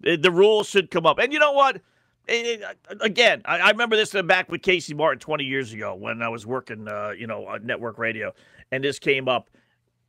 the 0.00 0.30
rules 0.30 0.68
should 0.68 0.90
come 0.90 1.06
up. 1.06 1.18
And 1.18 1.32
you 1.32 1.38
know 1.38 1.52
what? 1.52 1.76
It, 2.28 2.60
it, 2.60 2.98
again, 3.00 3.40
I, 3.46 3.58
I, 3.58 3.70
remember 3.70 3.96
this 3.96 4.12
back 4.12 4.50
with 4.50 4.60
Casey 4.60 4.92
Martin 4.92 5.18
20 5.18 5.42
years 5.42 5.72
ago 5.72 5.94
when 5.94 6.20
I 6.20 6.28
was 6.28 6.44
working, 6.44 6.86
uh, 6.88 7.12
you 7.16 7.26
know, 7.26 7.46
on 7.46 7.64
network 7.64 7.96
radio, 7.96 8.34
and 8.70 8.84
this 8.84 8.98
came 8.98 9.28
up. 9.28 9.48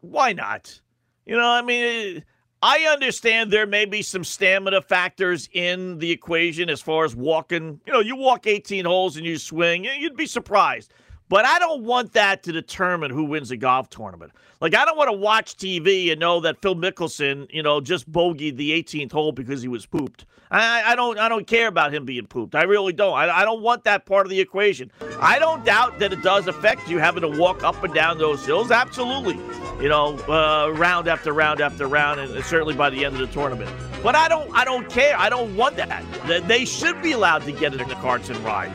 Why 0.02 0.34
not? 0.34 0.82
You 1.26 1.38
know, 1.38 1.48
I 1.48 1.62
mean, 1.62 2.26
I 2.62 2.88
understand 2.92 3.52
there 3.52 3.68
may 3.68 3.86
be 3.86 4.02
some 4.02 4.24
stamina 4.24 4.82
factors 4.82 5.48
in 5.54 6.00
the 6.00 6.10
equation 6.10 6.70
as 6.70 6.82
far 6.82 7.06
as 7.06 7.16
walking. 7.16 7.80
You 7.86 7.94
know, 7.94 8.00
you 8.00 8.16
walk 8.16 8.48
18 8.48 8.84
holes 8.86 9.16
and 9.16 9.26
you 9.26 9.38
swing, 9.38 9.86
you'd 9.86 10.18
be 10.18 10.26
surprised. 10.26 10.92
But 11.30 11.46
I 11.46 11.60
don't 11.60 11.84
want 11.84 12.14
that 12.14 12.44
to 12.44 12.52
determine 12.52 13.12
who 13.12 13.26
wins 13.26 13.52
a 13.52 13.58
golf 13.58 13.90
tournament. 13.90 14.32
Like, 14.60 14.76
I 14.76 14.86
don't 14.86 14.98
want 14.98 15.10
to 15.10 15.18
watch 15.18 15.56
TV 15.56 16.12
and 16.12 16.20
know 16.20 16.40
that 16.40 16.62
Phil 16.62 16.76
Mickelson, 16.76 17.48
you 17.52 17.62
know, 17.62 17.82
just 17.82 18.12
bogeyed 18.12 18.58
the 18.58 18.72
18th 18.72 19.12
hole 19.12 19.32
because 19.32 19.62
he 19.62 19.68
was 19.68 19.86
pooped. 19.86 20.26
I, 20.50 20.94
I 20.94 20.96
don't 20.96 21.20
I 21.20 21.28
don't 21.28 21.46
care 21.46 21.68
about 21.68 21.94
him 21.94 22.06
being 22.06 22.26
pooped. 22.26 22.56
I 22.56 22.64
really 22.64 22.94
don't. 22.94 23.18
I, 23.18 23.42
I 23.42 23.44
don't 23.44 23.62
want 23.62 23.84
that 23.84 24.06
part 24.06 24.26
of 24.26 24.30
the 24.30 24.40
equation. 24.40 24.92
I 25.20 25.40
don't 25.40 25.66
doubt 25.66 26.00
that 26.00 26.14
it 26.14 26.22
does 26.22 26.48
affect 26.48 26.88
you 26.88 27.00
having 27.00 27.22
to 27.22 27.28
walk 27.28 27.64
up 27.64 27.84
and 27.84 27.94
down 27.94 28.18
those 28.18 28.46
hills. 28.46 28.72
Absolutely. 28.72 29.36
You 29.84 29.90
know, 29.90 30.18
uh, 30.30 30.72
round 30.72 31.08
after 31.10 31.34
round 31.34 31.60
after 31.60 31.86
round, 31.88 32.20
and 32.20 32.46
certainly 32.46 32.76
by 32.76 32.90
the 32.90 33.04
end 33.04 33.16
of 33.16 33.22
the 33.22 33.34
tournament. 33.34 33.70
But 34.02 34.16
I 34.16 34.30
don't 34.30 34.50
I 34.56 34.64
don't 34.64 34.90
care. 34.90 35.18
I 35.18 35.30
don't 35.30 35.56
want 35.58 35.76
that. 35.76 36.04
They 36.48 36.64
should 36.64 37.02
be 37.02 37.12
allowed 37.12 37.44
to 37.44 37.52
get 37.52 37.74
in 37.74 37.88
the 37.88 37.96
carts 37.96 38.30
and 38.30 38.40
ride. 38.40 38.72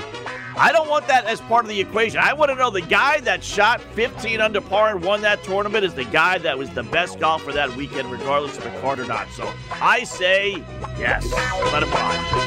I 0.56 0.70
don't 0.72 0.88
want 0.88 1.06
that 1.08 1.24
as 1.24 1.40
part 1.42 1.64
of 1.64 1.68
the 1.70 1.80
equation. 1.80 2.20
I 2.20 2.32
want 2.34 2.50
to 2.50 2.54
know 2.54 2.70
the 2.70 2.82
guy 2.82 3.20
that 3.20 3.42
shot 3.42 3.80
15 3.80 4.40
under 4.40 4.60
par 4.60 4.94
and 4.94 5.04
won 5.04 5.22
that 5.22 5.42
tournament 5.44 5.84
is 5.84 5.94
the 5.94 6.04
guy 6.04 6.38
that 6.38 6.58
was 6.58 6.70
the 6.70 6.82
best 6.82 7.18
golfer 7.18 7.52
that 7.52 7.74
weekend, 7.76 8.10
regardless 8.10 8.56
of 8.58 8.64
the 8.64 8.70
card 8.80 8.98
or 8.98 9.06
not. 9.06 9.30
So 9.30 9.50
I 9.72 10.04
say 10.04 10.62
yes. 10.98 11.30
Let 11.72 11.82
it 11.82 11.86
fly. 11.86 12.42